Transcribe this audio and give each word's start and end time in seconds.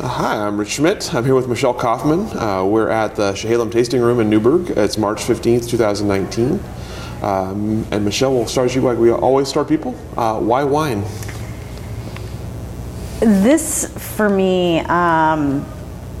Hi, 0.00 0.46
I'm 0.46 0.60
Rich 0.60 0.74
Schmidt. 0.74 1.12
I'm 1.12 1.24
here 1.24 1.34
with 1.34 1.48
Michelle 1.48 1.74
Kaufmann. 1.74 2.28
Uh, 2.38 2.64
we're 2.64 2.88
at 2.88 3.16
the 3.16 3.32
Chehalem 3.32 3.72
Tasting 3.72 4.00
Room 4.00 4.20
in 4.20 4.30
Newberg. 4.30 4.70
It's 4.70 4.96
March 4.96 5.18
15th, 5.22 5.68
2019. 5.68 6.62
Um, 7.20 7.84
and 7.90 8.04
Michelle, 8.04 8.32
we'll 8.32 8.46
start 8.46 8.76
you 8.76 8.80
like 8.80 8.96
we 8.96 9.10
always 9.10 9.48
start 9.48 9.66
people. 9.66 9.96
Uh, 10.16 10.38
why 10.38 10.62
wine? 10.62 11.02
This, 13.18 13.92
for 14.16 14.28
me, 14.28 14.78
um, 14.82 15.66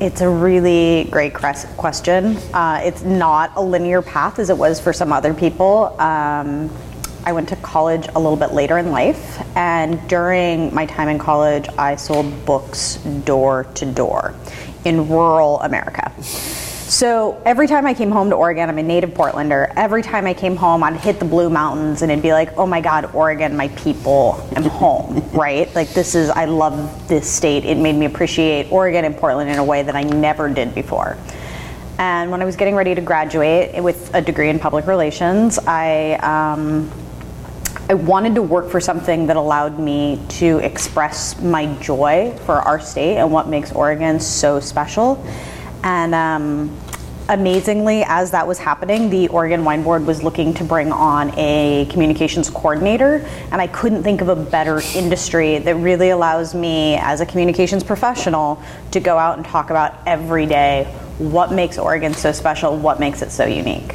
it's 0.00 0.22
a 0.22 0.28
really 0.28 1.06
great 1.12 1.32
question. 1.32 2.36
Uh, 2.52 2.80
it's 2.82 3.04
not 3.04 3.52
a 3.54 3.62
linear 3.62 4.02
path 4.02 4.40
as 4.40 4.50
it 4.50 4.58
was 4.58 4.80
for 4.80 4.92
some 4.92 5.12
other 5.12 5.32
people. 5.32 5.94
Um, 6.00 6.68
I 7.24 7.32
went 7.32 7.48
to 7.50 7.56
college 7.56 8.06
a 8.14 8.18
little 8.18 8.36
bit 8.36 8.52
later 8.52 8.78
in 8.78 8.90
life, 8.90 9.40
and 9.56 10.06
during 10.08 10.74
my 10.74 10.86
time 10.86 11.08
in 11.08 11.18
college, 11.18 11.66
I 11.78 11.96
sold 11.96 12.44
books 12.44 12.96
door 13.24 13.64
to 13.74 13.86
door 13.86 14.34
in 14.84 15.08
rural 15.08 15.60
America. 15.60 16.12
So 16.88 17.42
every 17.44 17.66
time 17.66 17.84
I 17.84 17.92
came 17.92 18.10
home 18.10 18.30
to 18.30 18.36
Oregon, 18.36 18.70
I'm 18.70 18.78
a 18.78 18.82
native 18.82 19.10
Portlander. 19.10 19.70
Every 19.76 20.02
time 20.02 20.26
I 20.26 20.32
came 20.32 20.56
home, 20.56 20.82
I'd 20.82 20.96
hit 20.96 21.18
the 21.18 21.26
Blue 21.26 21.50
Mountains 21.50 22.00
and 22.00 22.10
it'd 22.10 22.22
be 22.22 22.32
like, 22.32 22.56
oh 22.56 22.66
my 22.66 22.80
God, 22.80 23.14
Oregon, 23.14 23.54
my 23.54 23.68
people, 23.68 24.42
I'm 24.56 24.62
home, 24.62 25.22
right? 25.32 25.72
Like 25.74 25.90
this 25.90 26.14
is, 26.14 26.30
I 26.30 26.46
love 26.46 27.06
this 27.06 27.30
state. 27.30 27.66
It 27.66 27.76
made 27.76 27.94
me 27.94 28.06
appreciate 28.06 28.72
Oregon 28.72 29.04
and 29.04 29.14
Portland 29.14 29.50
in 29.50 29.58
a 29.58 29.64
way 29.64 29.82
that 29.82 29.94
I 29.94 30.02
never 30.02 30.48
did 30.48 30.74
before. 30.74 31.18
And 31.98 32.30
when 32.30 32.40
I 32.40 32.46
was 32.46 32.56
getting 32.56 32.74
ready 32.74 32.94
to 32.94 33.02
graduate 33.02 33.82
with 33.82 34.14
a 34.14 34.22
degree 34.22 34.48
in 34.48 34.58
public 34.58 34.86
relations, 34.86 35.58
I 35.58 36.14
um, 36.22 36.90
I 37.90 37.94
wanted 37.94 38.34
to 38.34 38.42
work 38.42 38.68
for 38.68 38.82
something 38.82 39.28
that 39.28 39.36
allowed 39.36 39.78
me 39.78 40.20
to 40.28 40.58
express 40.58 41.40
my 41.40 41.74
joy 41.76 42.36
for 42.44 42.56
our 42.56 42.78
state 42.78 43.16
and 43.16 43.32
what 43.32 43.48
makes 43.48 43.72
Oregon 43.72 44.20
so 44.20 44.60
special. 44.60 45.24
And 45.82 46.14
um, 46.14 46.78
amazingly, 47.30 48.04
as 48.06 48.30
that 48.32 48.46
was 48.46 48.58
happening, 48.58 49.08
the 49.08 49.28
Oregon 49.28 49.64
Wine 49.64 49.82
Board 49.82 50.04
was 50.04 50.22
looking 50.22 50.52
to 50.54 50.64
bring 50.64 50.92
on 50.92 51.32
a 51.38 51.86
communications 51.90 52.50
coordinator, 52.50 53.26
and 53.52 53.58
I 53.58 53.68
couldn't 53.68 54.02
think 54.02 54.20
of 54.20 54.28
a 54.28 54.36
better 54.36 54.82
industry 54.94 55.56
that 55.56 55.76
really 55.76 56.10
allows 56.10 56.54
me, 56.54 56.96
as 56.96 57.22
a 57.22 57.26
communications 57.26 57.82
professional, 57.82 58.62
to 58.90 59.00
go 59.00 59.16
out 59.16 59.38
and 59.38 59.46
talk 59.46 59.70
about 59.70 59.94
every 60.06 60.44
day 60.44 60.84
what 61.16 61.52
makes 61.52 61.78
Oregon 61.78 62.12
so 62.12 62.32
special, 62.32 62.76
what 62.76 63.00
makes 63.00 63.22
it 63.22 63.30
so 63.30 63.46
unique. 63.46 63.94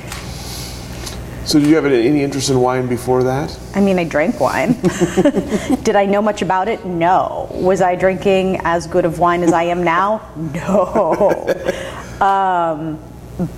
So, 1.46 1.60
did 1.60 1.68
you 1.68 1.76
have 1.76 1.86
any 1.86 2.24
interest 2.24 2.50
in 2.50 2.60
wine 2.60 2.88
before 2.88 3.24
that? 3.24 3.60
I 3.76 3.82
mean, 3.82 4.00
I 4.00 4.06
drank 4.06 4.40
wine. 4.40 4.74
did 5.84 5.98
I 5.98 6.06
know 6.06 6.22
much 6.22 6.42
about 6.42 6.70
it? 6.70 6.86
No. 6.86 7.50
Was 7.52 7.82
I 7.82 7.96
drinking 7.96 8.62
as 8.64 8.88
good 8.88 9.04
of 9.04 9.20
wine 9.20 9.44
as 9.44 9.52
I 9.52 9.64
am 9.64 9.84
now? 9.84 10.30
No. 10.36 11.48
Um, 12.22 13.00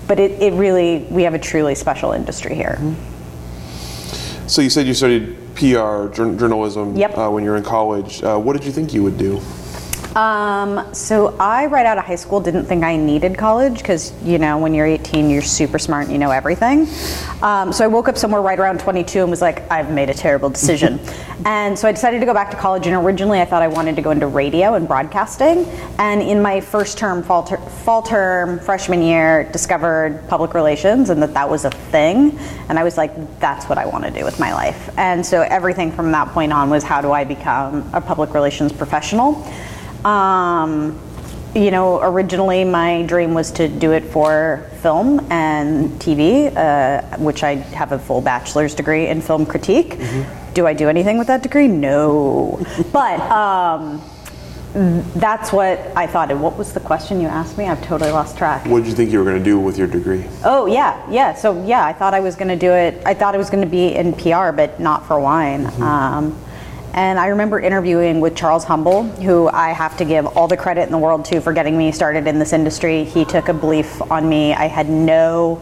but 0.08 0.20
it, 0.20 0.42
it 0.42 0.54
really, 0.54 1.06
we 1.12 1.22
have 1.22 1.36
a 1.36 1.40
truly 1.40 1.76
special 1.76 2.14
industry 2.14 2.56
here. 2.56 2.80
So, 4.48 4.64
you 4.64 4.72
said 4.72 4.88
you 4.88 4.96
studied 4.96 5.38
PR, 5.54 6.08
journalism, 6.08 6.96
yep. 6.96 7.16
uh, 7.16 7.30
when 7.30 7.44
you 7.44 7.52
were 7.52 7.58
in 7.58 7.64
college. 7.64 8.24
Uh, 8.24 8.40
what 8.40 8.54
did 8.54 8.66
you 8.66 8.72
think 8.72 8.92
you 8.92 9.04
would 9.04 9.20
do? 9.20 9.40
Um, 10.16 10.94
so 10.94 11.36
I, 11.40 11.66
right 11.66 11.86
out 11.86 11.98
of 11.98 12.06
high 12.06 12.16
school, 12.16 12.40
didn't 12.40 12.66
think 12.66 12.86
I 12.86 12.96
needed 12.96 13.38
college 13.38 13.80
because, 13.80 14.14
you 14.24 14.38
know, 14.38 14.58
when 14.58 14.74
you're 14.74 14.86
18, 14.86 15.30
you're 15.30 15.42
super 15.42 15.78
smart 15.78 16.06
and 16.06 16.14
you 16.14 16.18
know 16.18 16.32
everything. 16.32 16.88
Um, 17.42 17.74
so 17.74 17.84
I 17.84 17.88
woke 17.88 18.08
up 18.08 18.18
somewhere 18.18 18.42
right 18.42 18.58
around 18.58 18.80
22 18.80 19.20
and 19.20 19.30
was 19.30 19.42
like, 19.42 19.70
I've 19.70 19.92
made 19.92 20.10
a 20.10 20.14
terrible 20.14 20.50
decision. 20.50 21.02
and 21.46 21.78
so 21.78 21.90
I 21.90 21.92
decided 21.92 22.22
to 22.22 22.26
go 22.26 22.34
back 22.34 22.50
to 22.52 22.58
college. 22.58 22.88
And 22.88 22.96
originally 22.96 23.42
I 23.42 23.46
thought 23.46 23.62
I 23.62 23.68
wanted 23.68 23.98
to 23.98 24.02
go 24.02 24.12
into 24.12 24.28
radio 24.28 24.76
and 24.76 24.88
broadcasting. 24.88 25.66
And 26.00 26.22
in 26.22 26.42
my 26.42 26.62
first 26.62 26.98
term, 26.98 27.22
fall, 27.22 27.44
ter- 27.44 27.58
fall 27.58 28.02
term, 28.02 28.60
freshman 28.60 29.02
year, 29.02 29.50
discovered 29.52 30.24
public 30.30 30.54
relations 30.54 31.10
and 31.10 31.22
that 31.22 31.34
that 31.34 31.50
was 31.50 31.66
a 31.66 31.72
thing. 31.72 32.40
And 32.70 32.80
I 32.80 32.86
was 32.86 32.96
like, 32.96 33.40
that's 33.42 33.66
what 33.68 33.78
I 33.78 33.86
want 33.86 34.06
to 34.06 34.12
do 34.12 34.24
with 34.24 34.40
my 34.40 34.54
life. 34.54 34.98
And 34.98 35.26
so 35.26 35.42
everything 35.42 35.92
from 35.92 36.14
that 36.14 36.30
point 36.30 36.54
on 36.54 36.70
was 36.70 36.86
how 36.86 37.02
do 37.02 37.12
I 37.12 37.26
become 37.26 37.90
a 37.94 38.00
public 38.00 38.34
relations 38.34 38.72
professional? 38.72 39.46
Um, 40.06 41.00
you 41.56 41.72
know, 41.72 42.02
originally 42.02 42.66
my 42.66 43.04
dream 43.04 43.34
was 43.34 43.52
to 43.54 43.68
do 43.68 43.94
it 43.94 44.04
for 44.04 44.70
film 44.82 45.20
and 45.32 45.90
TV, 46.02 46.56
uh, 46.56 47.18
which 47.18 47.44
I 47.44 47.56
have 47.56 47.92
a 47.94 48.00
full 48.00 48.22
bachelor's 48.22 48.76
degree 48.76 49.08
in 49.08 49.22
film 49.22 49.46
critique. 49.46 49.92
Mm-hmm. 49.92 50.54
Do 50.54 50.68
I 50.68 50.74
do 50.74 50.90
anything 50.90 51.18
with 51.18 51.28
that 51.28 51.44
degree? 51.44 51.68
No. 51.68 52.64
but 52.92 53.20
um, 53.32 54.02
that's 55.16 55.54
what 55.54 55.80
I 55.96 56.06
thought. 56.08 56.30
And 56.30 56.44
what 56.44 56.58
was 56.58 56.74
the 56.74 56.82
question 56.82 57.22
you 57.22 57.28
asked 57.28 57.58
me? 57.58 57.66
I've 57.66 57.84
totally 57.84 58.12
lost 58.12 58.38
track. 58.38 58.66
What 58.66 58.80
did 58.80 58.88
you 58.88 58.96
think 58.96 59.12
you 59.12 59.20
were 59.20 59.26
going 59.26 59.40
to 59.40 59.44
do 59.44 59.58
with 59.58 59.78
your 59.78 59.88
degree? 59.88 60.26
Oh, 60.44 60.66
yeah, 60.66 61.10
yeah. 61.10 61.34
So, 61.34 61.66
yeah, 61.66 61.86
I 61.86 61.94
thought 61.94 62.14
I 62.14 62.20
was 62.20 62.36
going 62.36 62.50
to 62.50 62.58
do 62.58 62.72
it. 62.72 63.02
I 63.06 63.14
thought 63.14 63.34
I 63.34 63.38
was 63.38 63.50
going 63.50 63.64
to 63.64 63.70
be 63.70 63.96
in 63.96 64.12
PR, 64.14 64.52
but 64.52 64.80
not 64.80 65.08
for 65.08 65.20
wine. 65.22 65.66
Mm-hmm. 65.66 65.84
Um, 65.84 66.40
and 66.96 67.20
I 67.20 67.28
remember 67.28 67.60
interviewing 67.60 68.22
with 68.22 68.38
Charles 68.38 68.64
Humble, 68.64 69.04
who 69.04 69.50
I 69.50 69.74
have 69.74 69.98
to 69.98 70.06
give 70.06 70.26
all 70.26 70.48
the 70.48 70.56
credit 70.56 70.84
in 70.84 70.92
the 70.92 70.98
world 70.98 71.26
to 71.26 71.42
for 71.42 71.52
getting 71.52 71.78
me 71.78 71.92
started 71.92 72.26
in 72.26 72.40
this 72.40 72.54
industry. 72.54 73.04
He 73.04 73.26
took 73.26 73.50
a 73.50 73.54
belief 73.54 74.02
on 74.10 74.30
me. 74.30 74.54
I 74.54 74.68
had 74.68 74.90
no 74.90 75.62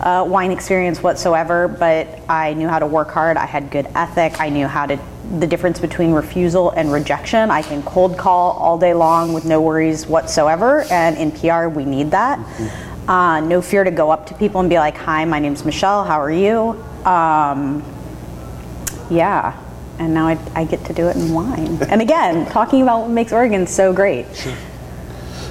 uh, 0.00 0.26
wine 0.28 0.50
experience 0.50 1.00
whatsoever, 1.00 1.68
but 1.68 2.08
I 2.28 2.54
knew 2.54 2.66
how 2.66 2.80
to 2.80 2.86
work 2.86 3.12
hard. 3.12 3.36
I 3.36 3.46
had 3.46 3.70
good 3.70 3.86
ethic. 3.94 4.40
I 4.40 4.48
knew 4.48 4.66
how 4.66 4.86
to 4.86 4.98
the 5.38 5.46
difference 5.46 5.78
between 5.78 6.10
refusal 6.10 6.70
and 6.72 6.92
rejection. 6.92 7.52
I 7.52 7.62
can 7.62 7.82
cold 7.84 8.18
call 8.18 8.52
all 8.52 8.76
day 8.76 8.94
long 8.94 9.32
with 9.32 9.44
no 9.44 9.62
worries 9.62 10.08
whatsoever, 10.08 10.82
and 10.90 11.16
in 11.16 11.30
PR 11.30 11.68
we 11.68 11.84
need 11.84 12.10
that. 12.10 12.40
Mm-hmm. 12.40 13.10
Uh, 13.10 13.40
no 13.40 13.62
fear 13.62 13.84
to 13.84 13.92
go 13.92 14.10
up 14.10 14.26
to 14.26 14.34
people 14.34 14.60
and 14.60 14.68
be 14.68 14.76
like, 14.76 14.96
"Hi, 14.96 15.24
my 15.24 15.38
name's 15.38 15.64
Michelle. 15.64 16.02
How 16.02 16.20
are 16.20 16.32
you?" 16.32 16.84
Um, 17.04 17.84
yeah, 19.08 19.56
and 19.98 20.14
now 20.14 20.26
I, 20.26 20.38
I, 20.54 20.64
get 20.64 20.84
to 20.86 20.92
do 20.92 21.08
it 21.08 21.16
in 21.16 21.32
wine. 21.32 21.78
and 21.88 22.02
again, 22.02 22.46
talking 22.50 22.82
about 22.82 23.02
what 23.02 23.10
makes 23.10 23.32
Oregon 23.32 23.66
so 23.66 23.92
great. 23.92 24.26
Sure. 24.36 24.54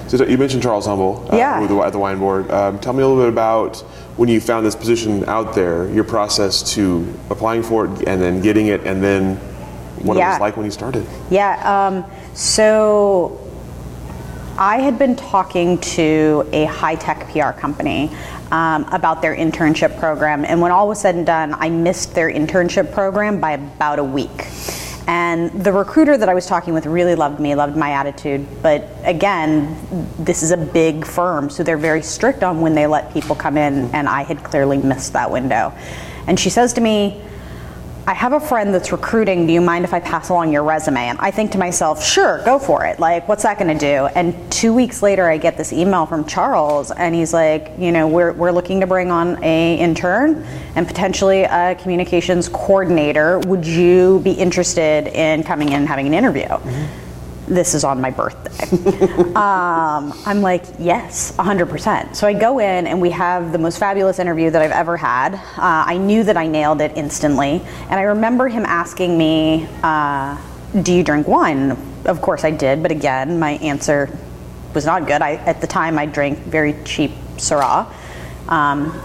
So 0.08 0.24
you 0.26 0.38
mentioned 0.38 0.62
Charles 0.62 0.86
Humble 0.86 1.28
uh, 1.32 1.38
yeah. 1.38 1.60
at 1.60 1.92
the 1.92 1.98
wine 1.98 2.20
board. 2.20 2.50
Um, 2.52 2.78
tell 2.80 2.94
me 2.94 3.02
a 3.02 3.08
little 3.08 3.24
bit 3.24 3.30
about 3.30 3.78
when 4.16 4.30
you 4.30 4.40
found 4.40 4.64
this 4.64 4.76
position 4.76 5.26
out 5.26 5.56
there, 5.56 5.90
your 5.90 6.04
process 6.04 6.74
to 6.76 7.12
applying 7.32 7.64
for 7.64 7.86
it 7.86 8.08
and 8.08 8.22
then 8.22 8.40
getting 8.42 8.68
it, 8.68 8.86
and 8.86 9.02
then 9.04 9.38
what 10.04 10.18
yeah. 10.18 10.30
it 10.30 10.34
was 10.34 10.40
like 10.42 10.56
when 10.56 10.66
you 10.66 10.72
started. 10.72 11.08
Yeah. 11.32 11.88
Um, 11.88 12.06
so 12.36 13.43
I 14.58 14.82
had 14.82 15.00
been 15.00 15.16
talking 15.16 15.80
to 15.80 16.48
a 16.52 16.66
high 16.66 16.94
tech 16.94 17.28
PR 17.30 17.60
company 17.60 18.12
um, 18.52 18.86
about 18.92 19.22
their 19.22 19.36
internship 19.36 19.98
program. 19.98 20.46
And 20.46 20.62
when 20.62 20.72
all 20.72 20.88
was 20.88 21.02
said 21.02 21.16
and 21.16 21.26
done, 21.26 21.56
I 21.56 21.70
missed 21.70 22.14
their 22.14 22.32
internship 22.32 22.92
program 22.92 23.40
by 23.40 23.54
about 23.54 23.98
a 23.98 24.04
week. 24.04 24.48
And 25.08 25.52
the 25.52 25.72
recruiter 25.72 26.18
that 26.18 26.30
I 26.30 26.36
was 26.36 26.46
talking 26.46 26.74
with 26.74 26.86
really 26.86 27.16
loved 27.16 27.40
me, 27.40 27.56
loved 27.56 27.76
my 27.76 27.92
attitude. 27.94 28.46
But 28.62 28.88
again, 29.04 30.08
this 30.20 30.44
is 30.44 30.52
a 30.52 30.58
big 30.58 31.04
firm, 31.04 31.50
so 31.50 31.64
they're 31.64 31.76
very 31.76 32.04
strict 32.04 32.44
on 32.44 32.62
when 32.62 32.76
they 32.76 32.86
let 32.86 33.12
people 33.12 33.36
come 33.36 33.58
in, 33.58 33.90
and 33.94 34.08
I 34.08 34.22
had 34.22 34.44
clearly 34.44 34.78
missed 34.78 35.14
that 35.14 35.30
window. 35.32 35.74
And 36.28 36.40
she 36.40 36.50
says 36.50 36.74
to 36.74 36.82
me, 36.82 37.22
I 38.06 38.14
have 38.14 38.34
a 38.34 38.40
friend 38.40 38.74
that's 38.74 38.92
recruiting. 38.92 39.48
Do 39.48 39.54
you 39.54 39.62
mind 39.62 39.86
if 39.86 39.94
I 39.94 40.02
pass 40.02 40.28
along 40.28 40.52
your 40.52 40.64
resume? 40.64 41.08
And 41.08 41.18
I 41.20 41.32
think 41.32 41.54
to 41.54 41.58
myself, 41.58 42.04
sure, 42.04 42.44
go 42.44 42.60
for 42.60 42.86
it. 42.86 43.00
Like, 43.00 43.30
what's 43.30 43.44
that 43.44 43.58
going 43.58 43.78
to 43.78 43.80
do? 43.80 44.08
And 44.08 44.52
two 44.52 44.74
weeks 44.74 45.02
later, 45.02 45.30
I 45.30 45.38
get 45.38 45.56
this 45.56 45.72
email 45.72 46.06
from 46.06 46.26
Charles, 46.26 46.92
and 46.92 47.16
he's 47.16 47.32
like, 47.34 47.72
you 47.78 47.94
know, 47.94 48.10
we're, 48.10 48.34
we're 48.34 48.52
looking 48.52 48.82
to 48.82 48.88
bring 48.88 49.10
on 49.10 49.42
a 49.42 49.80
intern 49.80 50.44
and 50.76 50.86
potentially 50.86 51.44
a 51.44 51.76
communications 51.76 52.50
coordinator. 52.50 53.40
Would 53.40 53.66
you 53.66 54.20
be 54.20 54.32
interested 54.32 55.08
in 55.08 55.44
coming 55.44 55.70
in 55.70 55.76
and 55.76 55.88
having 55.88 56.06
an 56.08 56.14
interview? 56.14 56.48
Mm-hmm 56.48 57.03
this 57.48 57.74
is 57.74 57.84
on 57.84 58.00
my 58.00 58.10
birthday. 58.10 58.68
um, 59.36 60.14
I'm 60.26 60.42
like, 60.42 60.66
yes, 60.80 61.36
100%. 61.38 62.16
So 62.16 62.28
I 62.28 62.34
go 62.34 62.60
in 62.60 62.88
and 62.88 63.02
we 63.02 63.10
have 63.12 63.52
the 63.52 63.58
most 63.58 63.80
fabulous 63.80 64.20
interview 64.20 64.50
that 64.50 64.62
I've 64.62 64.72
ever 64.72 64.98
had. 64.98 65.36
Uh, 65.36 65.40
I 65.58 65.98
knew 65.98 66.24
that 66.24 66.38
I 66.38 66.48
nailed 66.48 66.82
it 66.82 66.94
instantly. 66.96 67.62
And 67.90 67.94
I 67.94 68.04
remember 68.04 68.48
him 68.48 68.66
asking 68.66 69.18
me, 69.18 69.68
uh, 69.84 70.38
Do 70.82 70.94
you 70.94 71.04
drink 71.04 71.28
wine? 71.28 71.72
Of 72.06 72.22
course 72.22 72.44
I 72.44 72.52
did, 72.52 72.82
but 72.82 72.92
again, 72.92 73.40
my 73.40 73.52
answer 73.52 74.10
was 74.74 74.86
not 74.86 75.08
good. 75.08 75.22
I, 75.22 75.36
at 75.36 75.62
the 75.62 75.68
time, 75.68 76.00
I 76.00 76.06
drank 76.06 76.40
very 76.40 76.76
cheap 76.84 77.12
Syrah. 77.38 77.88
Um, 78.48 79.00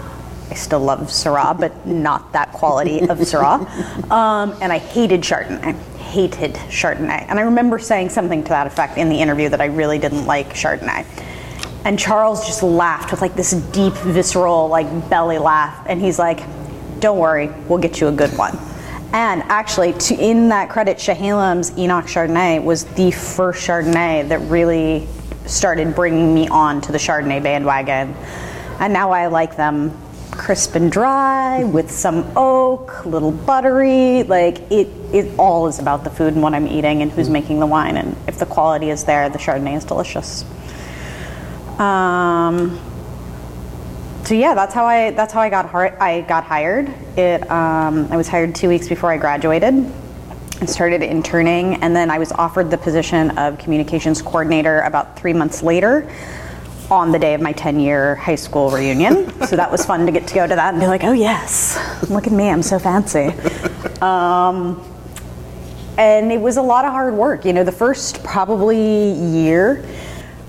I 0.49 0.55
still 0.55 0.79
love 0.79 1.01
Syrah, 1.01 1.57
but 1.59 1.85
not 1.85 2.33
that 2.33 2.51
quality 2.53 3.01
of 3.01 3.19
Syrah. 3.19 3.67
Um, 4.09 4.57
and 4.59 4.73
I 4.73 4.79
hated 4.79 5.21
Chardonnay. 5.21 5.77
Hated 6.09 6.55
Chardonnay. 6.55 7.25
And 7.29 7.39
I 7.39 7.43
remember 7.43 7.77
saying 7.77 8.09
something 8.09 8.43
to 8.43 8.49
that 8.49 8.67
effect 8.67 8.97
in 8.97 9.09
the 9.09 9.15
interview 9.15 9.47
that 9.49 9.61
I 9.61 9.65
really 9.65 9.99
didn't 9.99 10.25
like 10.25 10.53
Chardonnay. 10.53 11.05
And 11.85 11.97
Charles 11.97 12.45
just 12.45 12.63
laughed 12.63 13.11
with 13.11 13.21
like 13.21 13.35
this 13.35 13.51
deep, 13.51 13.93
visceral, 13.93 14.67
like 14.67 15.09
belly 15.09 15.37
laugh. 15.37 15.85
And 15.87 16.01
he's 16.01 16.19
like, 16.19 16.39
Don't 16.99 17.19
worry, 17.19 17.49
we'll 17.67 17.79
get 17.79 18.01
you 18.01 18.07
a 18.07 18.11
good 18.11 18.35
one. 18.37 18.57
And 19.13 19.41
actually, 19.43 19.93
to 19.93 20.15
in 20.15 20.49
that 20.49 20.69
credit, 20.69 20.97
Chehalem's 20.97 21.71
INOX 21.71 22.03
Chardonnay 22.03 22.63
was 22.63 22.85
the 22.85 23.11
first 23.11 23.67
Chardonnay 23.67 24.27
that 24.29 24.39
really 24.49 25.07
started 25.45 25.95
bringing 25.95 26.33
me 26.33 26.47
on 26.47 26.81
to 26.81 26.91
the 26.91 26.97
Chardonnay 26.97 27.41
bandwagon. 27.41 28.13
And 28.79 28.93
now 28.93 29.11
I 29.11 29.27
like 29.27 29.55
them 29.55 29.97
crisp 30.39 30.75
and 30.75 30.89
dry 30.89 31.65
with 31.65 31.91
some 31.91 32.25
oak, 32.35 33.03
a 33.03 33.09
little 33.09 33.31
buttery. 33.31 34.23
Like 34.23 34.59
it, 34.71 34.87
it 35.13 35.37
all 35.37 35.67
is 35.67 35.79
about 35.79 36.05
the 36.05 36.09
food 36.09 36.33
and 36.33 36.41
what 36.41 36.53
I'm 36.53 36.65
eating 36.65 37.01
and 37.01 37.11
who's 37.11 37.29
making 37.29 37.59
the 37.59 37.67
wine. 37.67 37.97
And 37.97 38.15
if 38.25 38.39
the 38.39 38.45
quality 38.45 38.89
is 38.89 39.03
there, 39.03 39.29
the 39.29 39.37
Chardonnay 39.37 39.75
is 39.75 39.83
delicious. 39.83 40.45
Um, 41.77 42.79
so 44.23 44.33
yeah, 44.33 44.55
that's 44.55 44.73
how 44.73 44.85
I 44.85 45.11
that's 45.11 45.33
how 45.33 45.41
I 45.41 45.49
got 45.49 45.65
hi- 45.67 45.95
I 45.99 46.21
got 46.21 46.43
hired. 46.45 46.87
It 47.17 47.49
um, 47.51 48.07
I 48.11 48.17
was 48.17 48.27
hired 48.27 48.55
two 48.55 48.69
weeks 48.69 48.87
before 48.87 49.11
I 49.11 49.17
graduated. 49.17 49.73
I 50.61 50.65
started 50.65 51.01
interning, 51.01 51.75
and 51.75 51.95
then 51.95 52.11
I 52.11 52.19
was 52.19 52.31
offered 52.33 52.69
the 52.69 52.77
position 52.77 53.37
of 53.37 53.57
communications 53.57 54.21
coordinator 54.21 54.81
about 54.81 55.17
three 55.17 55.33
months 55.33 55.63
later 55.63 56.09
on 56.91 57.11
the 57.11 57.19
day 57.19 57.33
of 57.33 57.41
my 57.41 57.51
10 57.51 57.79
year 57.79 58.15
high 58.15 58.35
school 58.35 58.69
reunion. 58.71 59.29
so 59.47 59.55
that 59.55 59.71
was 59.71 59.85
fun 59.85 60.05
to 60.05 60.11
get 60.11 60.27
to 60.27 60.35
go 60.35 60.47
to 60.47 60.55
that 60.55 60.73
and 60.73 60.81
be 60.81 60.87
like, 60.87 61.03
oh, 61.03 61.11
yes, 61.11 61.77
look 62.09 62.27
at 62.27 62.33
me, 62.33 62.49
I'm 62.49 62.63
so 62.63 62.79
fancy. 62.79 63.33
Um, 64.01 64.83
and 65.97 66.31
it 66.31 66.39
was 66.39 66.57
a 66.57 66.61
lot 66.61 66.85
of 66.85 66.91
hard 66.91 67.13
work. 67.13 67.43
You 67.43 67.53
know, 67.53 67.63
the 67.63 67.73
first 67.73 68.23
probably 68.23 69.11
year, 69.11 69.85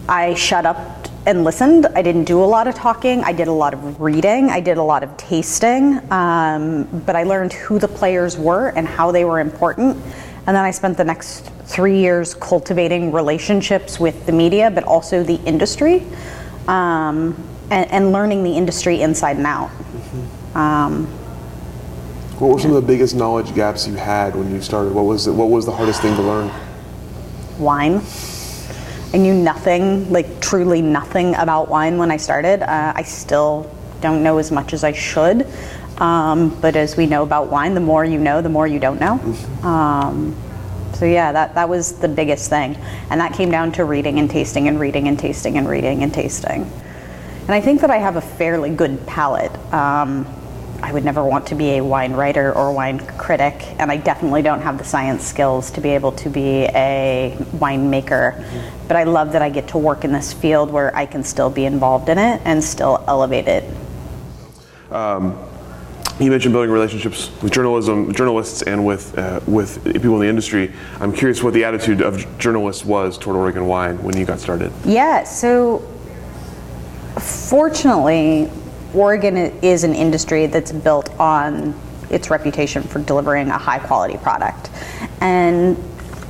I 0.09 0.35
shut 0.35 0.65
up 0.65 1.09
and 1.27 1.45
listened. 1.45 1.87
I 1.95 2.03
didn't 2.03 2.25
do 2.25 2.43
a 2.43 2.47
lot 2.47 2.67
of 2.67 2.75
talking. 2.75 3.23
I 3.25 3.33
did 3.33 3.49
a 3.49 3.53
lot 3.53 3.75
of 3.75 4.01
reading. 4.01 4.49
I 4.49 4.61
did 4.61 4.79
a 4.79 4.83
lot 4.83 5.03
of 5.03 5.17
tasting. 5.17 6.01
Um, 6.13 7.03
but 7.05 7.17
I 7.17 7.25
learned 7.25 7.53
who 7.53 7.79
the 7.79 7.89
players 7.89 8.39
were 8.39 8.69
and 8.71 8.87
how 8.87 9.11
they 9.11 9.25
were 9.25 9.41
important. 9.41 9.99
And 10.47 10.57
then 10.57 10.65
I 10.65 10.71
spent 10.71 10.97
the 10.97 11.05
next 11.05 11.51
three 11.65 11.99
years 11.99 12.35
cultivating 12.35 13.13
relationships 13.13 14.01
with 14.01 14.27
the 14.27 14.33
media, 14.33 14.71
but 14.71 14.85
also 14.85 15.23
the 15.23 15.41
industry, 15.45 16.03
um, 16.67 17.37
and, 17.71 17.91
and, 17.93 18.13
learning 18.13 18.43
the 18.43 18.53
industry 18.53 19.03
inside 19.03 19.37
and 19.37 19.47
out. 19.47 19.71
Um, 20.55 21.07
what 22.41 22.55
were 22.55 22.59
some 22.59 22.71
of 22.71 22.77
the 22.77 22.87
biggest 22.87 23.15
knowledge 23.15 23.55
gaps 23.55 23.87
you 23.87 23.95
had 23.95 24.35
when 24.35 24.51
you 24.51 24.63
started? 24.63 24.95
What 24.95 25.05
was 25.05 25.27
it, 25.27 25.33
what 25.33 25.51
was 25.51 25.67
the 25.67 25.73
hardest 25.73 26.01
thing 26.03 26.17
to 26.17 26.23
learn? 26.23 26.51
Wine. 27.59 28.01
I 29.13 29.19
knew 29.19 29.35
nothing, 29.35 30.11
like 30.11 30.41
truly 30.41 30.81
nothing 30.81 31.35
about 31.35 31.69
wine 31.69 31.99
when 31.99 32.11
I 32.11 32.17
started. 32.17 32.63
Uh, 32.63 32.93
I 32.97 33.03
still 33.03 33.71
don't 34.01 34.23
know 34.23 34.39
as 34.39 34.51
much 34.51 34.73
as 34.73 34.85
I 34.85 34.93
should. 34.93 35.47
Um, 36.01 36.59
but 36.61 36.77
as 36.77 36.97
we 36.97 37.07
know 37.07 37.23
about 37.23 37.49
wine, 37.49 37.75
the 37.75 37.81
more 37.81 38.05
you 38.05 38.19
know, 38.19 38.41
the 38.41 38.49
more 38.49 38.67
you 38.67 38.81
don't 38.81 38.99
know. 38.99 39.21
Um, 39.63 40.35
so 40.95 41.05
yeah, 41.05 41.33
that, 41.33 41.55
that 41.55 41.69
was 41.69 41.93
the 41.93 42.09
biggest 42.09 42.51
thing. 42.51 42.77
And 43.11 43.21
that 43.21 43.35
came 43.35 43.51
down 43.51 43.73
to 43.73 43.85
reading 43.85 44.19
and 44.19 44.31
tasting 44.31 44.67
and 44.67 44.81
reading 44.81 45.09
and 45.09 45.19
tasting 45.19 45.59
and 45.59 45.69
reading 45.69 46.03
and 46.03 46.13
tasting. 46.13 46.63
And 47.43 47.51
I 47.51 47.61
think 47.61 47.83
that 47.83 47.91
I 47.91 47.99
have 47.99 48.17
a 48.17 48.21
fairly 48.21 48.71
good 48.71 49.07
palate. 49.07 49.55
Um, 49.73 50.27
I 50.83 50.93
would 50.93 51.05
never 51.05 51.23
want 51.25 51.49
to 51.49 51.55
be 51.55 51.77
a 51.77 51.85
wine 51.85 52.13
writer 52.13 52.55
or 52.55 52.73
wine 52.73 53.01
critic, 53.19 53.63
and 53.79 53.91
I 53.91 53.99
definitely 53.99 54.41
don't 54.41 54.63
have 54.63 54.79
the 54.79 54.85
science 54.85 55.25
skills 55.27 55.71
to 55.73 55.81
be 55.83 55.91
able 55.91 56.13
to 56.13 56.31
be 56.31 56.65
a 56.65 57.37
winemaker. 57.57 58.35
Mm-hmm. 58.35 58.89
But 58.89 58.97
I 58.97 59.05
love 59.05 59.33
that 59.33 59.43
I 59.43 59.51
get 59.51 59.69
to 59.69 59.79
work 59.79 60.05
in 60.05 60.13
this 60.13 60.33
field 60.33 60.71
where 60.71 60.95
I 60.97 61.05
can 61.05 61.23
still 61.23 61.51
be 61.51 61.67
involved 61.67 62.09
in 62.09 62.19
it 62.19 62.41
and 62.45 62.65
still 62.65 63.05
elevate 63.07 63.47
it. 63.47 63.65
Um, 64.91 65.39
you 66.21 66.31
mentioned 66.31 66.53
building 66.53 66.71
relationships 66.71 67.31
with 67.43 67.51
journalism, 67.51 68.13
journalists, 68.13 68.63
and 68.63 68.85
with 68.85 69.17
uh, 69.19 69.41
with 69.47 69.83
people 69.85 70.15
in 70.17 70.21
the 70.21 70.29
industry. 70.29 70.73
I'm 71.01 71.13
curious 71.13 71.43
what 71.43 71.55
the 71.55 71.65
attitude 71.65 72.03
of 72.03 72.39
journalists 72.39 72.85
was 72.85 73.17
toward 73.17 73.37
Oregon 73.37 73.67
wine 73.67 74.03
when 74.03 74.17
you 74.17 74.27
got 74.27 74.39
started. 74.39 74.71
Yeah, 74.85 75.25
so 75.25 75.79
fortunately, 77.19 78.51
Oregon 78.95 79.37
is 79.37 79.83
an 79.83 79.95
industry 79.95 80.47
that's 80.47 80.73
built 80.73 81.09
on 81.19 81.75
its 82.11 82.29
reputation 82.29 82.83
for 82.83 82.99
delivering 82.99 83.49
a 83.49 83.59
high 83.59 83.79
quality 83.79 84.19
product, 84.19 84.71
and 85.23 85.77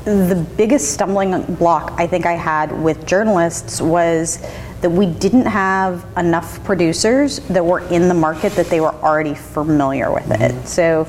the 0.04 0.46
biggest 0.56 0.92
stumbling 0.92 1.42
block 1.56 1.92
I 1.98 2.06
think 2.06 2.26
I 2.26 2.32
had 2.32 2.72
with 2.72 3.06
journalists 3.06 3.80
was 3.82 4.38
that 4.80 4.90
we 4.90 5.06
didn't 5.06 5.46
have 5.46 6.06
enough 6.16 6.62
producers 6.64 7.40
that 7.48 7.64
were 7.64 7.80
in 7.88 8.08
the 8.08 8.14
market 8.14 8.52
that 8.52 8.66
they 8.66 8.80
were 8.80 8.94
already 8.96 9.34
familiar 9.34 10.12
with 10.12 10.30
it. 10.30 10.52
Mm-hmm. 10.52 10.66
So, 10.66 11.08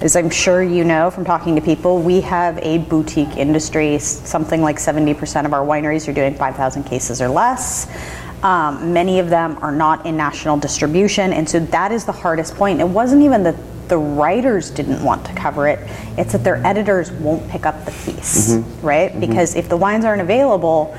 as 0.00 0.16
I'm 0.16 0.30
sure 0.30 0.62
you 0.62 0.82
know 0.82 1.10
from 1.10 1.26
talking 1.26 1.54
to 1.56 1.60
people, 1.60 2.00
we 2.00 2.22
have 2.22 2.56
a 2.58 2.78
boutique 2.78 3.36
industry. 3.36 3.98
Something 3.98 4.62
like 4.62 4.76
70% 4.76 5.44
of 5.44 5.52
our 5.52 5.64
wineries 5.64 6.08
are 6.08 6.14
doing 6.14 6.34
5,000 6.34 6.84
cases 6.84 7.20
or 7.20 7.28
less. 7.28 7.86
Um, 8.42 8.94
many 8.94 9.18
of 9.18 9.28
them 9.28 9.58
are 9.60 9.72
not 9.72 10.06
in 10.06 10.16
national 10.16 10.56
distribution, 10.56 11.34
and 11.34 11.46
so 11.46 11.60
that 11.60 11.92
is 11.92 12.06
the 12.06 12.12
hardest 12.12 12.54
point. 12.54 12.80
It 12.80 12.88
wasn't 12.88 13.22
even 13.22 13.42
that 13.42 13.56
the 13.88 13.98
writers 13.98 14.70
didn't 14.70 15.04
want 15.04 15.26
to 15.26 15.34
cover 15.34 15.68
it, 15.68 15.78
it's 16.16 16.32
that 16.32 16.44
their 16.44 16.64
editors 16.64 17.10
won't 17.12 17.46
pick 17.50 17.66
up 17.66 17.84
the 17.84 17.90
piece, 17.90 18.54
mm-hmm. 18.54 18.86
right? 18.86 19.10
Mm-hmm. 19.10 19.20
Because 19.20 19.56
if 19.56 19.68
the 19.68 19.76
wines 19.76 20.06
aren't 20.06 20.22
available, 20.22 20.96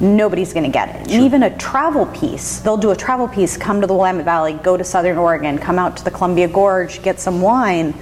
nobody's 0.00 0.52
going 0.52 0.64
to 0.64 0.70
get 0.70 0.88
it. 0.88 1.10
Sure. 1.10 1.20
Even 1.20 1.42
a 1.42 1.56
travel 1.58 2.06
piece, 2.06 2.60
they'll 2.60 2.76
do 2.76 2.90
a 2.90 2.96
travel 2.96 3.28
piece, 3.28 3.56
come 3.56 3.80
to 3.80 3.86
the 3.86 3.94
Willamette 3.94 4.24
Valley, 4.24 4.54
go 4.54 4.76
to 4.76 4.84
Southern 4.84 5.18
Oregon, 5.18 5.58
come 5.58 5.78
out 5.78 5.96
to 5.98 6.04
the 6.04 6.10
Columbia 6.10 6.48
Gorge, 6.48 7.02
get 7.02 7.20
some 7.20 7.40
wine, 7.40 7.94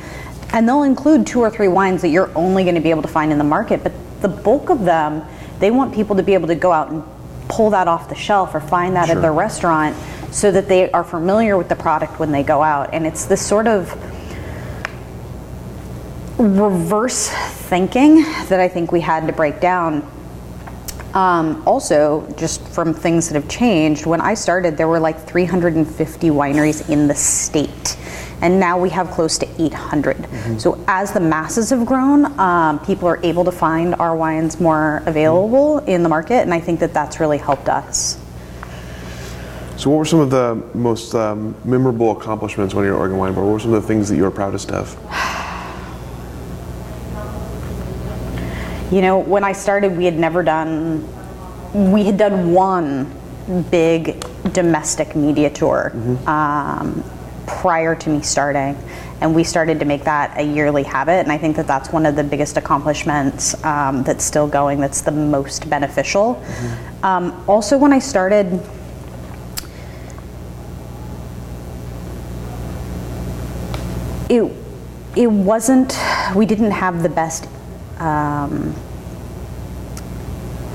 and 0.52 0.68
they'll 0.68 0.84
include 0.84 1.26
two 1.26 1.40
or 1.40 1.50
three 1.50 1.68
wines 1.68 2.02
that 2.02 2.08
you're 2.08 2.30
only 2.36 2.62
going 2.62 2.74
to 2.74 2.80
be 2.80 2.90
able 2.90 3.02
to 3.02 3.08
find 3.08 3.32
in 3.32 3.38
the 3.38 3.44
market. 3.44 3.82
But 3.82 3.92
the 4.20 4.28
bulk 4.28 4.70
of 4.70 4.84
them, 4.84 5.24
they 5.58 5.70
want 5.70 5.94
people 5.94 6.16
to 6.16 6.22
be 6.22 6.34
able 6.34 6.48
to 6.48 6.54
go 6.54 6.72
out 6.72 6.90
and 6.90 7.02
pull 7.48 7.70
that 7.70 7.88
off 7.88 8.08
the 8.08 8.14
shelf 8.14 8.54
or 8.54 8.60
find 8.60 8.94
that 8.96 9.06
sure. 9.06 9.16
at 9.16 9.22
their 9.22 9.32
restaurant 9.32 9.96
so 10.30 10.50
that 10.50 10.68
they 10.68 10.90
are 10.92 11.04
familiar 11.04 11.56
with 11.56 11.68
the 11.68 11.76
product 11.76 12.18
when 12.18 12.30
they 12.30 12.42
go 12.42 12.62
out. 12.62 12.92
And 12.92 13.06
it's 13.06 13.24
this 13.24 13.44
sort 13.44 13.66
of 13.66 13.92
reverse 16.38 17.28
thinking 17.28 18.22
that 18.22 18.60
I 18.60 18.68
think 18.68 18.92
we 18.92 19.00
had 19.00 19.26
to 19.26 19.32
break 19.32 19.60
down 19.60 20.08
um, 21.18 21.64
also, 21.66 22.32
just 22.38 22.62
from 22.68 22.94
things 22.94 23.28
that 23.28 23.34
have 23.34 23.50
changed, 23.50 24.06
when 24.06 24.20
I 24.20 24.34
started, 24.34 24.76
there 24.76 24.86
were 24.86 25.00
like 25.00 25.18
350 25.18 26.28
wineries 26.28 26.88
in 26.88 27.08
the 27.08 27.14
state. 27.16 27.96
And 28.40 28.60
now 28.60 28.78
we 28.78 28.88
have 28.90 29.10
close 29.10 29.36
to 29.38 29.48
800. 29.60 30.16
Mm-hmm. 30.16 30.58
So, 30.58 30.78
as 30.86 31.10
the 31.10 31.18
masses 31.18 31.70
have 31.70 31.84
grown, 31.84 32.38
um, 32.38 32.78
people 32.86 33.08
are 33.08 33.18
able 33.24 33.44
to 33.46 33.50
find 33.50 33.96
our 33.96 34.14
wines 34.14 34.60
more 34.60 35.02
available 35.06 35.80
mm-hmm. 35.80 35.88
in 35.88 36.04
the 36.04 36.08
market, 36.08 36.42
and 36.42 36.54
I 36.54 36.60
think 36.60 36.78
that 36.78 36.94
that's 36.94 37.18
really 37.18 37.38
helped 37.38 37.68
us. 37.68 38.16
So, 39.76 39.90
what 39.90 39.96
were 39.96 40.04
some 40.04 40.20
of 40.20 40.30
the 40.30 40.54
most 40.72 41.16
um, 41.16 41.56
memorable 41.64 42.12
accomplishments 42.12 42.74
when 42.74 42.84
you 42.84 42.92
were 42.92 42.98
Oregon 42.98 43.18
Wine 43.18 43.34
Board? 43.34 43.44
What 43.44 43.54
were 43.54 43.58
some 43.58 43.74
of 43.74 43.82
the 43.82 43.88
things 43.88 44.08
that 44.08 44.14
you 44.14 44.22
were 44.22 44.30
proudest 44.30 44.70
of? 44.70 44.96
You 48.90 49.02
know, 49.02 49.18
when 49.18 49.44
I 49.44 49.52
started, 49.52 49.96
we 49.96 50.06
had 50.06 50.18
never 50.18 50.42
done, 50.42 51.06
we 51.92 52.04
had 52.04 52.16
done 52.16 52.52
one 52.52 53.14
big 53.70 54.24
domestic 54.52 55.14
media 55.14 55.50
tour 55.50 55.92
mm-hmm. 55.94 56.26
um, 56.26 57.04
prior 57.46 57.94
to 57.94 58.08
me 58.10 58.22
starting. 58.22 58.78
And 59.20 59.34
we 59.34 59.44
started 59.44 59.78
to 59.80 59.84
make 59.84 60.04
that 60.04 60.38
a 60.38 60.42
yearly 60.42 60.84
habit. 60.84 61.24
And 61.24 61.32
I 61.32 61.36
think 61.36 61.56
that 61.56 61.66
that's 61.66 61.92
one 61.92 62.06
of 62.06 62.16
the 62.16 62.24
biggest 62.24 62.56
accomplishments 62.56 63.62
um, 63.62 64.04
that's 64.04 64.24
still 64.24 64.48
going, 64.48 64.80
that's 64.80 65.02
the 65.02 65.10
most 65.10 65.68
beneficial. 65.68 66.36
Mm-hmm. 66.36 67.04
Um, 67.04 67.44
also, 67.46 67.76
when 67.76 67.92
I 67.92 67.98
started, 67.98 68.46
it, 74.30 74.50
it 75.14 75.26
wasn't, 75.26 75.98
we 76.34 76.46
didn't 76.46 76.70
have 76.70 77.02
the 77.02 77.08
best 77.10 77.48
um, 77.98 78.74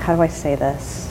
how 0.00 0.14
do 0.14 0.22
I 0.22 0.28
say 0.28 0.54
this? 0.54 1.08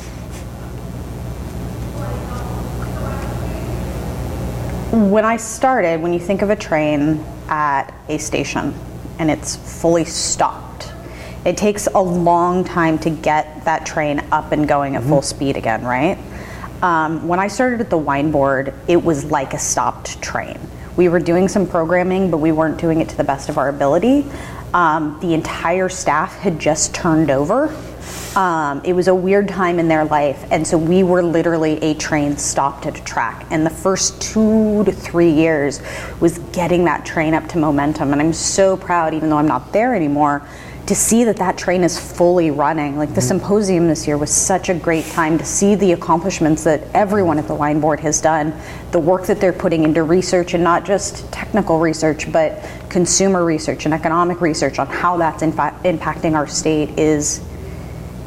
When 4.91 5.25
I 5.25 5.37
started, 5.37 6.01
when 6.01 6.13
you 6.13 6.19
think 6.19 6.43
of 6.43 6.51
a 6.51 6.55
train 6.55 7.23
at 7.49 7.91
a 8.07 8.19
station 8.19 8.75
and 9.17 9.31
it's 9.31 9.55
fully 9.55 10.05
stopped, 10.05 10.91
It 11.45 11.57
takes 11.57 11.87
a 11.87 11.99
long 11.99 12.63
time 12.63 12.97
to 12.99 13.09
get 13.09 13.65
that 13.65 13.85
train 13.85 14.21
up 14.31 14.53
and 14.53 14.65
going 14.65 14.95
at 14.95 15.03
full 15.03 15.21
speed 15.21 15.57
again, 15.57 15.83
right? 15.83 16.17
Um, 16.81 17.27
when 17.27 17.39
I 17.39 17.49
started 17.49 17.81
at 17.81 17.89
the 17.89 17.97
wine 17.97 18.31
board, 18.31 18.73
it 18.87 19.03
was 19.03 19.25
like 19.25 19.53
a 19.53 19.59
stopped 19.59 20.21
train. 20.21 20.57
We 20.95 21.09
were 21.09 21.19
doing 21.19 21.49
some 21.49 21.67
programming, 21.67 22.31
but 22.31 22.37
we 22.37 22.53
weren't 22.53 22.77
doing 22.79 23.01
it 23.01 23.09
to 23.09 23.17
the 23.17 23.25
best 23.25 23.49
of 23.49 23.57
our 23.57 23.67
ability. 23.67 24.25
Um, 24.73 25.19
the 25.19 25.33
entire 25.33 25.87
staff 25.87 26.35
had 26.37 26.59
just 26.59 26.95
turned 26.95 27.29
over. 27.29 27.75
Um, 28.35 28.81
it 28.83 28.93
was 28.93 29.07
a 29.07 29.13
weird 29.13 29.47
time 29.47 29.77
in 29.77 29.87
their 29.87 30.05
life, 30.05 30.47
and 30.49 30.65
so 30.65 30.75
we 30.75 31.03
were 31.03 31.21
literally 31.21 31.77
a 31.83 31.93
train 31.93 32.35
stopped 32.37 32.87
at 32.87 32.97
a 32.97 33.03
track. 33.03 33.45
And 33.51 33.63
the 33.63 33.69
first 33.69 34.19
two 34.19 34.83
to 34.85 34.91
three 34.91 35.29
years 35.29 35.81
was 36.19 36.39
getting 36.51 36.85
that 36.85 37.05
train 37.05 37.35
up 37.35 37.47
to 37.49 37.59
momentum. 37.59 38.11
And 38.11 38.19
I'm 38.19 38.33
so 38.33 38.75
proud, 38.75 39.13
even 39.13 39.29
though 39.29 39.37
I'm 39.37 39.47
not 39.47 39.71
there 39.71 39.93
anymore, 39.93 40.47
to 40.85 40.95
see 40.95 41.23
that 41.23 41.37
that 41.37 41.57
train 41.57 41.83
is 41.83 41.97
fully 41.97 42.51
running. 42.51 42.97
Like 42.97 43.13
the 43.13 43.21
symposium 43.21 43.87
this 43.87 44.05
year 44.05 44.17
was 44.17 44.29
such 44.29 44.67
a 44.67 44.73
great 44.73 45.05
time 45.05 45.37
to 45.37 45.45
see 45.45 45.75
the 45.75 45.93
accomplishments 45.93 46.65
that 46.65 46.83
everyone 46.93 47.39
at 47.39 47.47
the 47.47 47.55
wine 47.55 47.79
board 47.79 48.01
has 48.01 48.19
done, 48.19 48.53
the 48.91 48.99
work 48.99 49.25
that 49.27 49.39
they're 49.39 49.53
putting 49.53 49.83
into 49.83 50.03
research 50.03 50.53
and 50.53 50.63
not 50.63 50.83
just 50.83 51.31
technical 51.31 51.79
research, 51.79 52.29
but 52.31 52.61
consumer 52.89 53.45
research 53.45 53.85
and 53.85 53.93
economic 53.93 54.41
research 54.41 54.77
on 54.77 54.87
how 54.87 55.15
that's 55.17 55.41
in 55.41 55.53
fact 55.53 55.83
impacting 55.83 56.33
our 56.35 56.47
state 56.47 56.89
is 56.99 57.41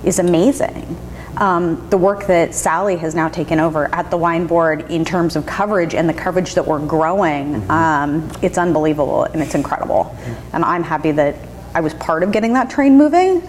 is 0.05 0.19
amazing. 0.19 0.97
Um, 1.37 1.87
the 1.91 1.99
work 1.99 2.27
that 2.29 2.55
Sally 2.55 2.97
has 2.97 3.15
now 3.15 3.29
taken 3.29 3.61
over 3.61 3.95
at 3.95 4.11
the 4.11 4.17
wine 4.17 4.47
board 4.47 4.91
in 4.91 5.05
terms 5.05 5.37
of 5.37 5.45
coverage 5.45 5.95
and 5.95 6.09
the 6.09 6.15
coverage 6.15 6.55
that 6.55 6.67
we're 6.67 6.85
growing, 6.87 7.69
um, 7.71 8.31
it's 8.41 8.57
unbelievable 8.57 9.25
and 9.25 9.43
it's 9.43 9.55
incredible. 9.55 10.17
And 10.55 10.65
I'm 10.65 10.83
happy 10.83 11.11
that 11.13 11.37
I 11.77 11.81
was 11.81 11.93
part 11.93 12.23
of 12.23 12.33
getting 12.33 12.55
that 12.55 12.71
train 12.71 12.97
moving. 12.97 13.47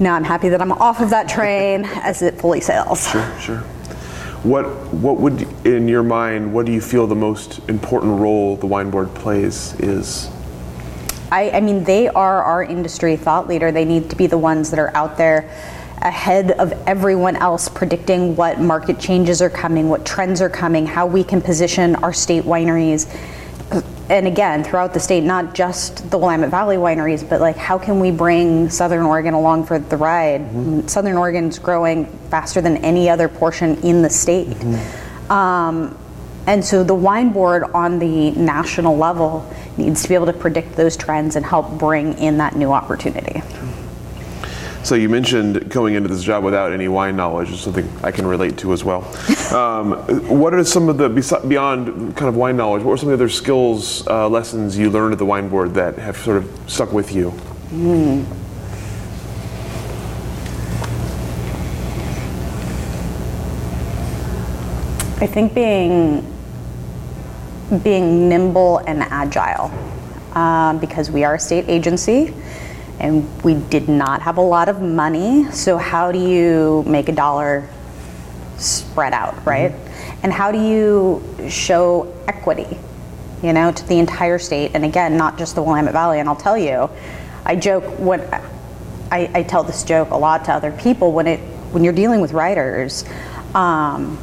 Now 0.00 0.16
I'm 0.16 0.24
happy 0.24 0.48
that 0.48 0.60
I'm 0.60 0.72
off 0.72 1.00
of 1.00 1.10
that 1.10 1.28
train 1.28 1.84
as 2.02 2.20
it 2.20 2.34
fully 2.34 2.60
sails. 2.60 3.08
Sure, 3.08 3.40
sure. 3.40 3.58
What 4.42 4.64
what 4.92 5.18
would 5.18 5.42
in 5.64 5.86
your 5.86 6.02
mind? 6.02 6.52
What 6.52 6.66
do 6.66 6.72
you 6.72 6.80
feel 6.80 7.06
the 7.06 7.14
most 7.14 7.60
important 7.68 8.18
role 8.18 8.56
the 8.56 8.66
wine 8.66 8.90
board 8.90 9.14
plays 9.14 9.78
is? 9.78 10.28
I, 11.30 11.50
I 11.50 11.60
mean, 11.60 11.84
they 11.84 12.08
are 12.08 12.42
our 12.42 12.64
industry 12.64 13.16
thought 13.16 13.46
leader. 13.46 13.70
They 13.70 13.84
need 13.84 14.10
to 14.10 14.16
be 14.16 14.26
the 14.26 14.36
ones 14.36 14.70
that 14.70 14.80
are 14.80 14.94
out 14.96 15.16
there 15.16 15.48
ahead 16.02 16.50
of 16.52 16.72
everyone 16.88 17.36
else, 17.36 17.68
predicting 17.68 18.34
what 18.34 18.60
market 18.60 18.98
changes 18.98 19.40
are 19.40 19.48
coming, 19.48 19.88
what 19.88 20.04
trends 20.04 20.42
are 20.42 20.50
coming, 20.50 20.86
how 20.86 21.06
we 21.06 21.22
can 21.22 21.40
position 21.40 21.94
our 21.96 22.12
state 22.12 22.42
wineries. 22.42 23.08
And 24.10 24.26
again, 24.26 24.62
throughout 24.62 24.92
the 24.92 25.00
state, 25.00 25.24
not 25.24 25.54
just 25.54 26.10
the 26.10 26.18
Willamette 26.18 26.50
Valley 26.50 26.76
wineries, 26.76 27.26
but 27.26 27.40
like 27.40 27.56
how 27.56 27.78
can 27.78 28.00
we 28.00 28.10
bring 28.10 28.68
Southern 28.68 29.02
Oregon 29.02 29.32
along 29.32 29.64
for 29.64 29.78
the 29.78 29.96
ride? 29.96 30.90
Southern 30.90 31.16
Oregon's 31.16 31.58
growing 31.58 32.06
faster 32.28 32.60
than 32.60 32.76
any 32.78 33.08
other 33.08 33.28
portion 33.28 33.76
in 33.82 34.02
the 34.02 34.10
state. 34.10 34.56
Um, 35.30 35.96
and 36.46 36.62
so 36.62 36.84
the 36.84 36.94
wine 36.94 37.32
board 37.32 37.64
on 37.72 37.98
the 37.98 38.32
national 38.32 38.96
level 38.98 39.50
needs 39.78 40.02
to 40.02 40.08
be 40.08 40.14
able 40.14 40.26
to 40.26 40.34
predict 40.34 40.76
those 40.76 40.96
trends 40.96 41.36
and 41.36 41.46
help 41.46 41.78
bring 41.78 42.18
in 42.18 42.36
that 42.38 42.56
new 42.56 42.72
opportunity. 42.72 43.42
So 44.84 44.96
you 44.96 45.08
mentioned 45.08 45.70
going 45.70 45.94
into 45.94 46.10
this 46.10 46.22
job 46.22 46.44
without 46.44 46.70
any 46.70 46.88
wine 46.88 47.16
knowledge 47.16 47.50
is 47.50 47.60
something 47.60 47.90
I 48.02 48.10
can 48.10 48.26
relate 48.26 48.58
to 48.58 48.74
as 48.74 48.84
well. 48.84 49.02
um, 49.54 49.92
what 50.28 50.52
are 50.52 50.62
some 50.62 50.90
of 50.90 50.98
the 50.98 51.08
beyond 51.08 52.14
kind 52.14 52.28
of 52.28 52.36
wine 52.36 52.58
knowledge? 52.58 52.82
What 52.82 52.92
are 52.92 52.96
some 52.98 53.08
of 53.08 53.18
the 53.18 53.24
other 53.24 53.32
skills, 53.32 54.06
uh, 54.08 54.28
lessons 54.28 54.76
you 54.76 54.90
learned 54.90 55.14
at 55.14 55.18
the 55.18 55.24
wine 55.24 55.48
board 55.48 55.72
that 55.72 55.96
have 55.96 56.18
sort 56.18 56.36
of 56.36 56.60
stuck 56.66 56.92
with 56.92 57.14
you? 57.14 57.28
I 65.22 65.26
think 65.26 65.54
being 65.54 66.30
being 67.82 68.28
nimble 68.28 68.78
and 68.86 69.02
agile 69.04 69.72
um, 70.34 70.78
because 70.78 71.10
we 71.10 71.24
are 71.24 71.36
a 71.36 71.38
state 71.38 71.64
agency 71.68 72.34
and 73.00 73.42
we 73.42 73.54
did 73.54 73.88
not 73.88 74.22
have 74.22 74.36
a 74.36 74.42
lot 74.42 74.68
of 74.68 74.80
money. 74.80 75.50
So 75.52 75.76
how 75.76 76.12
do 76.12 76.18
you 76.18 76.84
make 76.86 77.08
a 77.08 77.12
dollar 77.12 77.68
spread 78.56 79.12
out, 79.12 79.44
right? 79.44 79.72
And 80.22 80.32
how 80.32 80.52
do 80.52 80.58
you 80.58 81.22
show 81.48 82.12
equity, 82.28 82.78
you 83.42 83.52
know, 83.52 83.72
to 83.72 83.88
the 83.88 83.98
entire 83.98 84.38
state? 84.38 84.72
And 84.74 84.84
again, 84.84 85.16
not 85.16 85.38
just 85.38 85.54
the 85.54 85.62
Willamette 85.62 85.92
Valley. 85.92 86.20
And 86.20 86.28
I'll 86.28 86.36
tell 86.36 86.56
you, 86.56 86.88
I 87.44 87.56
joke 87.56 87.84
when 87.98 88.22
I, 89.10 89.30
I 89.34 89.42
tell 89.42 89.62
this 89.64 89.84
joke 89.84 90.10
a 90.10 90.16
lot 90.16 90.44
to 90.46 90.52
other 90.52 90.72
people 90.72 91.12
when 91.12 91.26
it 91.26 91.40
when 91.72 91.84
you're 91.84 91.92
dealing 91.92 92.20
with 92.20 92.32
writers. 92.32 93.04
Um, 93.54 94.18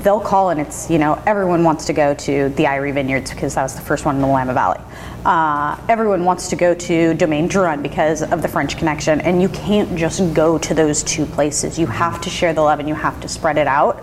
they'll 0.00 0.20
call 0.20 0.50
and 0.50 0.60
it's 0.60 0.90
you 0.90 0.98
know 0.98 1.22
everyone 1.26 1.64
wants 1.64 1.86
to 1.86 1.92
go 1.92 2.14
to 2.14 2.48
the 2.50 2.66
Eyrie 2.66 2.92
Vineyards 2.92 3.30
because 3.30 3.54
that 3.54 3.62
was 3.62 3.74
the 3.74 3.80
first 3.80 4.04
one 4.04 4.16
in 4.16 4.22
the 4.22 4.26
Willamette 4.26 4.54
Valley. 4.54 4.80
Uh, 5.24 5.78
everyone 5.88 6.24
wants 6.24 6.48
to 6.48 6.56
go 6.56 6.74
to 6.74 7.14
Domaine 7.14 7.48
Drouhin 7.48 7.82
because 7.82 8.22
of 8.22 8.42
the 8.42 8.48
French 8.48 8.76
connection, 8.76 9.20
and 9.20 9.40
you 9.40 9.48
can't 9.50 9.96
just 9.96 10.34
go 10.34 10.58
to 10.58 10.74
those 10.74 11.02
two 11.02 11.26
places. 11.26 11.78
You 11.78 11.86
have 11.86 12.20
to 12.22 12.30
share 12.30 12.52
the 12.52 12.62
love 12.62 12.80
and 12.80 12.88
you 12.88 12.94
have 12.94 13.20
to 13.20 13.28
spread 13.28 13.58
it 13.58 13.66
out. 13.66 14.02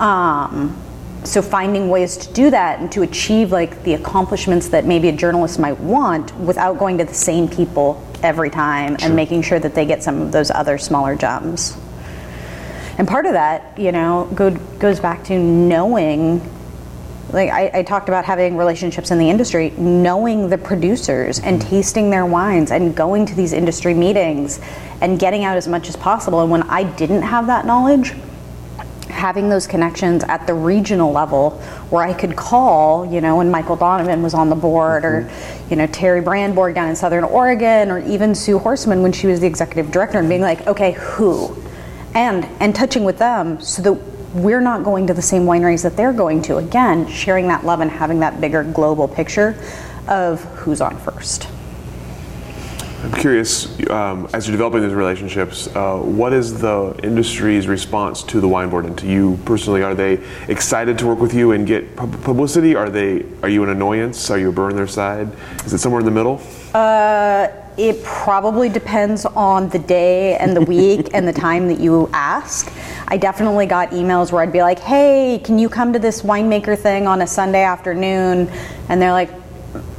Um, 0.00 0.80
so 1.24 1.40
finding 1.40 1.88
ways 1.88 2.18
to 2.18 2.32
do 2.34 2.50
that 2.50 2.80
and 2.80 2.92
to 2.92 3.02
achieve 3.02 3.50
like 3.50 3.82
the 3.82 3.94
accomplishments 3.94 4.68
that 4.68 4.84
maybe 4.84 5.08
a 5.08 5.12
journalist 5.12 5.58
might 5.58 5.80
want 5.80 6.34
without 6.36 6.78
going 6.78 6.98
to 6.98 7.04
the 7.04 7.14
same 7.14 7.48
people 7.48 8.04
every 8.22 8.50
time 8.50 8.96
and 9.00 9.16
making 9.16 9.42
sure 9.42 9.58
that 9.58 9.74
they 9.74 9.86
get 9.86 10.02
some 10.02 10.20
of 10.20 10.32
those 10.32 10.50
other 10.50 10.76
smaller 10.76 11.16
gems. 11.16 11.76
And 12.98 13.08
part 13.08 13.26
of 13.26 13.32
that, 13.32 13.76
you 13.78 13.92
know, 13.92 14.30
go, 14.34 14.50
goes 14.50 15.00
back 15.00 15.24
to 15.24 15.38
knowing, 15.38 16.40
like 17.32 17.50
I, 17.50 17.70
I 17.74 17.82
talked 17.82 18.08
about 18.08 18.24
having 18.24 18.56
relationships 18.56 19.10
in 19.10 19.18
the 19.18 19.28
industry, 19.28 19.70
knowing 19.76 20.48
the 20.48 20.58
producers 20.58 21.40
and 21.40 21.60
mm-hmm. 21.60 21.70
tasting 21.70 22.10
their 22.10 22.24
wines 22.24 22.70
and 22.70 22.94
going 22.94 23.26
to 23.26 23.34
these 23.34 23.52
industry 23.52 23.94
meetings 23.94 24.60
and 25.00 25.18
getting 25.18 25.44
out 25.44 25.56
as 25.56 25.66
much 25.66 25.88
as 25.88 25.96
possible. 25.96 26.40
And 26.40 26.50
when 26.50 26.62
I 26.64 26.84
didn't 26.84 27.22
have 27.22 27.48
that 27.48 27.66
knowledge, 27.66 28.12
having 29.08 29.48
those 29.48 29.66
connections 29.66 30.22
at 30.24 30.46
the 30.46 30.54
regional 30.54 31.10
level 31.10 31.50
where 31.90 32.04
I 32.04 32.12
could 32.12 32.36
call, 32.36 33.06
you 33.06 33.20
know, 33.20 33.36
when 33.36 33.50
Michael 33.50 33.76
Donovan 33.76 34.22
was 34.22 34.34
on 34.34 34.50
the 34.50 34.56
board 34.56 35.04
or, 35.04 35.22
mm-hmm. 35.22 35.70
you 35.70 35.76
know, 35.76 35.86
Terry 35.88 36.22
Brandborg 36.22 36.74
down 36.74 36.90
in 36.90 36.96
Southern 36.96 37.24
Oregon 37.24 37.90
or 37.90 37.98
even 38.00 38.34
Sue 38.34 38.58
Horstmann 38.58 39.02
when 39.02 39.12
she 39.12 39.26
was 39.26 39.40
the 39.40 39.46
executive 39.46 39.90
director 39.90 40.18
and 40.18 40.28
being 40.28 40.42
like, 40.42 40.66
okay, 40.66 40.92
who? 40.92 41.63
And 42.14 42.44
and 42.60 42.74
touching 42.74 43.04
with 43.04 43.18
them 43.18 43.60
so 43.60 43.82
that 43.82 43.92
we're 44.34 44.60
not 44.60 44.82
going 44.82 45.06
to 45.06 45.14
the 45.14 45.22
same 45.22 45.44
wineries 45.44 45.82
that 45.82 45.96
they're 45.96 46.12
going 46.12 46.42
to. 46.42 46.56
Again, 46.56 47.06
sharing 47.08 47.48
that 47.48 47.64
love 47.64 47.80
and 47.80 47.90
having 47.90 48.20
that 48.20 48.40
bigger 48.40 48.64
global 48.64 49.06
picture 49.06 49.56
of 50.08 50.42
who's 50.56 50.80
on 50.80 50.96
first. 50.98 51.48
I'm 53.04 53.12
curious, 53.12 53.68
um, 53.90 54.28
as 54.32 54.46
you're 54.46 54.56
developing 54.56 54.80
these 54.80 54.94
relationships, 54.94 55.68
uh, 55.76 55.98
what 55.98 56.32
is 56.32 56.58
the 56.58 56.98
industry's 57.02 57.68
response 57.68 58.22
to 58.24 58.40
the 58.40 58.48
wine 58.48 58.70
board 58.70 58.86
and 58.86 58.96
to 58.96 59.06
you 59.06 59.38
personally? 59.44 59.82
Are 59.82 59.94
they 59.94 60.24
excited 60.48 60.98
to 61.00 61.06
work 61.06 61.18
with 61.18 61.34
you 61.34 61.52
and 61.52 61.66
get 61.66 61.96
pub- 61.96 62.22
publicity? 62.22 62.74
Are 62.74 62.88
they? 62.88 63.26
Are 63.42 63.50
you 63.50 63.62
an 63.62 63.68
annoyance? 63.68 64.30
Are 64.30 64.38
you 64.38 64.48
a 64.48 64.52
burn 64.52 64.70
on 64.70 64.76
their 64.76 64.86
side? 64.86 65.28
Is 65.66 65.74
it 65.74 65.78
somewhere 65.78 66.00
in 66.00 66.06
the 66.06 66.12
middle? 66.12 66.40
Uh, 66.72 67.48
it 67.76 68.02
probably 68.04 68.68
depends 68.68 69.24
on 69.26 69.68
the 69.68 69.78
day 69.78 70.36
and 70.36 70.56
the 70.56 70.60
week 70.60 71.10
and 71.14 71.26
the 71.26 71.32
time 71.46 71.68
that 71.68 71.80
you 71.80 72.08
ask. 72.12 72.72
I 73.08 73.16
definitely 73.16 73.66
got 73.66 73.90
emails 73.90 74.32
where 74.32 74.42
I'd 74.42 74.52
be 74.52 74.62
like, 74.62 74.78
hey, 74.78 75.40
can 75.44 75.58
you 75.58 75.68
come 75.68 75.92
to 75.92 75.98
this 75.98 76.22
winemaker 76.22 76.78
thing 76.78 77.06
on 77.06 77.22
a 77.22 77.26
Sunday 77.26 77.62
afternoon? 77.62 78.48
And 78.88 79.02
they're 79.02 79.12
like, 79.12 79.30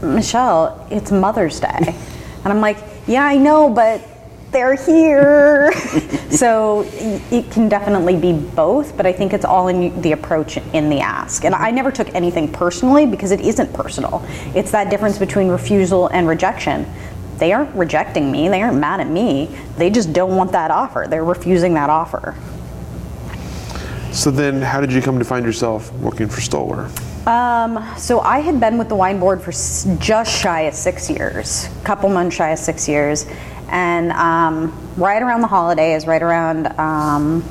Michelle, 0.01 0.88
it's 0.89 1.12
Mother's 1.12 1.60
Day. 1.60 1.96
And 2.44 2.48
I'm 2.48 2.62
like, 2.62 2.77
yeah, 3.08 3.25
I 3.25 3.38
know, 3.38 3.70
but 3.70 4.01
they're 4.51 4.75
here. 4.75 5.74
so 6.29 6.86
it 6.96 7.51
can 7.51 7.67
definitely 7.67 8.15
be 8.15 8.34
both, 8.34 8.96
but 8.96 9.05
I 9.05 9.12
think 9.12 9.34
it's 9.34 9.44
all 9.44 9.67
in 9.67 10.01
the 10.01 10.13
approach 10.13 10.58
in 10.58 10.89
the 10.89 11.01
ask. 11.01 11.44
And 11.44 11.53
I 11.53 11.72
never 11.72 11.91
took 11.91 12.13
anything 12.15 12.51
personally 12.51 13.05
because 13.05 13.32
it 13.32 13.41
isn't 13.41 13.74
personal. 13.74 14.25
It's 14.55 14.72
that 14.72 14.89
difference 14.89 15.17
between 15.17 15.50
refusal 15.50 16.08
and 16.08 16.27
rejection. 16.27 16.86
They 17.37 17.51
aren't 17.53 17.75
rejecting 17.75 18.31
me, 18.31 18.47
they 18.49 18.61
aren't 18.61 18.77
mad 18.77 18.99
at 19.01 19.07
me. 19.09 19.55
They 19.77 19.89
just 19.89 20.13
don't 20.13 20.35
want 20.37 20.51
that 20.53 20.71
offer. 20.71 21.05
They're 21.09 21.23
refusing 21.25 21.73
that 21.73 21.89
offer. 21.89 22.35
So 24.11 24.31
then, 24.31 24.61
how 24.61 24.79
did 24.79 24.93
you 24.93 25.01
come 25.01 25.19
to 25.19 25.25
find 25.25 25.45
yourself 25.45 25.91
working 25.95 26.29
for 26.29 26.39
Stoller? 26.39 26.89
Um, 27.27 27.83
so 27.97 28.21
I 28.21 28.39
had 28.39 28.59
been 28.59 28.77
with 28.77 28.87
the 28.87 28.95
wine 28.95 29.19
board 29.19 29.41
for 29.41 29.49
s- 29.51 29.85
just 29.99 30.31
shy 30.31 30.61
of 30.61 30.73
six 30.73 31.09
years, 31.09 31.67
a 31.81 31.83
couple 31.85 32.07
months 32.07 32.35
shy 32.35 32.49
of 32.51 32.59
six 32.59 32.87
years, 32.87 33.25
and 33.67 34.11
um, 34.13 34.71
right 34.95 35.21
around 35.21 35.41
the 35.41 35.47
holidays, 35.47 36.05
right 36.07 36.21
around 36.21 36.67
um, 36.79 37.43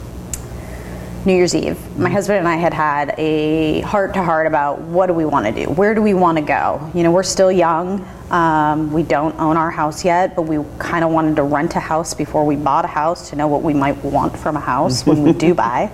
New 1.26 1.32
Year's 1.32 1.54
Eve. 1.54 1.98
My 1.98 2.10
husband 2.10 2.38
and 2.38 2.46
I 2.46 2.56
had 2.56 2.74
had 2.74 3.14
a 3.16 3.80
heart 3.80 4.12
to 4.12 4.22
heart 4.22 4.46
about 4.46 4.82
what 4.82 5.06
do 5.06 5.14
we 5.14 5.24
want 5.24 5.46
to 5.46 5.64
do? 5.64 5.70
Where 5.70 5.94
do 5.94 6.02
we 6.02 6.12
want 6.12 6.36
to 6.36 6.44
go? 6.44 6.90
You 6.94 7.02
know, 7.02 7.10
we're 7.10 7.22
still 7.22 7.50
young. 7.50 8.06
Um, 8.30 8.92
we 8.92 9.04
don't 9.04 9.34
own 9.40 9.56
our 9.56 9.70
house 9.70 10.04
yet, 10.04 10.36
but 10.36 10.42
we 10.42 10.62
kind 10.78 11.02
of 11.02 11.10
wanted 11.10 11.36
to 11.36 11.42
rent 11.42 11.76
a 11.76 11.80
house 11.80 12.12
before 12.12 12.44
we 12.44 12.56
bought 12.56 12.84
a 12.84 12.88
house 12.88 13.30
to 13.30 13.36
know 13.36 13.48
what 13.48 13.62
we 13.62 13.72
might 13.72 13.96
want 14.04 14.36
from 14.38 14.56
a 14.56 14.60
house 14.60 15.06
when 15.06 15.22
we 15.22 15.32
do 15.32 15.54
buy. 15.54 15.90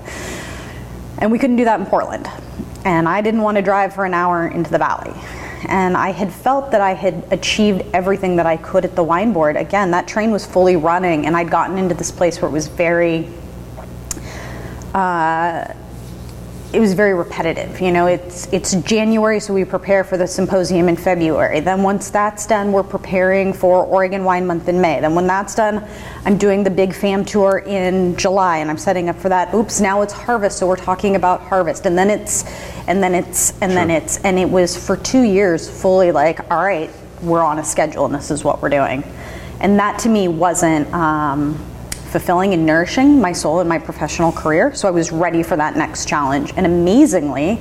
And 1.19 1.31
we 1.31 1.39
couldn't 1.39 1.57
do 1.57 1.65
that 1.65 1.79
in 1.79 1.87
Portland. 1.87 2.29
And 2.85 3.09
I 3.09 3.21
didn't 3.21 3.43
want 3.43 3.57
to 3.57 3.63
drive 3.63 3.95
for 3.95 4.05
an 4.05 4.15
hour 4.15 4.49
into 4.49 4.71
the 4.71 4.79
valley. 4.79 5.15
And 5.69 5.97
I 5.97 6.11
had 6.11 6.33
felt 6.33 6.73
that 6.73 6.81
I 6.81 6.95
had 6.95 7.25
achieved 7.31 7.83
everything 7.93 8.35
that 8.37 8.47
I 8.47 8.57
could 8.57 8.85
at 8.85 8.97
the 8.97 9.05
wine 9.05 9.33
board. 9.33 9.57
Again, 9.57 9.93
that 9.93 10.09
train 10.09 10.33
was 10.33 10.45
fully 10.45 10.75
running, 10.75 11.27
and 11.27 11.37
I'd 11.37 11.51
gotten 11.51 11.79
into 11.79 11.95
this 11.95 12.11
place 12.11 12.41
where 12.43 12.49
it 12.49 12.53
was 12.53 12.67
very 12.67 13.29
uh, 14.94 15.75
it 16.73 16.78
was 16.78 16.94
very 16.94 17.14
repetitive. 17.14 17.80
You 17.80 17.90
know, 17.90 18.06
it's 18.06 18.47
it's 18.52 18.75
January, 18.76 19.40
so 19.40 19.52
we 19.52 19.64
prepare 19.64 20.04
for 20.04 20.16
the 20.16 20.26
symposium 20.26 20.88
in 20.88 20.97
February. 20.97 21.59
Then 21.61 21.82
once 21.82 22.11
that's 22.11 22.47
done, 22.47 22.70
we're 22.70 22.85
preparing 22.85 23.52
for 23.52 23.85
Oregon 23.85 24.23
Wine 24.23 24.47
Month 24.47 24.68
in 24.68 24.80
May. 24.80 25.00
Then 25.00 25.16
when 25.16 25.26
that's 25.26 25.56
done, 25.56 25.85
I'm 26.25 26.37
doing 26.37 26.62
the 26.62 26.70
big 26.70 26.94
FAM 26.94 27.25
tour 27.25 27.59
in 27.66 28.16
July, 28.16 28.59
and 28.59 28.70
I'm 28.70 28.78
setting 28.78 29.09
up 29.09 29.16
for 29.16 29.28
that. 29.28 29.52
Oops, 29.52 29.80
now 29.80 30.02
it's 30.02 30.12
harvest, 30.12 30.59
so 30.59 30.66
we're 30.66 30.76
talking 30.76 31.16
about 31.16 31.40
harvest, 31.40 31.87
and 31.87 31.99
then 31.99 32.09
it's, 32.09 32.44
and 32.87 33.02
then 33.02 33.14
it's, 33.16 33.50
and 33.61 33.73
sure. 33.73 33.75
then 33.75 33.90
it's, 33.90 34.18
and 34.18 34.38
it 34.38 34.49
was 34.49 34.76
for 34.76 34.97
two 34.97 35.23
years 35.23 35.68
fully 35.68 36.12
like, 36.12 36.38
all 36.52 36.62
right, 36.62 36.90
we're 37.20 37.42
on 37.42 37.59
a 37.59 37.64
schedule, 37.64 38.06
and 38.06 38.14
this 38.14 38.30
is 38.30 38.44
what 38.44 38.62
we're 38.62 38.68
doing, 38.68 39.02
and 39.59 39.76
that 39.80 39.99
to 40.00 40.09
me 40.09 40.28
wasn't. 40.28 40.92
Um, 40.94 41.66
fulfilling 42.11 42.52
and 42.52 42.67
nourishing 42.67 43.21
my 43.21 43.33
soul 43.33 43.61
and 43.61 43.69
my 43.69 43.79
professional 43.79 44.33
career. 44.33 44.75
So 44.75 44.88
I 44.88 44.90
was 44.90 45.12
ready 45.12 45.43
for 45.43 45.57
that 45.57 45.76
next 45.76 46.09
challenge. 46.09 46.52
And 46.57 46.67
amazingly, 46.67 47.61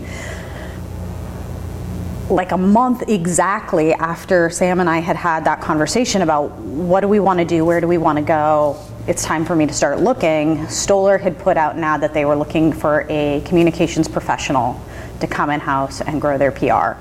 like 2.30 2.52
a 2.52 2.58
month 2.58 3.10
exactly 3.10 3.94
after 3.94 4.50
Sam 4.50 4.80
and 4.80 4.90
I 4.90 5.00
had 5.00 5.16
had 5.16 5.46
that 5.46 5.62
conversation 5.62 6.22
about 6.22 6.52
what 6.60 7.02
do 7.02 7.08
we 7.08 7.20
want 7.20 7.40
to 7.40 7.46
do, 7.46 7.64
where 7.64 7.80
do 7.80 7.88
we 7.88 7.98
want 7.98 8.18
to 8.18 8.24
go, 8.24 8.78
it's 9.08 9.24
time 9.24 9.46
for 9.46 9.56
me 9.56 9.66
to 9.66 9.74
start 9.74 10.00
looking. 10.00 10.68
Stoller 10.68 11.18
had 11.18 11.38
put 11.40 11.58
out 11.58 11.78
ad 11.78 12.02
that 12.02 12.14
they 12.14 12.26
were 12.26 12.36
looking 12.36 12.72
for 12.72 13.06
a 13.10 13.42
communications 13.46 14.08
professional 14.08 14.80
to 15.20 15.28
come 15.28 15.50
in 15.50 15.60
house 15.60 16.02
and 16.02 16.22
grow 16.22 16.38
their 16.38 16.52
PR. 16.52 16.98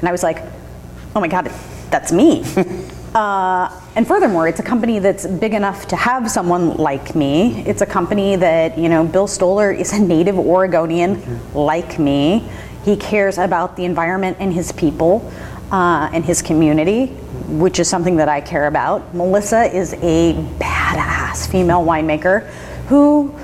And 0.00 0.08
I 0.08 0.12
was 0.12 0.22
like, 0.22 0.42
oh 1.14 1.20
my 1.20 1.28
God, 1.28 1.50
that's 1.90 2.12
me. 2.12 2.44
Uh, 3.16 3.72
and 3.94 4.06
furthermore, 4.06 4.46
it's 4.46 4.60
a 4.60 4.62
company 4.62 4.98
that's 4.98 5.26
big 5.26 5.54
enough 5.54 5.88
to 5.88 5.96
have 5.96 6.30
someone 6.30 6.76
like 6.76 7.14
me. 7.14 7.62
It's 7.62 7.80
a 7.80 7.86
company 7.86 8.36
that, 8.36 8.76
you 8.76 8.90
know, 8.90 9.06
Bill 9.06 9.26
Stoller 9.26 9.72
is 9.72 9.94
a 9.94 9.98
native 9.98 10.38
Oregonian 10.38 11.40
like 11.54 11.98
me. 11.98 12.46
He 12.84 12.94
cares 12.94 13.38
about 13.38 13.74
the 13.74 13.86
environment 13.86 14.36
and 14.38 14.52
his 14.52 14.70
people 14.70 15.32
uh, 15.72 16.10
and 16.12 16.26
his 16.26 16.42
community, 16.42 17.06
which 17.56 17.78
is 17.78 17.88
something 17.88 18.16
that 18.16 18.28
I 18.28 18.42
care 18.42 18.66
about. 18.66 19.14
Melissa 19.14 19.64
is 19.74 19.94
a 19.94 20.34
badass 20.58 21.50
female 21.50 21.82
winemaker 21.82 22.46
who 22.88 23.34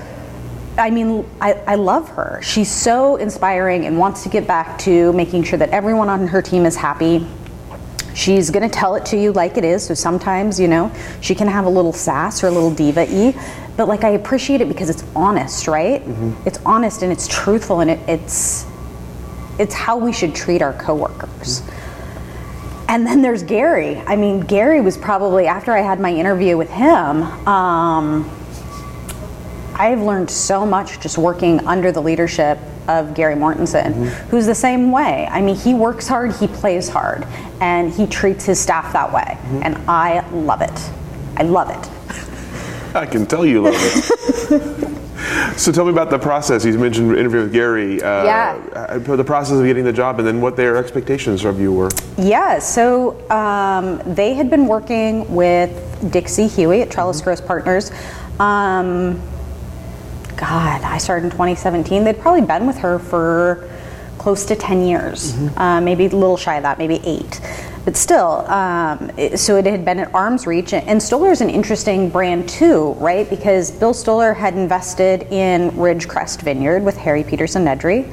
I 0.77 0.89
mean, 0.89 1.27
I, 1.39 1.53
I, 1.53 1.75
love 1.75 2.09
her. 2.09 2.39
She's 2.41 2.71
so 2.71 3.17
inspiring 3.17 3.85
and 3.85 3.99
wants 3.99 4.23
to 4.23 4.29
get 4.29 4.47
back 4.47 4.79
to 4.79 5.13
making 5.13 5.43
sure 5.43 5.59
that 5.59 5.69
everyone 5.69 6.09
on 6.09 6.25
her 6.27 6.41
team 6.41 6.65
is 6.65 6.75
happy. 6.75 7.27
She's 8.13 8.49
going 8.49 8.67
to 8.67 8.73
tell 8.73 8.95
it 8.95 9.05
to 9.07 9.17
you 9.17 9.31
like 9.31 9.57
it 9.57 9.65
is. 9.65 9.83
So 9.83 9.93
sometimes, 9.93 10.59
you 10.59 10.67
know, 10.67 10.91
she 11.21 11.33
can 11.33 11.47
have 11.47 11.65
a 11.65 11.69
little 11.69 11.93
sass 11.93 12.43
or 12.43 12.47
a 12.47 12.51
little 12.51 12.73
diva 12.73 13.05
y, 13.09 13.33
but 13.75 13.87
like 13.87 14.03
I 14.03 14.09
appreciate 14.09 14.61
it 14.61 14.67
because 14.67 14.89
it's 14.89 15.03
honest, 15.15 15.67
right? 15.67 16.01
Mm-hmm. 16.01 16.47
It's 16.47 16.59
honest 16.65 17.01
and 17.01 17.11
it's 17.11 17.27
truthful 17.27 17.79
and 17.79 17.91
it, 17.91 17.99
it's 18.07 18.65
it's 19.59 19.73
how 19.75 19.97
we 19.97 20.11
should 20.11 20.33
treat 20.33 20.61
our 20.61 20.73
coworkers. 20.73 21.61
Mm-hmm. 21.61 22.85
And 22.89 23.07
then 23.07 23.21
there's 23.21 23.43
Gary. 23.43 23.97
I 23.99 24.15
mean, 24.15 24.41
Gary 24.41 24.81
was 24.81 24.97
probably 24.97 25.47
after 25.47 25.71
I 25.71 25.81
had 25.81 25.99
my 25.99 26.13
interview 26.13 26.57
with 26.57 26.69
him. 26.69 27.23
Um, 27.47 28.29
I've 29.73 30.01
learned 30.01 30.29
so 30.29 30.65
much 30.65 30.99
just 30.99 31.17
working 31.17 31.65
under 31.65 31.91
the 31.91 32.01
leadership 32.01 32.59
of 32.87 33.13
Gary 33.13 33.35
Mortensen, 33.35 33.93
mm-hmm. 33.93 34.29
who's 34.29 34.45
the 34.45 34.55
same 34.55 34.91
way. 34.91 35.27
I 35.29 35.41
mean, 35.41 35.55
he 35.55 35.73
works 35.73 36.07
hard, 36.07 36.35
he 36.35 36.47
plays 36.47 36.89
hard, 36.89 37.25
and 37.61 37.91
he 37.93 38.07
treats 38.07 38.45
his 38.45 38.59
staff 38.59 38.93
that 38.93 39.11
way. 39.11 39.21
Mm-hmm. 39.21 39.61
And 39.63 39.77
I 39.89 40.27
love 40.29 40.61
it. 40.61 40.91
I 41.37 41.43
love 41.43 41.69
it. 41.69 42.95
I 42.95 43.05
can 43.05 43.25
tell 43.25 43.45
you 43.45 43.61
love 43.63 43.75
it. 43.75 44.99
so 45.57 45.71
tell 45.71 45.85
me 45.85 45.91
about 45.91 46.09
the 46.09 46.19
process. 46.19 46.65
You 46.65 46.77
mentioned 46.77 47.17
interview 47.17 47.41
with 47.41 47.53
Gary. 47.53 48.01
Uh, 48.01 48.23
yeah. 48.23 48.87
Uh, 48.89 49.15
the 49.15 49.23
process 49.23 49.57
of 49.57 49.65
getting 49.65 49.83
the 49.83 49.93
job, 49.93 50.19
and 50.19 50.27
then 50.27 50.41
what 50.41 50.55
their 50.55 50.77
expectations 50.77 51.45
of 51.45 51.59
you 51.59 51.71
were. 51.71 51.89
Yeah. 52.17 52.59
So 52.59 53.19
um, 53.31 54.01
they 54.13 54.33
had 54.33 54.49
been 54.49 54.67
working 54.67 55.33
with 55.33 55.71
Dixie 56.11 56.47
Huey 56.47 56.81
at 56.81 56.91
Trellis 56.91 57.17
mm-hmm. 57.17 57.25
Growth 57.25 57.47
Partners. 57.47 57.91
Um, 58.39 59.21
God, 60.37 60.81
I 60.81 60.97
started 60.97 61.25
in 61.25 61.31
2017. 61.31 62.03
They'd 62.03 62.19
probably 62.19 62.41
been 62.41 62.67
with 62.67 62.77
her 62.79 62.99
for 62.99 63.69
close 64.17 64.45
to 64.45 64.55
10 64.55 64.85
years, 64.85 65.33
mm-hmm. 65.33 65.57
uh, 65.57 65.81
maybe 65.81 66.05
a 66.05 66.09
little 66.09 66.37
shy 66.37 66.55
of 66.55 66.63
that, 66.63 66.77
maybe 66.77 67.01
eight. 67.03 67.41
But 67.83 67.97
still, 67.97 68.49
um, 68.49 69.11
it, 69.17 69.37
so 69.37 69.57
it 69.57 69.65
had 69.65 69.83
been 69.83 69.99
at 69.99 70.13
arm's 70.13 70.47
reach. 70.47 70.73
And 70.73 71.03
Stoller 71.03 71.31
is 71.31 71.41
an 71.41 71.49
interesting 71.49 72.09
brand 72.09 72.47
too, 72.47 72.93
right? 72.93 73.29
Because 73.29 73.71
Bill 73.71 73.93
Stoller 73.93 74.33
had 74.33 74.53
invested 74.53 75.23
in 75.23 75.71
Ridgecrest 75.71 76.41
Vineyard 76.41 76.83
with 76.83 76.95
Harry 76.95 77.23
Peterson 77.23 77.65
Nedry. 77.65 78.09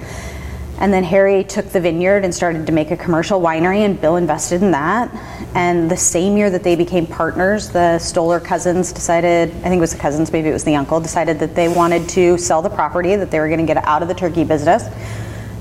And 0.80 0.92
then 0.92 1.04
Harry 1.04 1.44
took 1.44 1.66
the 1.66 1.80
vineyard 1.80 2.24
and 2.24 2.34
started 2.34 2.66
to 2.66 2.72
make 2.72 2.90
a 2.90 2.96
commercial 2.96 3.38
winery, 3.38 3.80
and 3.80 4.00
Bill 4.00 4.16
invested 4.16 4.62
in 4.62 4.70
that. 4.70 5.14
And 5.54 5.90
the 5.90 5.96
same 5.96 6.38
year 6.38 6.48
that 6.48 6.62
they 6.62 6.74
became 6.74 7.06
partners, 7.06 7.68
the 7.68 7.98
Stoller 7.98 8.40
cousins 8.40 8.90
decided, 8.90 9.50
I 9.50 9.68
think 9.68 9.76
it 9.76 9.80
was 9.80 9.92
the 9.92 9.98
cousins, 9.98 10.32
maybe 10.32 10.48
it 10.48 10.54
was 10.54 10.64
the 10.64 10.76
uncle, 10.76 10.98
decided 10.98 11.38
that 11.40 11.54
they 11.54 11.68
wanted 11.68 12.08
to 12.10 12.38
sell 12.38 12.62
the 12.62 12.70
property, 12.70 13.14
that 13.14 13.30
they 13.30 13.40
were 13.40 13.48
going 13.48 13.60
to 13.60 13.66
get 13.66 13.84
out 13.84 14.00
of 14.00 14.08
the 14.08 14.14
turkey 14.14 14.42
business. 14.42 14.84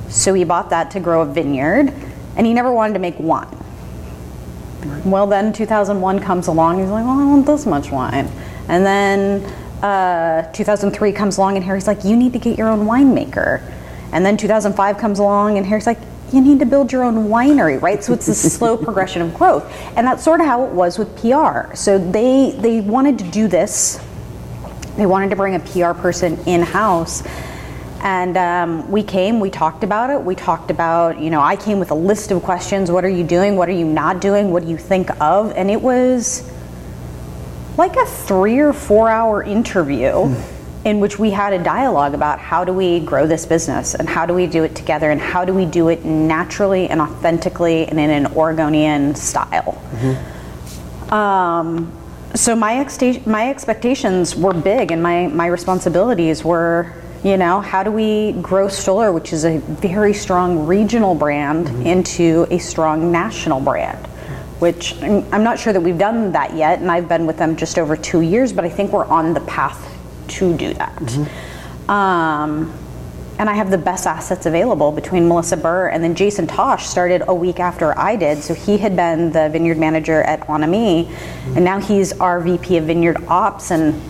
So 0.08 0.34
he 0.34 0.46
bought 0.46 0.70
that 0.70 0.90
to 0.92 1.02
grow 1.02 1.22
a 1.22 1.26
vineyard, 1.26 1.94
and 2.38 2.48
he 2.48 2.54
never 2.54 2.72
wanted 2.72 2.94
to 2.94 3.00
make 3.00 3.20
wine. 3.20 3.58
Well, 5.04 5.28
then 5.28 5.52
2001 5.52 6.20
comes 6.22 6.48
along, 6.48 6.80
he's 6.80 6.90
like, 6.90 7.04
well, 7.04 7.20
I 7.20 7.26
want 7.26 7.46
this 7.46 7.66
much 7.66 7.92
wine. 7.92 8.32
And 8.70 8.86
then 8.86 9.44
uh, 9.84 10.50
2003 10.54 11.12
comes 11.12 11.38
along, 11.38 11.58
and 11.58 11.66
Harry's 11.66 11.88
like, 11.88 12.06
you 12.06 12.16
need 12.16 12.32
to 12.34 12.40
get 12.40 12.58
your 12.58 12.70
own 12.70 12.86
winemaker. 12.86 13.62
And 14.12 14.26
then 14.26 14.38
2005 14.38 14.98
comes 14.98 15.20
along, 15.20 15.58
and 15.58 15.66
Harry's 15.66 15.86
like, 15.86 16.00
you 16.32 16.42
need 16.42 16.60
to 16.60 16.66
build 16.66 16.92
your 16.92 17.04
own 17.04 17.28
winery, 17.28 17.82
right? 17.82 18.04
So 18.04 18.14
it's 18.14 18.28
a 18.28 18.36
slow 18.50 18.78
progression 18.78 19.22
of 19.22 19.34
growth, 19.34 19.72
and 19.96 20.06
that's 20.06 20.24
sort 20.24 20.42
of 20.42 20.46
how 20.46 20.66
it 20.66 20.72
was 20.72 20.98
with 20.98 21.16
PR. 21.18 21.76
So 21.76 21.98
they 21.98 22.56
they 22.58 22.82
wanted 22.82 23.20
to 23.20 23.30
do 23.30 23.48
this. 23.48 24.04
They 24.96 25.06
wanted 25.06 25.30
to 25.30 25.36
bring 25.36 25.56
a 25.56 25.60
PR 25.60 26.00
person 26.00 26.38
in 26.46 26.62
house. 26.62 27.24
And 28.02 28.38
um, 28.38 28.90
we 28.90 29.04
came, 29.04 29.42
we 29.42 29.50
talked 29.50 29.84
about 29.84 30.10
it. 30.10 30.22
We 30.22 30.34
talked 30.34 30.72
about, 30.72 31.20
you 31.20 31.30
know, 31.30 31.42
I 31.42 31.58
came 31.58 31.80
with 31.80 31.92
a 31.92 31.96
list 31.96 32.32
of 32.32 32.42
questions. 32.44 32.90
What 32.90 33.04
are 33.04 33.10
you 33.10 33.26
doing? 33.26 33.58
What 33.58 33.68
are 33.68 33.74
you 33.74 33.86
not 33.86 34.22
doing? 34.22 34.52
What 34.52 34.64
do 34.64 34.70
you 34.70 34.78
think 34.78 35.10
of? 35.22 35.52
And 35.52 35.70
it 35.70 35.82
was 35.82 36.50
like 37.78 37.98
a 37.98 38.06
three 38.06 38.60
or 38.60 38.72
four 38.72 39.10
hour 39.10 39.44
interview. 39.44 40.34
In 40.86 41.00
which 41.02 41.20
we 41.20 41.32
had 41.32 41.52
a 41.52 41.62
dialogue 41.62 42.14
about 42.14 42.40
how 42.40 42.64
do 42.64 42.72
we 42.72 43.02
grow 43.02 43.28
this 43.28 43.46
business 43.46 43.96
and 43.96 44.08
how 44.08 44.26
do 44.26 44.34
we 44.34 44.48
do 44.48 44.64
it 44.64 44.76
together 44.76 45.12
and 45.12 45.20
how 45.20 45.44
do 45.44 45.54
we 45.54 45.66
do 45.66 45.90
it 45.90 46.06
naturally 46.06 46.88
and 46.88 47.02
authentically 47.02 47.86
and 47.88 48.00
in 48.00 48.10
an 48.10 48.28
Oregonian 48.28 49.14
style. 49.14 49.74
Mm-hmm. 49.92 51.14
Um, 51.14 51.92
so 52.36 52.56
my, 52.56 52.76
ex- 52.76 53.26
my 53.26 53.50
expectations 53.50 54.36
were 54.36 54.54
big 54.54 54.92
and 54.92 55.04
my, 55.04 55.28
my 55.28 55.48
responsibilities 55.48 56.44
were 56.44 56.94
you 57.24 57.36
know 57.36 57.60
how 57.60 57.84
do 57.84 57.92
we 57.92 58.32
grow 58.42 58.70
Stoller 58.70 59.12
which 59.12 59.34
is 59.34 59.44
a 59.44 59.58
very 59.60 60.14
strong 60.14 60.66
regional 60.66 61.16
brand 61.16 61.68
mm-hmm. 61.68 61.86
into 61.86 62.48
a 62.50 62.58
strong 62.60 63.12
national 63.12 63.60
brand 63.60 64.06
which 64.60 64.96
I'm 65.02 65.44
not 65.44 65.60
sure 65.60 65.74
that 65.74 65.82
we've 65.82 65.98
done 65.98 66.32
that 66.34 66.56
yet 66.56 66.80
and 66.80 66.90
I've 66.90 67.10
been 67.10 67.26
with 67.26 67.38
them 67.38 67.58
just 67.58 67.78
over 67.78 67.98
two 67.98 68.22
years 68.22 68.54
but 68.54 68.64
I 68.64 68.70
think 68.70 68.94
we're 68.94 69.06
on 69.06 69.34
the 69.34 69.42
path 69.42 69.99
to 70.30 70.56
do 70.56 70.74
that. 70.74 70.96
Mm-hmm. 70.96 71.90
Um, 71.90 72.74
and 73.40 73.50
I 73.50 73.54
have 73.54 73.72
the 73.72 73.78
best 73.78 74.06
assets 74.06 74.46
available 74.46 74.92
between 74.92 75.28
Melissa 75.28 75.56
Burr 75.56 75.88
and 75.88 76.04
then 76.04 76.14
Jason 76.14 76.46
Tosh 76.46 76.88
started 76.88 77.24
a 77.28 77.34
week 77.34 77.60
after 77.60 77.98
I 77.98 78.18
did. 78.18 78.44
So 78.44 78.54
he 78.54 78.78
had 78.78 78.96
been 78.96 79.32
the 79.32 79.50
vineyard 79.50 79.78
manager 79.78 80.22
at 80.24 80.42
Onami, 80.42 81.06
mm-hmm. 81.06 81.56
and 81.56 81.64
now 81.64 81.80
he's 81.80 82.12
our 82.20 82.42
VP 82.42 82.78
of 82.78 82.86
vineyard 82.86 83.18
ops. 83.28 83.72
And 83.72 84.02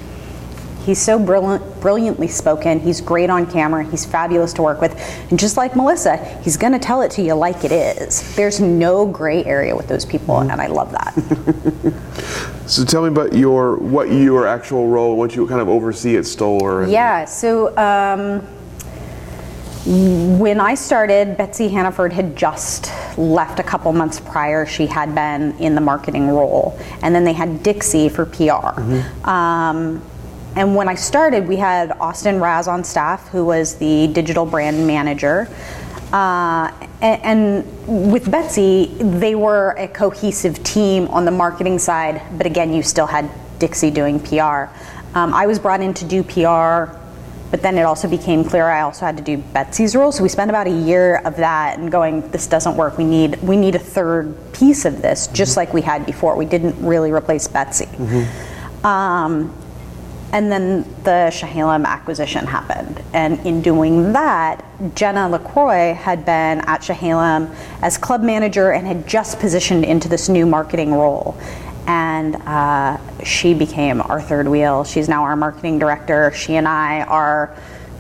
He's 0.89 0.99
so 0.99 1.19
brilliant, 1.19 1.81
brilliantly 1.81 2.27
spoken. 2.29 2.79
He's 2.79 2.99
great 2.99 3.29
on 3.29 3.45
camera. 3.45 3.83
He's 3.83 4.05
fabulous 4.05 4.53
to 4.53 4.63
work 4.63 4.81
with. 4.81 4.99
And 5.29 5.37
just 5.37 5.55
like 5.55 5.75
Melissa, 5.75 6.17
he's 6.41 6.57
going 6.57 6.73
to 6.73 6.79
tell 6.79 7.01
it 7.01 7.11
to 7.11 7.21
you 7.21 7.35
like 7.35 7.63
it 7.63 7.71
is. 7.71 8.35
There's 8.35 8.59
no 8.59 9.05
gray 9.05 9.43
area 9.45 9.75
with 9.75 9.87
those 9.87 10.03
people, 10.03 10.35
mm-hmm. 10.35 10.49
and 10.49 10.59
I 10.59 10.65
love 10.65 10.91
that. 10.91 12.55
so 12.69 12.85
tell 12.85 13.01
me 13.01 13.07
about 13.07 13.33
your 13.33 13.77
what 13.77 14.11
your 14.11 14.47
actual 14.47 14.87
role, 14.87 15.17
what 15.17 15.35
you 15.35 15.47
kind 15.47 15.59
of 15.59 15.67
oversee 15.69 16.15
at 16.17 16.25
Stoller. 16.25 16.87
Yeah. 16.87 17.25
So. 17.25 17.75
Um, 17.77 18.47
When 19.85 20.59
I 20.59 20.75
started, 20.75 21.35
Betsy 21.37 21.69
Hannaford 21.69 22.13
had 22.13 22.35
just 22.35 22.91
left 23.17 23.59
a 23.59 23.63
couple 23.63 23.91
months 23.93 24.19
prior. 24.19 24.65
She 24.65 24.85
had 24.85 25.15
been 25.15 25.57
in 25.57 25.73
the 25.73 25.81
marketing 25.81 26.27
role. 26.27 26.77
And 27.01 27.15
then 27.15 27.23
they 27.23 27.33
had 27.33 27.63
Dixie 27.63 28.09
for 28.09 28.25
PR. 28.25 28.77
Um, 29.27 30.01
and 30.55 30.75
when 30.75 30.89
I 30.89 30.95
started, 30.95 31.47
we 31.47 31.55
had 31.55 31.93
Austin 31.99 32.39
Raz 32.39 32.67
on 32.67 32.83
staff, 32.83 33.29
who 33.29 33.45
was 33.45 33.75
the 33.75 34.07
digital 34.07 34.45
brand 34.45 34.85
manager. 34.85 35.47
Uh, 36.11 36.71
and, 37.01 37.23
and 37.23 38.11
with 38.11 38.31
Betsy, 38.31 38.87
they 38.99 39.35
were 39.35 39.71
a 39.77 39.87
cohesive 39.87 40.63
team 40.63 41.07
on 41.09 41.25
the 41.25 41.31
marketing 41.31 41.77
side, 41.77 42.21
but 42.37 42.45
again, 42.45 42.73
you 42.73 42.81
still 42.81 43.05
had 43.05 43.29
Dixie 43.59 43.91
doing 43.91 44.19
PR. 44.19 44.65
Um, 45.13 45.33
I 45.33 45.45
was 45.45 45.59
brought 45.59 45.81
in 45.81 45.93
to 45.95 46.05
do 46.05 46.23
PR, 46.23 46.95
but 47.51 47.61
then 47.61 47.77
it 47.77 47.83
also 47.83 48.07
became 48.07 48.43
clear 48.43 48.67
I 48.67 48.81
also 48.81 49.05
had 49.05 49.17
to 49.17 49.23
do 49.23 49.37
Betsy's 49.37 49.95
role. 49.95 50.11
So 50.11 50.23
we 50.23 50.29
spent 50.29 50.49
about 50.49 50.67
a 50.67 50.71
year 50.71 51.17
of 51.25 51.35
that 51.37 51.79
and 51.79 51.91
going, 51.91 52.29
this 52.31 52.47
doesn't 52.47 52.75
work. 52.75 52.97
We 52.97 53.05
need 53.05 53.41
we 53.41 53.57
need 53.57 53.75
a 53.75 53.79
third 53.79 54.35
piece 54.53 54.85
of 54.85 55.01
this, 55.01 55.27
just 55.27 55.57
like 55.57 55.73
we 55.73 55.81
had 55.81 56.05
before. 56.05 56.35
We 56.35 56.45
didn't 56.45 56.83
really 56.83 57.11
replace 57.11 57.47
Betsy. 57.47 57.87
Um, 58.83 59.53
and 60.31 60.51
then 60.51 60.83
the 61.03 61.31
Chehalem 61.31 61.85
acquisition 61.85 62.45
happened. 62.45 63.01
And 63.13 63.39
in 63.45 63.61
doing 63.61 64.13
that, 64.13 64.63
Jenna 64.95 65.27
LaCroix 65.27 65.93
had 65.93 66.25
been 66.25 66.61
at 66.61 66.81
Chehalem 66.81 67.53
as 67.81 67.97
club 67.97 68.21
manager 68.21 68.71
and 68.71 68.85
had 68.85 69.07
just 69.07 69.39
positioned 69.39 69.83
into 69.83 70.07
this 70.07 70.29
new 70.29 70.45
marketing 70.45 70.93
role. 70.93 71.35
And 71.87 72.35
uh, 72.35 72.97
she 73.23 73.55
became 73.55 74.01
our 74.01 74.21
third 74.21 74.47
wheel. 74.47 74.83
She's 74.83 75.09
now 75.09 75.23
our 75.23 75.35
marketing 75.35 75.79
director. 75.79 76.31
She 76.35 76.55
and 76.55 76.67
I 76.67 77.01
are 77.01 77.55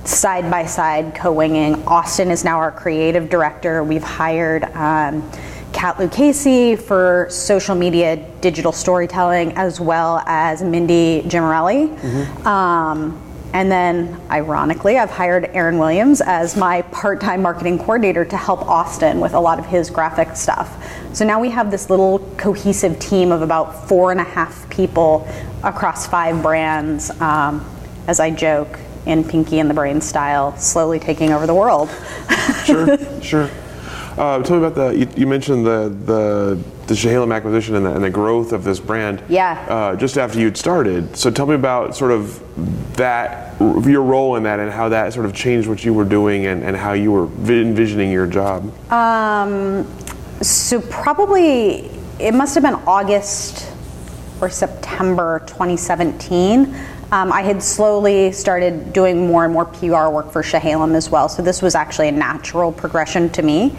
side 0.05 0.49
by 0.51 0.65
side 0.65 1.15
co 1.15 1.31
winging. 1.31 1.83
Austin 1.87 2.29
is 2.29 2.43
now 2.43 2.59
our 2.59 2.71
creative 2.71 3.29
director. 3.29 3.83
We've 3.83 4.03
hired 4.03 4.65
um, 4.75 5.29
Kat 5.73 5.99
Lucchese 5.99 6.75
for 6.75 7.27
social 7.29 7.75
media 7.75 8.17
digital 8.41 8.71
storytelling, 8.71 9.53
as 9.53 9.79
well 9.79 10.21
as 10.25 10.61
Mindy 10.61 11.21
Gimarelli. 11.23 12.45
Um, 12.45 13.21
and 13.53 13.71
then, 13.71 14.19
ironically, 14.29 14.97
I've 14.97 15.09
hired 15.09 15.49
Aaron 15.55 15.79
Williams 15.79 16.21
as 16.21 16.55
my 16.55 16.83
part 16.83 17.19
time 17.19 17.41
marketing 17.41 17.79
coordinator 17.79 18.23
to 18.25 18.37
help 18.37 18.61
Austin 18.67 19.19
with 19.19 19.33
a 19.33 19.39
lot 19.39 19.57
of 19.57 19.65
his 19.65 19.89
graphic 19.89 20.35
stuff. 20.35 20.71
So 21.13 21.25
now 21.25 21.39
we 21.39 21.49
have 21.49 21.71
this 21.71 21.89
little 21.89 22.19
cohesive 22.37 22.99
team 22.99 23.31
of 23.31 23.41
about 23.41 23.87
four 23.87 24.11
and 24.11 24.19
a 24.19 24.23
half 24.23 24.69
people 24.69 25.27
across 25.63 26.05
five 26.05 26.43
brands, 26.43 27.09
um, 27.21 27.65
as 28.07 28.19
I 28.19 28.29
joke, 28.29 28.79
in 29.07 29.23
Pinky 29.23 29.59
and 29.59 29.69
the 29.69 29.73
Brain 29.73 29.99
style, 30.01 30.55
slowly 30.57 30.99
taking 30.99 31.31
over 31.31 31.47
the 31.47 31.55
world. 31.55 31.89
Sure, 32.65 32.97
sure. 33.21 33.49
Uh, 34.17 34.41
tell 34.43 34.59
me 34.59 34.65
about 34.65 34.75
the. 34.75 34.97
You, 34.97 35.07
you 35.15 35.27
mentioned 35.27 35.65
the 35.65 35.89
the 36.05 36.63
the 36.87 36.93
Chehalem 36.93 37.33
acquisition 37.33 37.75
and 37.75 37.85
the, 37.85 37.93
and 37.93 38.03
the 38.03 38.09
growth 38.09 38.51
of 38.51 38.63
this 38.63 38.79
brand. 38.79 39.23
Yeah. 39.29 39.65
Uh, 39.69 39.95
just 39.95 40.17
after 40.17 40.39
you'd 40.39 40.57
started, 40.57 41.15
so 41.15 41.29
tell 41.29 41.45
me 41.45 41.55
about 41.55 41.95
sort 41.95 42.11
of 42.11 42.43
that 42.95 43.59
your 43.59 44.03
role 44.03 44.35
in 44.35 44.43
that 44.43 44.59
and 44.59 44.71
how 44.71 44.89
that 44.89 45.13
sort 45.13 45.25
of 45.25 45.33
changed 45.33 45.67
what 45.67 45.83
you 45.83 45.93
were 45.93 46.05
doing 46.05 46.45
and, 46.45 46.63
and 46.63 46.75
how 46.75 46.93
you 46.93 47.11
were 47.11 47.25
envisioning 47.51 48.11
your 48.11 48.27
job. 48.27 48.71
Um, 48.91 49.87
so 50.41 50.81
probably 50.81 51.89
it 52.19 52.33
must 52.33 52.55
have 52.55 52.63
been 52.63 52.75
August 52.87 53.71
or 54.41 54.49
September 54.49 55.43
2017. 55.47 56.73
Um, 57.11 57.31
I 57.31 57.41
had 57.41 57.63
slowly 57.63 58.31
started 58.31 58.93
doing 58.93 59.27
more 59.27 59.43
and 59.43 59.53
more 59.53 59.65
PR 59.65 60.09
work 60.09 60.31
for 60.31 60.43
Chehalem 60.43 60.93
as 60.95 61.09
well. 61.09 61.27
So 61.27 61.41
this 61.41 61.61
was 61.61 61.73
actually 61.73 62.09
a 62.09 62.11
natural 62.11 62.71
progression 62.71 63.29
to 63.31 63.41
me. 63.41 63.75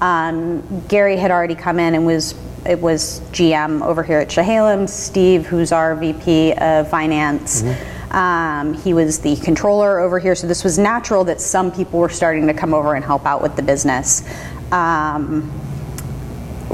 Um, 0.00 0.84
Gary 0.88 1.16
had 1.16 1.30
already 1.30 1.54
come 1.54 1.78
in 1.78 1.94
and 1.94 2.04
was 2.04 2.34
it 2.66 2.80
was 2.80 3.20
GM 3.32 3.84
over 3.84 4.02
here 4.02 4.18
at 4.18 4.28
Chehalem. 4.28 4.88
Steve, 4.88 5.46
who's 5.46 5.72
our 5.72 5.96
VP 5.96 6.54
of 6.54 6.88
Finance. 6.88 7.64
Um, 8.12 8.74
he 8.74 8.94
was 8.94 9.18
the 9.18 9.36
controller 9.36 9.98
over 9.98 10.18
here, 10.18 10.34
so 10.34 10.46
this 10.46 10.62
was 10.62 10.78
natural 10.78 11.24
that 11.24 11.40
some 11.40 11.72
people 11.72 11.98
were 11.98 12.08
starting 12.08 12.46
to 12.46 12.54
come 12.54 12.74
over 12.74 12.94
and 12.94 13.04
help 13.04 13.26
out 13.26 13.42
with 13.42 13.56
the 13.56 13.62
business. 13.62 14.22
Um, 14.70 15.50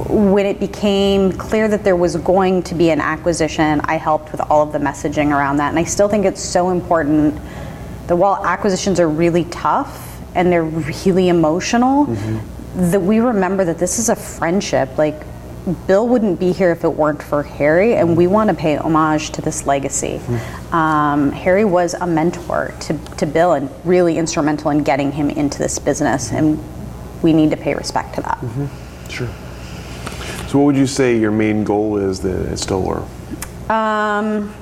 when 0.08 0.46
it 0.46 0.60
became 0.60 1.32
clear 1.32 1.68
that 1.68 1.84
there 1.84 1.96
was 1.96 2.16
going 2.16 2.62
to 2.64 2.74
be 2.74 2.90
an 2.90 3.00
acquisition, 3.00 3.80
I 3.84 3.96
helped 3.96 4.32
with 4.32 4.40
all 4.40 4.62
of 4.62 4.72
the 4.72 4.78
messaging 4.78 5.30
around 5.30 5.56
that. 5.58 5.70
And 5.70 5.78
I 5.78 5.84
still 5.84 6.08
think 6.08 6.24
it's 6.24 6.42
so 6.42 6.70
important 6.70 7.34
that 8.06 8.16
while 8.16 8.44
acquisitions 8.44 9.00
are 9.00 9.08
really 9.08 9.44
tough 9.44 10.20
and 10.34 10.52
they're 10.52 10.64
really 10.64 11.28
emotional, 11.28 12.06
mm-hmm. 12.06 12.90
that 12.90 13.00
we 13.00 13.18
remember 13.18 13.64
that 13.64 13.78
this 13.78 13.98
is 13.98 14.08
a 14.08 14.16
friendship. 14.16 14.96
Like, 14.98 15.22
Bill 15.86 16.08
wouldn't 16.08 16.40
be 16.40 16.52
here 16.52 16.70
if 16.70 16.84
it 16.84 16.88
weren't 16.88 17.22
for 17.22 17.42
Harry, 17.42 17.96
and 17.96 18.16
we 18.16 18.26
want 18.26 18.48
to 18.48 18.56
pay 18.56 18.76
homage 18.76 19.30
to 19.32 19.42
this 19.42 19.66
legacy. 19.66 20.18
Mm-hmm. 20.18 20.74
Um, 20.74 21.32
Harry 21.32 21.64
was 21.64 21.94
a 21.94 22.06
mentor 22.06 22.74
to, 22.80 22.98
to 23.16 23.26
Bill 23.26 23.52
and 23.52 23.70
really 23.84 24.16
instrumental 24.16 24.70
in 24.70 24.82
getting 24.82 25.12
him 25.12 25.28
into 25.28 25.58
this 25.58 25.78
business, 25.78 26.32
and 26.32 26.58
we 27.22 27.32
need 27.34 27.50
to 27.50 27.56
pay 27.56 27.74
respect 27.74 28.14
to 28.14 28.22
that. 28.22 28.38
Mm-hmm. 28.38 29.10
Sure. 29.10 29.28
So, 30.48 30.58
what 30.58 30.64
would 30.64 30.76
you 30.76 30.86
say 30.86 31.18
your 31.18 31.30
main 31.30 31.62
goal 31.62 31.98
is 31.98 32.20
then 32.20 32.46
at 32.46 32.58
Stoller? 32.58 33.06
Um, 33.68 34.54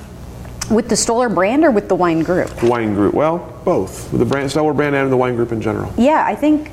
with 0.68 0.88
the 0.88 0.96
Stoller 0.96 1.28
brand 1.28 1.64
or 1.64 1.70
with 1.70 1.88
the 1.88 1.94
wine 1.94 2.24
group? 2.24 2.48
The 2.56 2.68
wine 2.68 2.92
group. 2.92 3.14
Well, 3.14 3.38
both. 3.64 4.10
With 4.10 4.18
the 4.18 4.26
brand, 4.26 4.50
Stoller 4.50 4.74
brand 4.74 4.96
and 4.96 5.12
the 5.12 5.16
wine 5.16 5.36
group 5.36 5.52
in 5.52 5.60
general. 5.60 5.94
Yeah, 5.96 6.24
I 6.26 6.34
think 6.34 6.72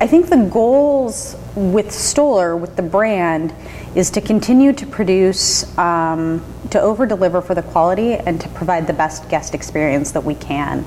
I 0.00 0.06
think 0.06 0.28
the 0.28 0.48
goals 0.48 1.36
with 1.56 1.90
Stoller, 1.90 2.56
with 2.56 2.76
the 2.76 2.82
brand, 2.82 3.52
is 3.96 4.10
to 4.10 4.20
continue 4.20 4.72
to 4.74 4.86
produce, 4.86 5.76
um, 5.76 6.40
to 6.70 6.80
over 6.80 7.06
deliver 7.06 7.40
for 7.40 7.54
the 7.54 7.62
quality, 7.62 8.14
and 8.14 8.40
to 8.40 8.48
provide 8.50 8.86
the 8.86 8.92
best 8.92 9.28
guest 9.28 9.54
experience 9.54 10.12
that 10.12 10.24
we 10.24 10.34
can. 10.34 10.84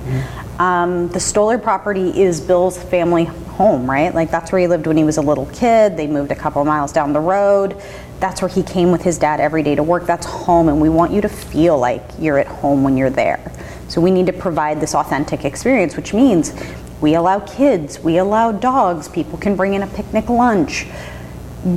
Um, 0.60 1.08
the 1.10 1.20
Stoller 1.20 1.58
property 1.58 2.20
is 2.20 2.42
Bill's 2.42 2.82
family 2.82 3.26
home, 3.26 3.90
right? 3.90 4.14
Like 4.14 4.32
that's 4.32 4.52
where 4.52 4.62
he 4.62 4.68
lived 4.68 4.88
when 4.88 4.98
he 4.98 5.04
was 5.04 5.18
a 5.18 5.22
little 5.22 5.46
kid. 5.48 5.98
They 5.98 6.08
moved 6.08 6.32
a 6.32 6.36
couple 6.36 6.64
miles 6.66 6.92
down 6.92 7.14
the 7.14 7.20
road. 7.20 7.82
That's 8.20 8.42
where 8.42 8.50
he 8.50 8.64
came 8.64 8.92
with 8.92 9.04
his 9.04 9.20
dad 9.20 9.40
every 9.40 9.62
day 9.62 9.76
to 9.76 9.84
work. 9.84 10.06
That's 10.06 10.26
home, 10.26 10.70
and 10.70 10.82
we 10.82 10.90
want 10.90 11.12
you 11.12 11.22
to 11.22 11.30
feel 11.30 11.78
like 11.78 12.04
you're 12.20 12.40
at 12.40 12.48
home 12.48 12.84
when 12.84 12.98
you're 12.98 13.10
there. 13.10 13.40
So 13.88 14.02
we 14.02 14.12
need 14.12 14.26
to 14.26 14.34
provide 14.34 14.82
this 14.82 14.94
authentic 14.96 15.46
experience, 15.46 15.96
which 15.96 16.14
means 16.14 16.54
we 17.00 17.14
allow 17.14 17.40
kids, 17.42 18.00
we 18.00 18.18
allow 18.18 18.52
dogs, 18.52 19.08
people 19.08 19.38
can 19.38 19.56
bring 19.56 19.76
in 19.76 19.84
a 19.84 19.88
picnic 19.88 20.30
lunch. 20.30 20.88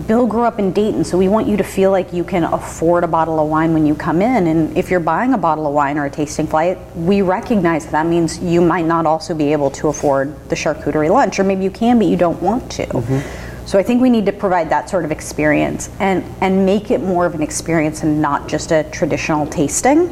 Bill 0.06 0.26
grew 0.26 0.42
up 0.42 0.58
in 0.58 0.72
Dayton, 0.72 1.04
so 1.04 1.16
we 1.16 1.28
want 1.28 1.48
you 1.48 1.56
to 1.56 1.64
feel 1.64 1.90
like 1.90 2.12
you 2.12 2.22
can 2.22 2.44
afford 2.44 3.02
a 3.02 3.08
bottle 3.08 3.40
of 3.40 3.48
wine 3.48 3.72
when 3.72 3.86
you 3.86 3.94
come 3.94 4.20
in. 4.20 4.46
And 4.46 4.76
if 4.76 4.90
you're 4.90 5.00
buying 5.00 5.32
a 5.32 5.38
bottle 5.38 5.66
of 5.66 5.72
wine 5.72 5.96
or 5.96 6.04
a 6.04 6.10
tasting 6.10 6.46
flight, 6.46 6.78
we 6.94 7.22
recognize 7.22 7.84
that, 7.86 7.92
that 7.92 8.06
means 8.06 8.38
you 8.40 8.60
might 8.60 8.84
not 8.84 9.06
also 9.06 9.34
be 9.34 9.52
able 9.52 9.70
to 9.72 9.88
afford 9.88 10.48
the 10.50 10.54
charcuterie 10.54 11.10
lunch, 11.10 11.38
or 11.38 11.44
maybe 11.44 11.64
you 11.64 11.70
can, 11.70 11.98
but 11.98 12.06
you 12.08 12.16
don't 12.16 12.40
want 12.42 12.70
to. 12.72 12.86
Mm-hmm. 12.86 13.66
So 13.66 13.78
I 13.78 13.82
think 13.82 14.02
we 14.02 14.10
need 14.10 14.26
to 14.26 14.32
provide 14.32 14.68
that 14.70 14.90
sort 14.90 15.04
of 15.04 15.12
experience 15.12 15.90
and, 15.98 16.24
and 16.40 16.66
make 16.66 16.90
it 16.90 17.00
more 17.00 17.24
of 17.24 17.34
an 17.34 17.42
experience 17.42 18.02
and 18.02 18.20
not 18.20 18.48
just 18.48 18.72
a 18.72 18.84
traditional 18.90 19.46
tasting. 19.46 20.08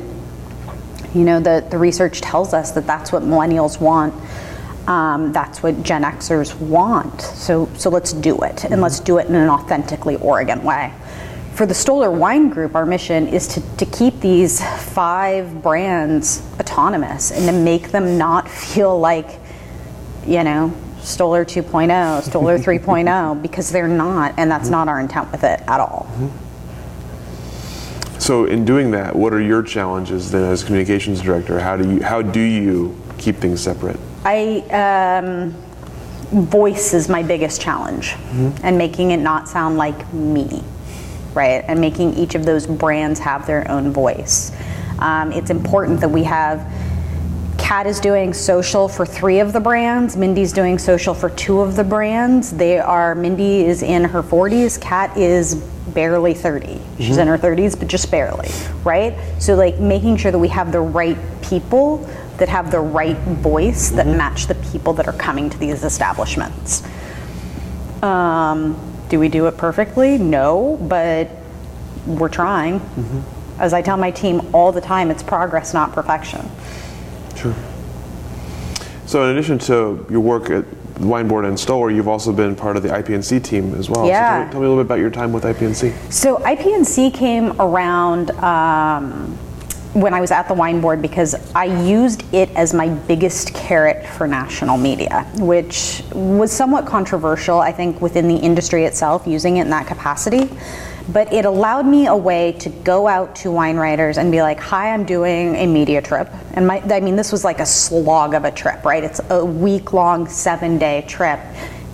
You 1.15 1.25
know, 1.25 1.41
the, 1.41 1.67
the 1.69 1.79
research 1.79 2.21
tells 2.21 2.55
us 2.55 2.73
that 2.73 2.87
that's 2.87 3.13
what 3.13 3.23
millennials 3.23 3.81
want. 3.81 4.15
Um, 4.89 5.33
that's 5.35 5.63
what 5.63 5.83
Gen 5.83 6.03
Xers 6.03 6.59
want. 6.59 7.21
So, 7.21 7.69
so 7.77 7.91
let's 7.91 8.15
do 8.15 8.41
it, 8.41 8.65
and 8.65 8.81
let's 8.81 9.01
do 9.01 9.19
it 9.19 9.27
in 9.27 9.35
an 9.35 9.51
authentically 9.51 10.17
Oregon 10.17 10.65
way. 10.65 10.95
For 11.53 11.67
the 11.67 11.75
Stoller 11.75 12.11
Wine 12.11 12.49
Group, 12.49 12.75
our 12.75 12.87
mission 12.87 13.29
is 13.29 13.49
to, 13.49 13.77
to 13.77 13.85
keep 13.85 14.19
these 14.21 14.65
five 14.93 15.63
brands 15.63 16.43
autonomous 16.59 17.31
and 17.31 17.45
to 17.47 17.53
make 17.53 17.91
them 17.91 18.17
not 18.17 18.49
feel 18.51 18.99
like, 18.99 19.39
you 20.27 20.43
know, 20.43 20.75
Stoller 21.01 21.45
2.0, 21.45 22.23
Stoller 22.23 22.59
3.0, 22.59 23.43
because 23.43 23.71
they're 23.71 23.89
not, 23.89 24.35
and 24.39 24.51
that's 24.51 24.71
not 24.71 24.89
our 24.89 25.01
intent 25.01 25.31
with 25.31 25.45
it 25.45 25.61
at 25.69 25.81
all. 25.81 26.09
So, 28.19 28.47
in 28.47 28.65
doing 28.65 28.93
that, 28.93 29.15
what 29.15 29.35
are 29.35 29.41
your 29.41 29.63
challenges 29.63 30.31
then 30.31 30.45
as 30.45 30.65
communications 30.65 31.21
director? 31.21 31.61
How 31.61 31.77
do 31.77 31.91
you 31.91 32.03
how 32.03 32.23
do 32.23 32.41
you 32.41 32.99
keep 33.19 33.37
things 33.37 33.61
separate? 33.61 33.99
I 34.25 34.61
um, 34.71 35.55
voice 36.47 36.95
is 36.95 37.09
my 37.09 37.23
biggest 37.23 37.61
challenge, 37.61 38.15
and 38.63 38.77
making 38.77 39.13
it 39.13 39.19
not 39.19 39.49
sound 39.49 39.77
like 39.77 40.13
me, 40.13 40.63
right? 41.35 41.65
And 41.67 41.81
making 41.81 42.15
each 42.15 42.35
of 42.35 42.45
those 42.45 42.67
brands 42.67 43.21
have 43.21 43.47
their 43.47 43.71
own 43.71 43.93
voice. 43.93 44.53
Um, 44.99 45.33
it's 45.33 45.51
important 45.51 46.01
that 46.01 46.11
we 46.11 46.25
have. 46.25 46.71
Kat 47.57 47.87
is 47.87 48.01
doing 48.01 48.33
social 48.33 48.89
for 48.89 49.05
three 49.05 49.41
of 49.41 49.53
the 49.53 49.61
brands. 49.61 50.17
Mindy's 50.17 50.53
doing 50.53 50.79
social 50.79 51.13
for 51.13 51.29
two 51.31 51.61
of 51.61 51.77
the 51.77 51.85
brands. 51.85 52.51
They 52.51 52.79
are 52.79 53.15
Mindy 53.15 53.67
is 53.67 53.83
in 53.83 54.05
her 54.05 54.23
40s. 54.23 54.81
Kat 54.81 55.15
is 55.19 55.57
barely 55.93 56.33
30. 56.33 56.81
She's 56.99 57.19
in 57.19 57.29
her 57.29 57.37
30s, 57.37 57.79
but 57.79 57.89
just 57.89 58.11
barely, 58.11 58.49
right? 58.85 59.19
So 59.39 59.55
like 59.55 59.79
making 59.79 60.17
sure 60.17 60.31
that 60.31 60.39
we 60.39 60.49
have 60.49 60.73
the 60.73 60.81
right 60.81 61.19
people 61.43 62.09
that 62.39 62.49
have 62.49 62.71
the 62.71 62.81
right 62.81 63.19
voice 63.19 63.91
that 63.91 64.07
match 64.07 64.47
the 64.47 64.55
people 64.57 64.93
that 64.95 65.07
are 65.07 65.13
coming 65.13 65.51
to 65.51 65.59
these 65.59 65.85
establishments. 65.85 66.83
Um, 68.03 68.77
do 69.09 69.19
we 69.19 69.29
do 69.29 69.47
it 69.47 69.57
perfectly? 69.57 70.19
No, 70.19 70.79
but 70.83 71.29
we're 72.07 72.29
trying. 72.29 72.81
As 73.59 73.73
I 73.73 73.83
tell 73.83 73.97
my 73.97 74.11
team 74.11 74.55
all 74.55 74.71
the 74.73 74.81
time, 74.81 75.11
it's 75.11 75.23
progress, 75.23 75.75
not 75.75 75.93
perfection. 75.93 76.49
Sure. 77.37 77.55
So, 79.07 79.25
in 79.25 79.31
addition 79.31 79.59
to 79.61 80.07
your 80.11 80.21
work 80.21 80.51
at 80.51 80.65
the 80.97 81.07
Wine 81.07 81.29
Board 81.29 81.45
and 81.45 81.59
Stoller, 81.59 81.91
you've 81.91 82.09
also 82.09 82.33
been 82.33 82.55
part 82.55 82.77
of 82.77 82.83
the 82.83 82.91
IPNC 82.91 83.43
team 83.43 83.75
as 83.75 83.89
well. 83.89 84.05
So 84.05 84.09
Yeah. 84.09 84.29
tell, 84.37 84.45
me, 84.45 84.53
tell 84.53 84.61
me 84.61 84.67
a 84.67 84.69
little 84.69 84.85
bit 84.85 84.87
about 84.87 84.99
your 84.99 85.11
time 85.11 85.33
with 85.33 85.45
IPNC. 85.45 85.93
So 86.13 86.37
IPNC 86.37 87.15
came 87.15 87.59
around 87.61 88.31
um, 88.33 89.39
when 89.95 90.13
I 90.13 90.21
was 90.21 90.31
at 90.31 90.49
the 90.49 90.55
wine 90.55 90.81
board 90.81 91.01
because 91.01 91.35
I 91.55 91.65
used 91.65 92.23
it 92.35 92.51
as 92.51 92.75
my 92.75 92.89
biggest 92.89 93.55
carrot 93.55 94.07
for 94.07 94.27
national 94.27 94.77
media, 94.77 95.25
which 95.37 96.03
was 96.13 96.53
somewhat 96.53 96.87
controversial, 96.87 97.59
I 97.61 97.73
think, 97.73 98.01
within 98.01 98.29
the 98.29 98.37
industry 98.37 98.85
itself, 98.85 99.27
using 99.27 99.57
it 99.57 99.63
in 99.63 99.71
that 99.71 99.87
capacity. 99.87 100.51
But 101.11 101.33
it 101.33 101.47
allowed 101.47 101.87
me 101.87 102.07
a 102.07 102.15
way 102.15 102.53
to 102.61 102.69
go 102.69 103.09
out 103.09 103.35
to 103.37 103.51
wine 103.51 103.77
writers 103.79 104.19
and 104.19 104.31
be 104.31 104.43
like, 104.43 104.61
"Hi, 104.61 104.93
I'm 104.93 105.05
doing 105.05 105.57
a 105.57 105.67
media 105.67 106.03
trip," 106.03 106.29
and 106.53 106.67
my, 106.67 106.83
I 106.91 107.01
mean, 107.01 107.17
this 107.17 107.33
was 107.33 107.45
like 107.45 107.61
a 107.61 107.67
slog 107.67 108.35
of 108.35 108.45
a 108.45 108.51
trip, 108.51 108.85
right? 108.85 109.03
It's 109.03 109.21
a 109.31 109.43
week-long, 109.43 110.29
seven-day 110.29 111.07
trip, 111.09 111.41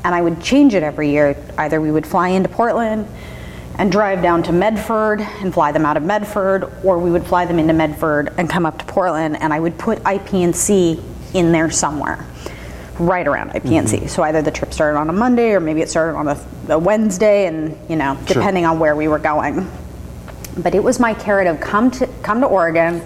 and 0.02 0.14
I 0.14 0.20
would 0.20 0.40
change 0.40 0.74
it 0.74 0.82
every 0.82 1.10
year. 1.10 1.36
Either 1.56 1.80
we 1.80 1.92
would 1.92 2.06
fly 2.06 2.30
into 2.30 2.48
Portland 2.48 3.06
and 3.78 3.90
drive 3.90 4.22
down 4.22 4.42
to 4.44 4.52
Medford 4.52 5.20
and 5.20 5.52
fly 5.52 5.72
them 5.72 5.84
out 5.84 5.96
of 5.96 6.02
Medford, 6.02 6.70
or 6.84 6.98
we 6.98 7.10
would 7.10 7.26
fly 7.26 7.44
them 7.44 7.58
into 7.58 7.72
Medford 7.72 8.32
and 8.38 8.48
come 8.48 8.66
up 8.66 8.78
to 8.78 8.84
Portland, 8.84 9.36
and 9.40 9.52
I 9.52 9.60
would 9.60 9.78
put 9.78 9.98
IPNC 10.04 11.02
in 11.34 11.50
there 11.52 11.70
somewhere, 11.70 12.24
right 12.98 13.26
around 13.26 13.50
IPNC. 13.50 13.88
Mm-hmm. 13.98 14.06
So 14.06 14.22
either 14.22 14.42
the 14.42 14.52
trip 14.52 14.72
started 14.72 14.98
on 14.98 15.08
a 15.10 15.12
Monday, 15.12 15.50
or 15.52 15.60
maybe 15.60 15.82
it 15.82 15.90
started 15.90 16.16
on 16.16 16.28
a, 16.28 16.46
a 16.68 16.78
Wednesday, 16.78 17.46
and 17.46 17.76
you 17.90 17.96
know, 17.96 18.16
Sure. 18.26 18.34
depending 18.34 18.64
on 18.64 18.78
where 18.78 18.94
we 18.94 19.08
were 19.08 19.18
going. 19.18 19.68
But 20.56 20.76
it 20.76 20.82
was 20.84 21.00
my 21.00 21.14
carrot 21.14 21.48
of 21.48 21.58
come 21.60 21.90
to 21.92 22.06
come 22.22 22.40
to 22.40 22.46
Oregon, 22.46 23.02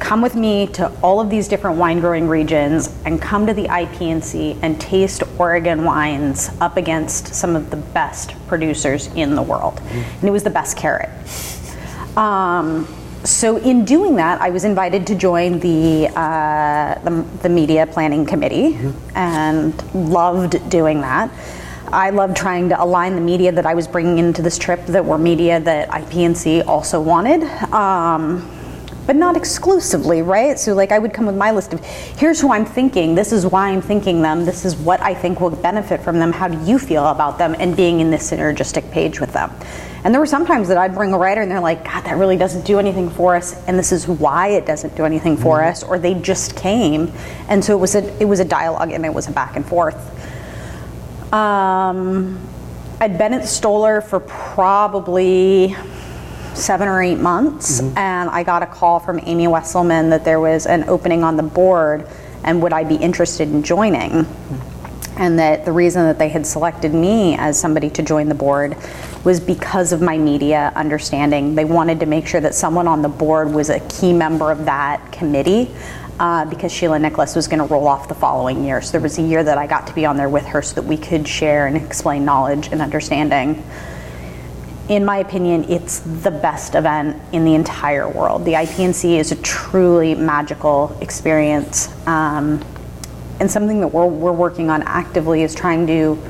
come 0.00 0.22
with 0.22 0.34
me 0.34 0.66
to 0.68 0.90
all 1.02 1.20
of 1.20 1.30
these 1.30 1.46
different 1.46 1.76
wine 1.76 2.00
growing 2.00 2.26
regions, 2.26 2.92
and 3.04 3.20
come 3.20 3.46
to 3.46 3.54
the 3.54 3.66
IPNC 3.66 4.58
and 4.62 4.80
taste 4.80 5.22
Oregon 5.38 5.84
wines 5.84 6.50
up 6.60 6.76
against 6.76 7.34
some 7.34 7.54
of 7.54 7.70
the 7.70 7.76
best 7.76 8.34
producers 8.48 9.06
in 9.14 9.34
the 9.34 9.42
world. 9.42 9.80
And 9.90 10.24
it 10.24 10.32
was 10.32 10.42
the 10.42 10.50
best 10.50 10.76
carrot. 10.76 11.10
Um, 12.16 12.88
so 13.22 13.58
in 13.58 13.84
doing 13.84 14.16
that, 14.16 14.40
I 14.40 14.48
was 14.48 14.64
invited 14.64 15.06
to 15.08 15.14
join 15.14 15.60
the, 15.60 16.08
uh, 16.16 16.98
the, 17.04 17.22
the 17.42 17.48
media 17.48 17.86
planning 17.86 18.24
committee 18.24 18.78
and 19.14 19.94
loved 19.94 20.70
doing 20.70 21.02
that. 21.02 21.30
I 21.92 22.10
loved 22.10 22.36
trying 22.36 22.68
to 22.68 22.82
align 22.82 23.16
the 23.16 23.20
media 23.20 23.52
that 23.52 23.66
I 23.66 23.74
was 23.74 23.88
bringing 23.88 24.18
into 24.18 24.42
this 24.42 24.56
trip 24.56 24.86
that 24.86 25.04
were 25.04 25.18
media 25.18 25.60
that 25.60 25.88
IPNC 25.90 26.66
also 26.66 27.00
wanted. 27.00 27.42
Um, 27.72 28.48
but 29.06 29.16
not 29.16 29.36
exclusively, 29.36 30.22
right? 30.22 30.58
So, 30.58 30.74
like, 30.74 30.92
I 30.92 30.98
would 30.98 31.12
come 31.12 31.26
with 31.26 31.36
my 31.36 31.50
list 31.50 31.72
of 31.72 31.84
here's 31.84 32.40
who 32.40 32.52
I'm 32.52 32.64
thinking, 32.64 33.14
this 33.14 33.32
is 33.32 33.46
why 33.46 33.68
I'm 33.68 33.82
thinking 33.82 34.22
them, 34.22 34.44
this 34.44 34.64
is 34.64 34.76
what 34.76 35.00
I 35.00 35.14
think 35.14 35.40
will 35.40 35.50
benefit 35.50 36.00
from 36.00 36.18
them, 36.18 36.32
how 36.32 36.48
do 36.48 36.64
you 36.64 36.78
feel 36.78 37.06
about 37.06 37.38
them, 37.38 37.54
and 37.58 37.76
being 37.76 38.00
in 38.00 38.10
this 38.10 38.30
synergistic 38.30 38.90
page 38.90 39.20
with 39.20 39.32
them. 39.32 39.50
And 40.02 40.14
there 40.14 40.20
were 40.20 40.26
some 40.26 40.46
times 40.46 40.68
that 40.68 40.78
I'd 40.78 40.94
bring 40.94 41.12
a 41.12 41.18
writer 41.18 41.42
and 41.42 41.50
they're 41.50 41.60
like, 41.60 41.84
God, 41.84 42.04
that 42.04 42.16
really 42.16 42.36
doesn't 42.36 42.64
do 42.64 42.78
anything 42.78 43.10
for 43.10 43.36
us, 43.36 43.54
and 43.66 43.78
this 43.78 43.92
is 43.92 44.08
why 44.08 44.48
it 44.48 44.64
doesn't 44.64 44.96
do 44.96 45.04
anything 45.04 45.36
for 45.36 45.62
us, 45.62 45.82
or 45.82 45.98
they 45.98 46.14
just 46.14 46.56
came. 46.56 47.12
And 47.48 47.64
so 47.64 47.76
it 47.76 47.80
was 47.80 47.94
a 47.94 48.20
it 48.20 48.24
was 48.24 48.40
a 48.40 48.44
dialogue 48.44 48.92
and 48.92 49.04
it 49.04 49.12
was 49.12 49.28
a 49.28 49.32
back 49.32 49.56
and 49.56 49.66
forth. 49.66 49.96
Um, 51.32 52.40
I'd 53.00 53.16
been 53.18 53.34
at 53.34 53.46
Stoller 53.46 54.00
for 54.00 54.20
probably 54.20 55.76
seven 56.54 56.88
or 56.88 57.02
eight 57.02 57.18
months, 57.18 57.80
and 57.80 58.30
I 58.30 58.42
got 58.42 58.62
a 58.62 58.66
call 58.66 59.00
from 59.00 59.20
Amy 59.22 59.46
Wesselman 59.46 60.10
that 60.10 60.24
there 60.24 60.40
was 60.40 60.66
an 60.66 60.88
opening 60.88 61.22
on 61.22 61.36
the 61.36 61.42
board, 61.42 62.06
and 62.44 62.62
would 62.62 62.72
I 62.72 62.84
be 62.84 62.96
interested 62.96 63.48
in 63.48 63.62
joining? 63.62 64.26
And 65.16 65.38
that 65.38 65.64
the 65.64 65.72
reason 65.72 66.04
that 66.04 66.18
they 66.18 66.30
had 66.30 66.46
selected 66.46 66.94
me 66.94 67.36
as 67.36 67.60
somebody 67.60 67.90
to 67.90 68.02
join 68.02 68.28
the 68.28 68.34
board 68.34 68.76
was 69.22 69.38
because 69.38 69.92
of 69.92 70.00
my 70.00 70.16
media 70.16 70.72
understanding. 70.74 71.54
They 71.54 71.66
wanted 71.66 72.00
to 72.00 72.06
make 72.06 72.26
sure 72.26 72.40
that 72.40 72.54
someone 72.54 72.88
on 72.88 73.02
the 73.02 73.08
board 73.08 73.52
was 73.52 73.68
a 73.68 73.80
key 73.80 74.14
member 74.14 74.50
of 74.50 74.64
that 74.64 75.12
committee. 75.12 75.70
Uh, 76.18 76.44
because 76.44 76.70
Sheila 76.70 76.98
Nicholas 76.98 77.34
was 77.34 77.48
going 77.48 77.60
to 77.60 77.64
roll 77.64 77.88
off 77.88 78.06
the 78.06 78.14
following 78.14 78.62
year. 78.62 78.82
So 78.82 78.92
there 78.92 79.00
was 79.00 79.16
a 79.16 79.22
year 79.22 79.42
that 79.42 79.56
I 79.56 79.66
got 79.66 79.86
to 79.86 79.94
be 79.94 80.04
on 80.04 80.18
there 80.18 80.28
with 80.28 80.44
her 80.48 80.60
so 80.60 80.74
that 80.74 80.84
we 80.84 80.98
could 80.98 81.26
share 81.26 81.66
and 81.66 81.78
explain 81.78 82.26
knowledge 82.26 82.68
and 82.70 82.82
understanding 82.82 83.64
in 84.90 85.04
my 85.04 85.18
opinion, 85.18 85.64
it's 85.70 86.00
the 86.00 86.32
best 86.32 86.74
event 86.74 87.16
in 87.32 87.44
the 87.44 87.54
entire 87.54 88.08
world. 88.08 88.44
The 88.44 88.54
IPNC 88.54 89.20
is 89.20 89.30
a 89.30 89.36
truly 89.36 90.16
magical 90.16 90.98
experience. 91.00 91.88
Um, 92.08 92.60
and 93.38 93.48
something 93.48 93.78
that 93.80 93.86
we're, 93.86 94.06
we're 94.06 94.32
working 94.32 94.68
on 94.68 94.82
actively 94.82 95.44
is 95.44 95.54
trying 95.54 95.86
to 95.86 96.20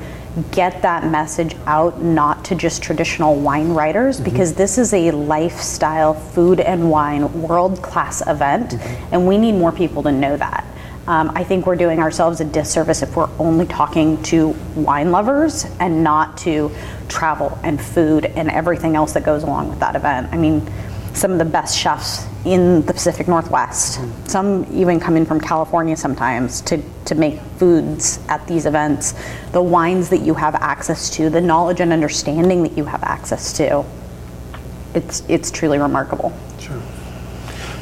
get 0.51 0.83
that 0.83 1.03
message 1.07 1.55
out 1.65 2.03
not 2.03 2.45
to 2.45 2.55
just 2.55 2.83
traditional 2.83 3.35
wine 3.35 3.73
writers 3.73 4.21
because 4.21 4.53
this 4.53 4.77
is 4.77 4.93
a 4.93 5.09
lifestyle 5.09 6.13
food 6.13 6.59
and 6.59 6.89
wine 6.89 7.41
world 7.41 7.81
class 7.81 8.25
event 8.27 8.75
and 9.11 9.27
we 9.27 9.37
need 9.37 9.51
more 9.51 9.73
people 9.73 10.01
to 10.01 10.11
know 10.11 10.37
that 10.37 10.65
um, 11.07 11.31
I 11.35 11.43
think 11.43 11.65
we're 11.65 11.75
doing 11.75 11.99
ourselves 11.99 12.41
a 12.41 12.45
disservice 12.45 13.01
if 13.01 13.15
we're 13.15 13.29
only 13.39 13.65
talking 13.65 14.21
to 14.23 14.49
wine 14.75 15.11
lovers 15.11 15.65
and 15.79 16.03
not 16.03 16.37
to 16.39 16.71
travel 17.09 17.57
and 17.63 17.81
food 17.81 18.25
and 18.25 18.49
everything 18.49 18.95
else 18.95 19.13
that 19.13 19.23
goes 19.23 19.43
along 19.43 19.69
with 19.69 19.79
that 19.79 19.95
event. 19.95 20.29
I 20.31 20.37
mean, 20.37 20.71
some 21.13 21.31
of 21.31 21.39
the 21.39 21.45
best 21.45 21.77
chefs 21.77 22.25
in 22.45 22.85
the 22.85 22.93
Pacific 22.93 23.27
Northwest, 23.27 23.99
some 24.29 24.65
even 24.71 24.99
come 24.99 25.17
in 25.17 25.25
from 25.25 25.41
California 25.41 25.95
sometimes 25.97 26.61
to, 26.61 26.81
to 27.05 27.15
make 27.15 27.39
foods 27.57 28.19
at 28.29 28.45
these 28.47 28.65
events. 28.65 29.13
The 29.51 29.61
wines 29.61 30.09
that 30.09 30.21
you 30.21 30.33
have 30.35 30.55
access 30.55 31.09
to, 31.11 31.29
the 31.29 31.41
knowledge 31.41 31.81
and 31.81 31.91
understanding 31.91 32.63
that 32.63 32.77
you 32.77 32.85
have 32.85 33.03
access 33.03 33.53
to, 33.53 33.83
it's, 34.93 35.23
it's 35.27 35.51
truly 35.51 35.79
remarkable. 35.79 36.31
Sure. 36.59 36.81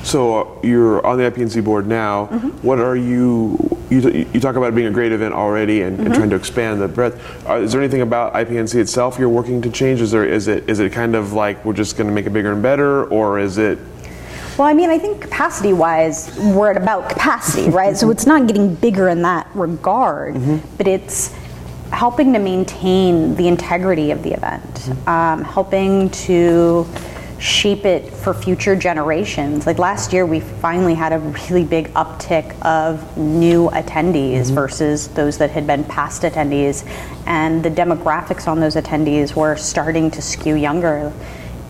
So 0.10 0.39
uh, 0.39 0.62
you're 0.63 1.06
on 1.06 1.19
the 1.19 1.30
IPNC 1.30 1.63
board 1.63 1.86
now. 1.86 2.26
What 2.63 2.80
are 2.80 2.95
you, 2.95 3.60
you? 3.91 4.00
You 4.34 4.39
talk 4.39 4.56
about 4.56 4.69
it 4.69 4.76
being 4.76 4.88
a 4.88 4.91
great 4.91 5.12
event 5.12 5.36
already 5.36 5.84
and, 5.84 6.00
and 6.00 6.12
trying 6.15 6.32
to 6.32 6.36
expand 6.36 6.82
the 6.82 6.88
breadth. 6.88 7.48
Uh, 7.48 7.58
is 7.58 7.74
there 7.74 7.80
anything 7.80 8.02
about 8.02 8.34
IPNC 8.34 8.74
itself 8.74 9.19
you're 9.19 9.30
working 9.30 9.62
to 9.62 9.69
change? 9.69 10.02
Is 10.02 10.10
there 10.10 10.26
is 10.26 10.48
it 10.48 10.67
is 10.67 10.80
it 10.80 10.91
kind 10.93 11.13
of 11.13 11.34
like 11.34 11.63
we're 11.63 11.74
just 11.74 11.95
going 11.95 12.08
to 12.08 12.13
make 12.13 12.26
it 12.26 12.34
bigger 12.34 12.54
and 12.54 12.63
better, 12.63 13.06
or 13.06 13.38
is 13.38 13.60
it? 13.60 13.78
Well, 14.58 14.67
I 14.67 14.74
mean, 14.74 14.89
I 14.89 14.98
think 14.98 15.22
capacity 15.22 15.74
wise, 15.74 16.36
we're 16.39 16.72
at 16.72 16.78
about 16.78 17.08
capacity, 17.08 17.69
right? 17.82 17.95
so 17.95 18.10
it's 18.10 18.26
not 18.26 18.48
getting 18.48 18.74
bigger 18.74 19.10
in 19.10 19.22
that 19.22 19.48
regard, 19.54 20.36
but 20.80 20.88
it's 20.88 21.36
helping 21.91 22.34
to 22.34 22.39
maintain 22.39 23.36
the 23.36 23.48
integrity 23.48 24.10
of 24.10 24.24
the 24.24 24.34
event, 24.34 25.08
um, 25.08 25.43
helping 25.43 26.10
to 26.10 26.88
shape 27.39 27.86
it 27.86 28.13
for 28.13 28.34
future 28.34 28.75
generations. 28.75 29.65
Like 29.65 29.80
last 29.80 30.12
year, 30.12 30.25
we 30.25 30.41
finally 30.41 30.93
had 30.93 31.13
a 31.13 31.19
really 31.19 31.63
big 31.63 31.88
uptick 31.93 32.60
of 32.63 33.17
new 33.17 33.69
attendees 33.69 34.45
mm-hmm. 34.45 34.56
versus 34.56 35.08
those 35.10 35.38
that 35.38 35.49
had 35.49 35.65
been 35.65 35.84
past 35.86 36.23
attendees, 36.23 36.86
and 37.25 37.63
the 37.63 37.71
demographics 37.71 38.47
on 38.47 38.60
those 38.60 38.75
attendees 38.75 39.36
were 39.36 39.56
starting 39.56 40.12
to 40.12 40.21
skew 40.21 40.56
younger. 40.56 41.13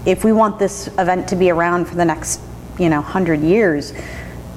If 0.05 0.23
we 0.23 0.31
want 0.31 0.57
this 0.57 0.87
event 0.97 1.27
to 1.29 1.35
be 1.35 1.51
around 1.51 1.85
for 1.85 1.95
the 1.95 2.05
next, 2.05 2.41
you 2.79 2.89
know, 2.89 3.01
hundred 3.01 3.41
years, 3.41 3.93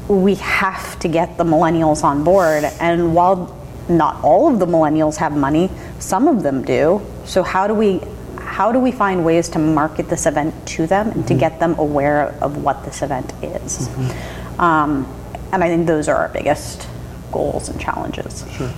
we 0.08 0.36
have 0.36 0.98
to 1.00 1.08
get 1.08 1.36
the 1.36 1.44
millennials 1.44 2.04
on 2.04 2.24
board. 2.24 2.64
And 2.80 3.14
while 3.14 3.58
not 3.88 4.22
all 4.22 4.50
of 4.50 4.58
the 4.58 4.66
millennials 4.66 5.16
have 5.16 5.36
money, 5.36 5.70
some 5.98 6.28
of 6.28 6.42
them 6.42 6.64
do. 6.64 7.02
So 7.24 7.42
how 7.42 7.66
do 7.66 7.74
we 7.74 8.00
how 8.52 8.70
do 8.70 8.78
we 8.78 8.92
find 8.92 9.24
ways 9.24 9.48
to 9.48 9.58
market 9.58 10.10
this 10.10 10.26
event 10.26 10.54
to 10.66 10.86
them 10.86 11.08
and 11.08 11.26
to 11.26 11.32
get 11.34 11.58
them 11.58 11.74
aware 11.78 12.36
of 12.42 12.62
what 12.62 12.84
this 12.84 13.00
event 13.00 13.32
is? 13.42 13.88
Um, 14.58 15.08
and 15.52 15.64
I 15.64 15.68
think 15.68 15.86
those 15.86 16.06
are 16.06 16.16
our 16.16 16.28
biggest 16.28 16.86
goals 17.32 17.70
and 17.70 17.80
challenges. 17.80 18.44
Sure. 18.52 18.70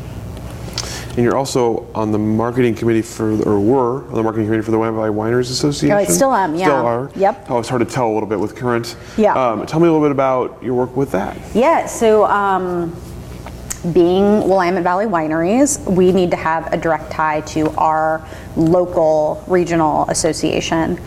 And 1.17 1.25
you're 1.25 1.37
also 1.37 1.87
on 1.93 2.13
the 2.13 2.19
marketing 2.19 2.77
committee 2.77 3.03
for, 3.03 3.41
or 3.43 3.61
were 3.61 4.05
on 4.09 4.15
the 4.15 4.23
marketing 4.23 4.47
committee 4.47 4.63
for 4.63 4.71
the 4.71 4.79
Willamette 4.79 5.13
Valley 5.13 5.31
Wineries 5.31 5.51
Association. 5.51 5.93
Oh, 5.93 5.99
I 5.99 6.05
still 6.05 6.33
am, 6.33 6.55
yeah. 6.55 6.67
Still 6.67 6.87
are. 6.87 7.11
Yep. 7.17 7.47
Oh, 7.51 7.59
it's 7.59 7.69
hard 7.69 7.81
to 7.81 7.93
tell 7.93 8.09
a 8.09 8.15
little 8.15 8.29
bit 8.29 8.39
with 8.39 8.55
current. 8.55 8.97
Yeah. 9.17 9.35
Um, 9.35 9.67
tell 9.67 9.81
me 9.81 9.89
a 9.89 9.93
little 9.93 10.05
bit 10.05 10.13
about 10.13 10.63
your 10.63 10.75
work 10.75 10.97
with 10.97 11.11
that. 11.13 11.37
Yeah, 11.55 11.87
so 11.87 12.27
um, 12.27 12.97
being 13.93 14.49
Willamette 14.49 14.83
Valley 14.83 15.07
Wineries, 15.07 15.79
we 15.85 16.13
need 16.13 16.31
to 16.31 16.37
have 16.37 16.73
a 16.73 16.77
direct 16.77 17.11
tie 17.11 17.41
to 17.43 17.71
our 17.77 18.27
local 18.57 19.45
regional 19.47 20.09
association. 20.09 20.99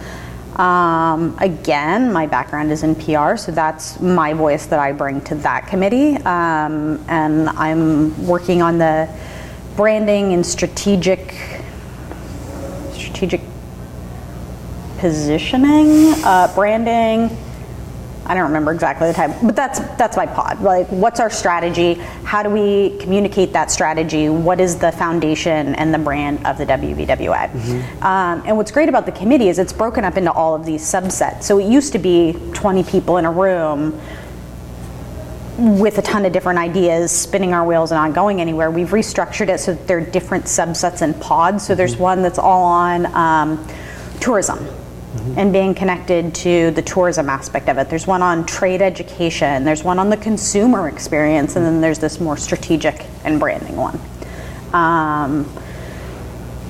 Um, 0.57 1.37
again, 1.39 2.11
my 2.11 2.25
background 2.25 2.71
is 2.71 2.83
in 2.83 2.95
PR, 2.95 3.35
so 3.35 3.51
that's 3.51 3.99
my 3.99 4.33
voice 4.33 4.65
that 4.67 4.79
I 4.79 4.91
bring 4.91 5.21
to 5.21 5.35
that 5.35 5.67
committee. 5.67 6.17
Um, 6.17 7.03
and 7.07 7.49
I'm 7.49 8.25
working 8.25 8.61
on 8.61 8.77
the 8.77 9.07
branding 9.75 10.33
and 10.33 10.45
strategic 10.45 11.35
strategic 12.93 13.41
positioning, 14.97 16.13
uh, 16.23 16.51
branding. 16.55 17.37
I 18.27 18.33
don't 18.33 18.43
remember 18.43 18.73
exactly 18.73 19.07
the 19.07 19.13
time, 19.13 19.33
but 19.41 19.55
that's 19.55 19.79
that's 19.95 20.17
my 20.17 20.25
pod. 20.25 20.61
Like, 20.61 20.87
what's 20.87 21.21
our 21.21 21.29
strategy? 21.29 21.93
How 22.25 22.43
do 22.43 22.49
we 22.49 22.97
communicate 22.99 23.53
that 23.53 23.71
strategy? 23.71 24.27
What 24.27 24.59
is 24.59 24.75
the 24.77 24.91
foundation 24.91 25.75
and 25.75 25.93
the 25.93 25.97
brand 25.97 26.45
of 26.45 26.57
the 26.57 26.65
WVWA? 26.65 27.07
Mm-hmm. 27.07 28.03
Um, 28.03 28.43
and 28.45 28.57
what's 28.57 28.71
great 28.71 28.89
about 28.89 29.05
the 29.05 29.13
committee 29.13 29.47
is 29.47 29.59
it's 29.59 29.71
broken 29.71 30.03
up 30.03 30.17
into 30.17 30.31
all 30.31 30.53
of 30.53 30.65
these 30.65 30.81
subsets. 30.81 31.43
So 31.43 31.57
it 31.57 31.69
used 31.69 31.93
to 31.93 31.99
be 31.99 32.33
20 32.53 32.83
people 32.83 33.15
in 33.15 33.23
a 33.23 33.31
room 33.31 33.97
with 35.57 35.97
a 35.97 36.01
ton 36.01 36.25
of 36.25 36.33
different 36.33 36.59
ideas, 36.59 37.11
spinning 37.11 37.53
our 37.53 37.65
wheels 37.65 37.91
and 37.91 37.97
not 37.97 38.13
going 38.13 38.41
anywhere. 38.41 38.69
We've 38.69 38.89
restructured 38.89 39.47
it 39.47 39.61
so 39.61 39.73
that 39.73 39.87
there 39.87 39.99
are 39.99 40.01
different 40.01 40.45
subsets 40.45 41.01
and 41.01 41.19
pods. 41.21 41.65
So 41.65 41.75
there's 41.75 41.93
mm-hmm. 41.93 42.03
one 42.03 42.21
that's 42.21 42.39
all 42.39 42.65
on 42.65 43.05
um, 43.15 43.67
tourism 44.19 44.67
mm-hmm. 45.17 45.39
and 45.39 45.51
being 45.51 45.73
connected 45.73 46.33
to 46.35 46.71
the 46.71 46.81
tourism 46.81 47.29
aspect 47.29 47.69
of 47.69 47.77
it. 47.77 47.89
There's 47.89 48.07
one 48.07 48.21
on 48.21 48.45
trade 48.45 48.81
education, 48.81 49.63
there's 49.63 49.83
one 49.83 49.99
on 49.99 50.09
the 50.09 50.17
consumer 50.17 50.87
experience, 50.87 51.55
and 51.55 51.65
then 51.65 51.81
there's 51.81 51.99
this 51.99 52.19
more 52.19 52.37
strategic 52.37 53.05
and 53.23 53.39
branding 53.39 53.75
one. 53.75 53.99
Um, 54.73 55.51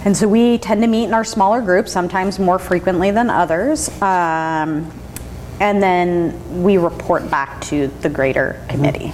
and 0.06 0.16
so 0.16 0.28
we 0.28 0.58
tend 0.58 0.82
to 0.82 0.88
meet 0.88 1.06
in 1.06 1.14
our 1.14 1.26
smaller 1.26 1.62
groups, 1.62 1.92
sometimes 1.92 2.40
more 2.40 2.60
frequently 2.60 3.12
than 3.12 3.30
others. 3.30 3.90
Um, 4.02 4.92
and 5.60 5.82
then 5.82 6.64
we 6.64 6.78
report 6.78 7.30
back 7.30 7.60
to 7.62 7.88
the 8.02 8.10
greater 8.10 8.64
committee. 8.70 9.12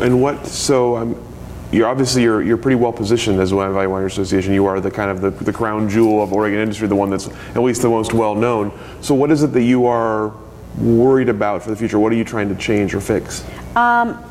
And 0.00 0.22
what, 0.22 0.46
so 0.46 0.96
um, 0.96 1.31
you're 1.72 1.88
obviously 1.88 2.22
you're, 2.22 2.42
you're 2.42 2.58
pretty 2.58 2.76
well 2.76 2.92
positioned 2.92 3.40
as 3.40 3.52
Willamette 3.52 3.74
Valley 3.74 3.86
Winery 3.86 4.06
Association. 4.06 4.52
You 4.52 4.66
are 4.66 4.80
the 4.80 4.90
kind 4.90 5.10
of 5.10 5.20
the, 5.22 5.30
the 5.30 5.52
crown 5.52 5.88
jewel 5.88 6.22
of 6.22 6.32
Oregon 6.32 6.60
industry, 6.60 6.86
the 6.86 6.94
one 6.94 7.08
that's 7.08 7.28
at 7.28 7.62
least 7.62 7.80
the 7.82 7.88
most 7.88 8.12
well 8.12 8.34
known. 8.34 8.78
So 9.00 9.14
what 9.14 9.30
is 9.30 9.42
it 9.42 9.48
that 9.48 9.62
you 9.62 9.86
are 9.86 10.34
worried 10.76 11.30
about 11.30 11.62
for 11.62 11.70
the 11.70 11.76
future? 11.76 11.98
What 11.98 12.12
are 12.12 12.16
you 12.16 12.24
trying 12.24 12.50
to 12.50 12.54
change 12.54 12.94
or 12.94 13.00
fix? 13.00 13.42
Um, 13.74 14.22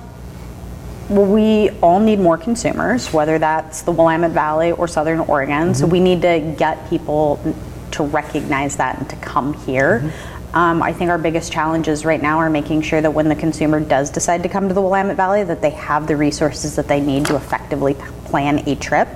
well, 1.09 1.25
we 1.25 1.71
all 1.81 1.99
need 1.99 2.19
more 2.19 2.37
consumers, 2.37 3.11
whether 3.11 3.39
that's 3.39 3.81
the 3.81 3.91
Willamette 3.91 4.31
Valley 4.31 4.71
or 4.71 4.87
Southern 4.87 5.19
Oregon. 5.19 5.69
Mm-hmm. 5.69 5.73
So 5.73 5.87
we 5.87 5.99
need 5.99 6.21
to 6.21 6.55
get 6.57 6.89
people 6.89 7.55
to 7.91 8.03
recognize 8.03 8.77
that 8.77 8.99
and 8.99 9.09
to 9.09 9.15
come 9.17 9.53
here. 9.65 9.99
Mm-hmm. 9.99 10.30
Um, 10.53 10.83
I 10.83 10.91
think 10.91 11.09
our 11.09 11.17
biggest 11.17 11.51
challenges 11.51 12.03
right 12.03 12.21
now 12.21 12.37
are 12.37 12.49
making 12.49 12.81
sure 12.81 12.99
that 12.99 13.11
when 13.11 13.29
the 13.29 13.35
consumer 13.35 13.79
does 13.79 14.09
decide 14.09 14.43
to 14.43 14.49
come 14.49 14.67
to 14.67 14.73
the 14.73 14.81
Willamette 14.81 15.15
Valley, 15.15 15.43
that 15.43 15.61
they 15.61 15.69
have 15.69 16.07
the 16.07 16.17
resources 16.17 16.75
that 16.75 16.87
they 16.87 16.99
need 16.99 17.25
to 17.27 17.37
effectively 17.37 17.93
plan 18.25 18.67
a 18.67 18.75
trip 18.75 19.07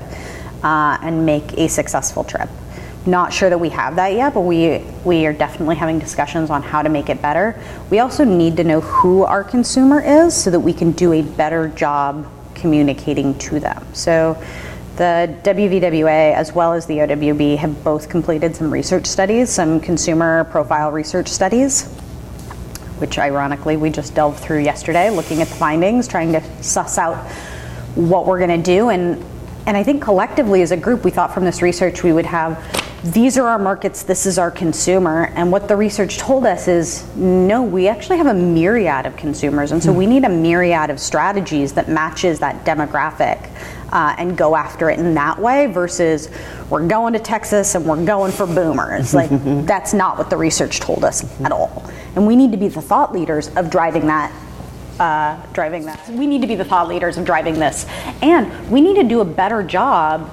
uh, 0.64 0.98
and 1.02 1.26
make 1.26 1.54
a 1.58 1.68
successful 1.68 2.24
trip. 2.24 2.50
Not 3.06 3.34
sure 3.34 3.50
that 3.50 3.60
we 3.60 3.70
have 3.70 3.98
that 3.98 4.14
yet, 4.14 4.34
but 4.34 4.42
we 4.42 4.84
we 5.04 5.28
are 5.28 5.34
definitely 5.34 5.76
having 5.76 6.00
discussions 6.00 6.50
on 6.50 6.64
how 6.64 6.82
to 6.82 6.90
make 6.90 7.10
it 7.10 7.22
better. 7.22 7.60
We 7.92 8.00
also 8.00 8.24
need 8.24 8.58
to 8.58 8.64
know 8.64 8.82
who 8.82 9.24
our 9.24 9.44
consumer 9.44 10.02
is 10.02 10.34
so 10.34 10.50
that 10.50 10.60
we 10.60 10.74
can 10.74 10.92
do 10.92 11.14
a 11.14 11.22
better 11.22 11.68
job 11.68 12.26
communicating 12.56 13.38
to 13.40 13.60
them. 13.60 13.86
So 13.94 14.42
the 14.98 15.36
WVWA 15.44 16.34
as 16.34 16.54
well 16.54 16.74
as 16.74 16.86
the 16.86 17.00
OWB 17.00 17.58
have 17.58 17.84
both 17.84 18.10
completed 18.10 18.56
some 18.56 18.72
research 18.72 19.06
studies, 19.06 19.50
some 19.50 19.80
consumer 19.80 20.46
profile 20.46 20.92
research 20.92 21.28
studies, 21.28 21.86
which 23.00 23.20
ironically 23.20 23.78
we 23.78 23.90
just 23.90 24.16
delved 24.16 24.40
through 24.40 24.60
yesterday, 24.60 25.10
looking 25.10 25.42
at 25.42 25.48
the 25.48 25.56
findings, 25.56 26.08
trying 26.08 26.32
to 26.32 26.64
suss 26.64 26.98
out 26.98 27.18
what 27.96 28.26
we're 28.26 28.40
going 28.40 28.62
to 28.62 28.64
do. 28.64 28.90
And, 28.90 29.24
and 29.66 29.76
I 29.76 29.84
think 29.84 30.02
collectively 30.02 30.62
as 30.62 30.72
a 30.72 30.78
group, 30.78 31.04
we 31.04 31.12
thought 31.12 31.34
from 31.34 31.44
this 31.44 31.62
research 31.62 32.04
we 32.04 32.14
would 32.14 32.26
have 32.26 32.58
these 33.04 33.38
are 33.38 33.48
our 33.48 33.60
markets, 33.60 34.04
this 34.04 34.26
is 34.26 34.40
our 34.40 34.50
consumer. 34.50 35.32
And 35.36 35.52
what 35.52 35.68
the 35.68 35.76
research 35.76 36.18
told 36.18 36.46
us 36.46 36.68
is 36.68 37.06
no, 37.16 37.62
we 37.62 37.88
actually 37.88 38.18
have 38.18 38.28
a 38.28 38.34
myriad 38.34 39.06
of 39.06 39.16
consumers. 39.16 39.72
And 39.72 39.84
so 39.84 39.94
we 39.94 40.06
need 40.06 40.24
a 40.24 40.30
myriad 40.30 40.90
of 40.90 41.00
strategies 41.00 41.74
that 41.74 41.88
matches 41.88 42.40
that 42.40 42.66
demographic 42.66 43.50
uh, 43.92 44.16
and 44.18 44.36
go 44.38 44.56
after 44.56 44.90
it 44.90 45.00
in 45.00 45.14
that 45.14 45.38
way 45.38 45.68
versus 45.68 46.30
we're 46.70 46.88
going 46.88 47.14
to 47.14 47.20
Texas 47.20 47.76
and 47.76 47.86
we're 47.86 48.04
going 48.04 48.32
for 48.32 48.48
boomers. 48.48 49.14
Like, 49.14 49.30
that's 49.66 49.94
not 49.94 50.18
what 50.18 50.30
the 50.30 50.38
research 50.38 50.80
told 50.80 51.04
us 51.04 51.24
at 51.42 51.52
all. 51.52 51.90
And 52.16 52.26
we 52.26 52.36
need 52.36 52.52
to 52.52 52.58
be 52.58 52.70
the 52.70 52.82
thought 52.82 53.14
leaders 53.14 53.50
of 53.56 53.70
driving 53.70 54.08
that 54.08 54.32
uh, 55.00 55.38
driving 55.52 55.84
that. 55.86 56.08
We 56.10 56.26
need 56.26 56.40
to 56.42 56.48
be 56.48 56.56
the 56.56 56.64
thought 56.64 56.88
leaders 56.88 57.18
of 57.18 57.26
driving 57.26 57.56
this. 57.56 57.86
And 58.22 58.72
we 58.72 58.80
need 58.80 58.96
to 58.96 59.04
do 59.04 59.20
a 59.20 59.26
better 59.26 59.62
job 59.62 60.32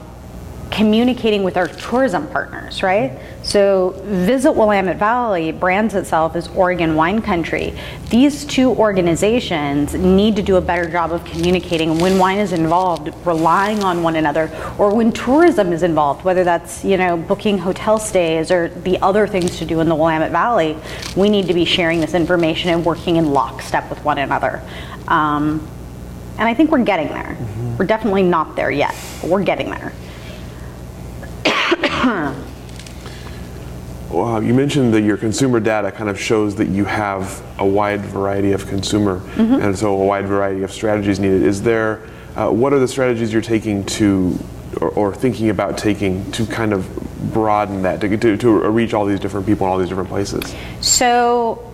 communicating 0.72 1.42
with 1.42 1.58
our 1.58 1.68
tourism 1.68 2.26
partners, 2.28 2.82
right? 2.82 3.18
So 3.42 3.90
Visit 4.04 4.52
Willamette 4.52 4.96
Valley 4.96 5.52
brands 5.52 5.94
itself 5.94 6.34
as 6.34 6.48
Oregon 6.48 6.96
Wine 6.96 7.20
Country. 7.20 7.78
These 8.08 8.46
two 8.46 8.70
organizations 8.70 9.94
need 9.94 10.34
to 10.36 10.42
do 10.42 10.56
a 10.56 10.62
better 10.62 10.90
job 10.90 11.12
of 11.12 11.24
communicating 11.26 11.98
when 11.98 12.18
wine 12.18 12.38
is 12.38 12.52
involved, 12.52 13.12
relying 13.26 13.84
on 13.84 14.02
one 14.02 14.16
another, 14.16 14.50
or 14.78 14.94
when 14.94 15.12
tourism 15.12 15.74
is 15.74 15.82
involved, 15.82 16.24
whether 16.24 16.42
that's, 16.42 16.82
you 16.82 16.96
know, 16.96 17.18
booking 17.18 17.58
hotel 17.58 17.98
stays 17.98 18.50
or 18.50 18.68
the 18.68 18.98
other 19.02 19.26
things 19.26 19.58
to 19.58 19.66
do 19.66 19.80
in 19.80 19.90
the 19.90 19.94
Willamette 19.94 20.32
Valley, 20.32 20.78
we 21.16 21.28
need 21.28 21.46
to 21.48 21.54
be 21.54 21.66
sharing 21.66 22.00
this 22.00 22.14
information 22.14 22.70
and 22.70 22.82
working 22.82 23.16
in 23.16 23.32
lockstep 23.32 23.90
with 23.90 24.02
one 24.04 24.16
another. 24.16 24.62
Um, 25.06 25.68
and 26.38 26.48
I 26.48 26.54
think 26.54 26.70
we're 26.70 26.84
getting 26.84 27.08
there. 27.08 27.36
Mm-hmm. 27.38 27.76
We're 27.76 27.86
definitely 27.86 28.22
not 28.22 28.56
there 28.56 28.70
yet, 28.70 28.94
but 29.20 29.28
we're 29.28 29.44
getting 29.44 29.68
there. 29.70 29.92
Well, 34.12 34.42
you 34.42 34.52
mentioned 34.54 34.92
that 34.94 35.02
your 35.02 35.16
consumer 35.16 35.60
data 35.60 35.90
kind 35.90 36.10
of 36.10 36.20
shows 36.20 36.54
that 36.56 36.68
you 36.68 36.84
have 36.84 37.42
a 37.58 37.66
wide 37.66 38.00
variety 38.00 38.52
of 38.52 38.66
consumer, 38.66 39.20
mm-hmm. 39.20 39.54
and 39.54 39.78
so 39.78 39.94
a 39.94 40.04
wide 40.04 40.26
variety 40.26 40.62
of 40.62 40.72
strategies 40.72 41.18
needed. 41.18 41.42
Is 41.42 41.62
there, 41.62 42.02
uh, 42.36 42.50
what 42.50 42.72
are 42.72 42.78
the 42.78 42.88
strategies 42.88 43.32
you're 43.32 43.40
taking 43.40 43.84
to, 43.86 44.38
or, 44.80 44.90
or, 44.90 45.14
thinking 45.14 45.50
about 45.50 45.78
taking 45.78 46.30
to 46.32 46.44
kind 46.46 46.72
of 46.72 46.88
broaden 47.32 47.82
that, 47.82 48.00
to, 48.00 48.16
to, 48.16 48.36
to 48.36 48.70
reach 48.70 48.94
all 48.94 49.06
these 49.06 49.20
different 49.20 49.46
people 49.46 49.66
in 49.66 49.72
all 49.72 49.78
these 49.78 49.88
different 49.88 50.08
places? 50.08 50.54
So, 50.80 51.72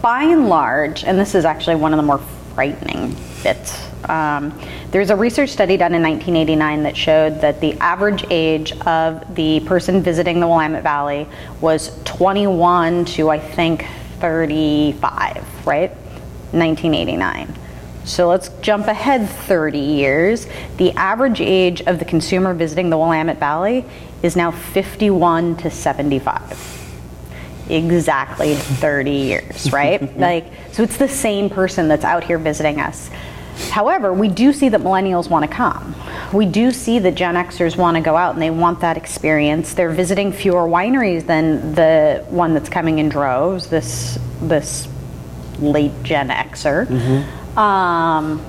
by 0.00 0.24
and 0.24 0.48
large, 0.48 1.04
and 1.04 1.18
this 1.18 1.34
is 1.34 1.44
actually 1.44 1.76
one 1.76 1.92
of 1.92 1.98
the 1.98 2.02
more 2.02 2.20
frightening 2.54 3.16
bits 3.42 3.92
um, 4.08 4.58
there's 4.90 5.10
a 5.10 5.16
research 5.16 5.50
study 5.50 5.76
done 5.76 5.94
in 5.94 6.02
1989 6.02 6.82
that 6.82 6.96
showed 6.96 7.40
that 7.40 7.60
the 7.60 7.74
average 7.74 8.24
age 8.30 8.72
of 8.82 9.34
the 9.34 9.60
person 9.60 10.02
visiting 10.02 10.40
the 10.40 10.48
Willamette 10.48 10.82
Valley 10.82 11.26
was 11.60 11.96
21 12.04 13.04
to, 13.06 13.30
I 13.30 13.38
think, 13.38 13.86
35, 14.18 15.66
right? 15.66 15.90
1989. 16.52 17.54
So 18.04 18.28
let's 18.28 18.48
jump 18.60 18.88
ahead 18.88 19.28
30 19.28 19.78
years. 19.78 20.46
The 20.76 20.92
average 20.92 21.40
age 21.40 21.82
of 21.82 21.98
the 21.98 22.04
consumer 22.04 22.52
visiting 22.52 22.90
the 22.90 22.98
Willamette 22.98 23.38
Valley 23.38 23.84
is 24.22 24.36
now 24.36 24.50
51 24.50 25.56
to 25.58 25.70
75 25.70 26.81
exactly 27.68 28.54
30 28.54 29.10
years, 29.10 29.72
right? 29.72 30.16
like, 30.18 30.46
so 30.72 30.82
it's 30.82 30.96
the 30.96 31.08
same 31.08 31.48
person 31.50 31.88
that's 31.88 32.04
out 32.04 32.24
here 32.24 32.38
visiting 32.38 32.80
us. 32.80 33.10
However, 33.70 34.12
we 34.12 34.28
do 34.28 34.52
see 34.52 34.68
that 34.70 34.80
millennials 34.80 35.28
want 35.28 35.48
to 35.48 35.54
come. 35.54 35.94
We 36.32 36.46
do 36.46 36.70
see 36.70 36.98
that 37.00 37.14
Gen 37.14 37.34
Xers 37.34 37.76
want 37.76 37.96
to 37.96 38.02
go 38.02 38.16
out 38.16 38.34
and 38.34 38.42
they 38.42 38.50
want 38.50 38.80
that 38.80 38.96
experience. 38.96 39.74
They're 39.74 39.90
visiting 39.90 40.32
fewer 40.32 40.66
wineries 40.66 41.26
than 41.26 41.74
the 41.74 42.24
one 42.28 42.54
that's 42.54 42.70
coming 42.70 42.98
in 42.98 43.08
droves. 43.08 43.68
This 43.68 44.18
this 44.40 44.88
late 45.58 45.92
Gen 46.02 46.28
Xer. 46.28 46.86
Mm-hmm. 46.86 47.58
Um, 47.58 48.44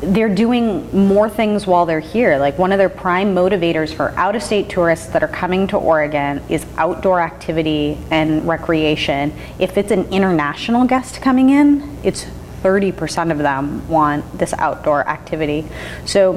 they're 0.00 0.34
doing 0.34 1.08
more 1.08 1.28
things 1.28 1.66
while 1.66 1.86
they're 1.86 2.00
here. 2.00 2.38
Like 2.38 2.58
one 2.58 2.72
of 2.72 2.78
their 2.78 2.88
prime 2.88 3.34
motivators 3.34 3.94
for 3.94 4.10
out 4.10 4.36
of 4.36 4.42
state 4.42 4.68
tourists 4.68 5.06
that 5.08 5.22
are 5.22 5.28
coming 5.28 5.66
to 5.68 5.76
Oregon 5.76 6.42
is 6.48 6.66
outdoor 6.76 7.20
activity 7.20 7.98
and 8.10 8.46
recreation. 8.46 9.32
If 9.58 9.78
it's 9.78 9.90
an 9.90 10.04
international 10.12 10.86
guest 10.86 11.22
coming 11.22 11.50
in, 11.50 11.98
it's 12.02 12.26
30% 12.62 13.30
of 13.30 13.38
them 13.38 13.86
want 13.88 14.38
this 14.38 14.52
outdoor 14.54 15.08
activity. 15.08 15.66
So 16.04 16.34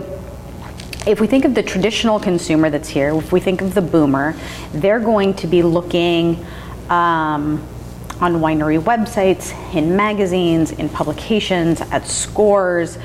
if 1.06 1.20
we 1.20 1.28
think 1.28 1.44
of 1.44 1.54
the 1.54 1.64
traditional 1.64 2.20
consumer 2.20 2.70
that's 2.70 2.90
here, 2.90 3.14
if 3.16 3.32
we 3.32 3.40
think 3.40 3.62
of 3.62 3.74
the 3.74 3.82
boomer, 3.82 4.36
they're 4.74 5.00
going 5.00 5.34
to 5.36 5.48
be 5.48 5.64
looking 5.64 6.46
um, 6.90 7.66
on 8.22 8.36
winery 8.36 8.80
websites, 8.82 9.54
in 9.74 9.96
magazines, 9.96 10.72
in 10.72 10.88
publications, 10.90 11.82
at 11.82 12.06
scores 12.06 12.98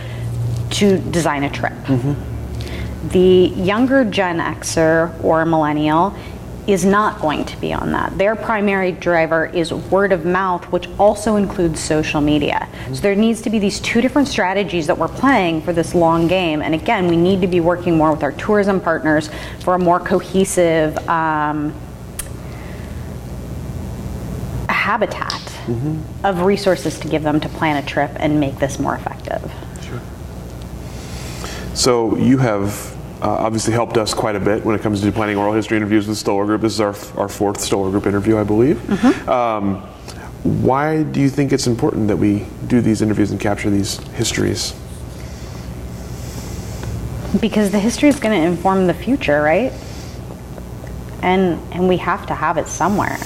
to 0.75 0.99
design 0.99 1.45
a 1.45 1.51
trip. 1.51 1.73
Mm-hmm. 1.73 3.09
The 3.09 3.53
younger 3.63 4.05
Gen 4.05 4.39
Xer 4.39 5.23
or 5.23 5.45
millennial 5.45 6.17
is 6.67 6.85
not 6.85 7.21
going 7.21 7.45
to 7.45 7.57
be 7.59 7.73
on 7.73 7.93
that. 7.93 8.17
Their 8.17 8.35
primary 8.35 8.93
driver 8.93 9.47
is 9.47 9.73
word 9.73 10.13
of 10.13 10.25
mouth, 10.25 10.65
which 10.73 10.89
also 10.99 11.37
includes 11.37 11.79
social 11.79 12.23
media. 12.23 12.69
So 12.93 13.01
there 13.03 13.15
needs 13.15 13.43
to 13.43 13.51
be 13.51 13.59
these 13.59 13.81
two 13.81 14.01
different 14.01 14.29
strategies 14.29 14.87
that 14.87 14.97
we're 14.97 15.09
playing 15.09 15.61
for 15.63 15.75
this 15.75 15.95
long 15.95 16.27
game. 16.27 16.63
And 16.63 16.75
again, 16.75 17.07
we 17.09 17.17
need 17.17 17.43
to 17.43 17.47
be 17.47 17.61
working 17.61 17.99
more 17.99 18.13
with 18.13 18.23
our 18.23 18.33
tourism 18.33 18.81
partners 18.81 19.29
for 19.61 19.75
a 19.75 19.79
more 19.79 20.01
cohesive 20.01 20.97
um, 21.07 21.75
habitat 24.69 25.43
mm-hmm. 25.67 26.27
of 26.27 26.43
resources 26.43 26.99
to 27.01 27.09
give 27.09 27.23
them 27.23 27.41
to 27.41 27.49
plan 27.51 27.83
a 27.83 27.87
trip 27.87 28.11
and 28.17 28.41
make 28.41 28.59
this 28.59 28.79
more 28.79 28.95
effective. 28.95 29.53
So 31.75 32.17
you 32.17 32.39
have 32.39 32.95
uh, 33.21 33.29
obviously 33.29 33.73
helped 33.73 33.97
us 33.97 34.15
quite 34.15 34.37
a 34.37 34.41
bit 34.41 34.65
when 34.65 34.77
it 34.77 34.83
comes 34.83 35.01
to 35.01 35.11
planning 35.11 35.37
oral 35.37 35.53
history 35.53 35.77
interviews 35.77 36.07
with 36.07 36.17
Stoller 36.19 36.47
Group. 36.47 36.61
This 36.61 36.75
is 36.75 36.81
our, 36.81 36.95
our 37.19 37.29
fourth 37.29 37.61
Stoller 37.61 37.91
Group 37.91 38.07
interview, 38.07 38.39
I 38.39 38.45
believe. 38.45 38.77
Mm-hmm. 38.77 39.29
Um, 39.29 39.81
why 40.45 41.03
do 41.03 41.21
you 41.21 41.29
think 41.29 41.53
it's 41.53 41.67
important 41.67 42.07
that 42.09 42.17
we 42.17 42.47
do 42.67 42.81
these 42.81 43.03
interviews 43.03 43.31
and 43.31 43.41
capture 43.41 43.71
these 43.71 43.99
histories? 44.13 44.73
Because 47.41 47.71
the 47.73 47.81
history 47.81 48.09
is 48.09 48.21
going 48.21 48.41
to 48.41 48.47
inform 48.47 48.87
the 48.87 48.95
future, 48.95 49.43
right? 49.43 49.73
And 51.23 51.59
and 51.73 51.89
we 51.89 51.97
have 51.97 52.27
to 52.27 52.35
have 52.35 52.59
it 52.59 52.69
somewhere. 52.69 53.19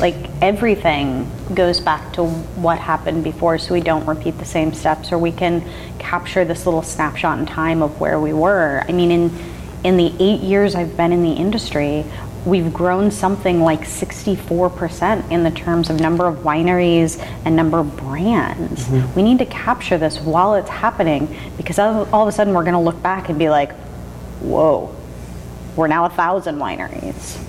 Like 0.00 0.16
everything 0.42 1.30
goes 1.54 1.80
back 1.80 2.12
to 2.14 2.24
what 2.24 2.78
happened 2.78 3.22
before 3.22 3.58
so 3.58 3.74
we 3.74 3.80
don't 3.80 4.04
repeat 4.06 4.38
the 4.38 4.44
same 4.44 4.72
steps 4.72 5.12
or 5.12 5.18
we 5.18 5.32
can 5.32 5.62
capture 5.98 6.44
this 6.44 6.66
little 6.66 6.82
snapshot 6.82 7.38
in 7.38 7.46
time 7.46 7.82
of 7.82 8.00
where 8.00 8.20
we 8.20 8.32
were. 8.32 8.84
I 8.88 8.92
mean, 8.92 9.10
in, 9.10 9.38
in 9.84 9.96
the 9.96 10.12
eight 10.18 10.40
years 10.40 10.74
I've 10.74 10.96
been 10.96 11.12
in 11.12 11.22
the 11.22 11.32
industry, 11.32 12.04
we've 12.44 12.72
grown 12.72 13.10
something 13.10 13.60
like 13.60 13.80
64% 13.80 15.30
in 15.30 15.44
the 15.44 15.50
terms 15.50 15.88
of 15.90 15.98
number 15.98 16.26
of 16.26 16.38
wineries 16.38 17.18
and 17.44 17.56
number 17.56 17.78
of 17.78 17.96
brands. 17.96 18.84
Mm-hmm. 18.84 19.14
We 19.14 19.22
need 19.22 19.38
to 19.38 19.46
capture 19.46 19.96
this 19.96 20.20
while 20.20 20.54
it's 20.54 20.68
happening 20.68 21.34
because 21.56 21.78
all 21.78 22.22
of 22.22 22.28
a 22.28 22.32
sudden 22.32 22.52
we're 22.52 22.64
going 22.64 22.74
to 22.74 22.80
look 22.80 23.00
back 23.02 23.28
and 23.28 23.38
be 23.38 23.48
like, 23.48 23.72
whoa, 24.40 24.94
we're 25.76 25.88
now 25.88 26.04
a 26.04 26.10
thousand 26.10 26.56
wineries. 26.56 27.42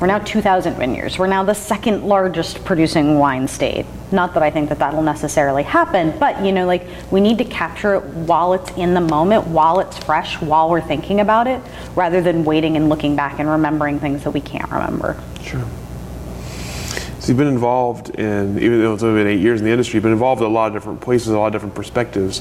We're 0.00 0.08
now 0.08 0.18
2,000 0.18 0.74
vineyards. 0.74 1.18
We're 1.18 1.26
now 1.26 1.42
the 1.42 1.54
second 1.54 2.04
largest 2.04 2.64
producing 2.64 3.18
wine 3.18 3.48
state. 3.48 3.86
Not 4.12 4.34
that 4.34 4.42
I 4.42 4.50
think 4.50 4.68
that 4.68 4.78
that'll 4.78 5.02
necessarily 5.02 5.62
happen, 5.62 6.16
but 6.18 6.44
you 6.44 6.52
know, 6.52 6.66
like 6.66 6.86
we 7.10 7.20
need 7.20 7.38
to 7.38 7.44
capture 7.44 7.94
it 7.94 8.04
while 8.04 8.52
it's 8.52 8.70
in 8.72 8.92
the 8.92 9.00
moment, 9.00 9.46
while 9.46 9.80
it's 9.80 9.96
fresh, 9.98 10.40
while 10.42 10.68
we're 10.68 10.82
thinking 10.82 11.20
about 11.20 11.46
it, 11.46 11.62
rather 11.94 12.20
than 12.20 12.44
waiting 12.44 12.76
and 12.76 12.90
looking 12.90 13.16
back 13.16 13.38
and 13.38 13.48
remembering 13.48 13.98
things 13.98 14.22
that 14.24 14.32
we 14.32 14.40
can't 14.40 14.70
remember. 14.70 15.18
Sure. 15.42 15.64
So 17.26 17.30
you've 17.32 17.38
been 17.38 17.48
involved 17.48 18.10
in, 18.10 18.56
even 18.60 18.80
though 18.80 18.94
it's 18.94 19.02
only 19.02 19.20
been 19.20 19.26
eight 19.26 19.40
years 19.40 19.58
in 19.58 19.66
the 19.66 19.72
industry, 19.72 19.96
you've 19.96 20.04
been 20.04 20.12
involved 20.12 20.40
in 20.42 20.46
a 20.46 20.48
lot 20.48 20.68
of 20.68 20.74
different 20.74 21.00
places, 21.00 21.26
a 21.26 21.36
lot 21.36 21.48
of 21.48 21.52
different 21.54 21.74
perspectives. 21.74 22.40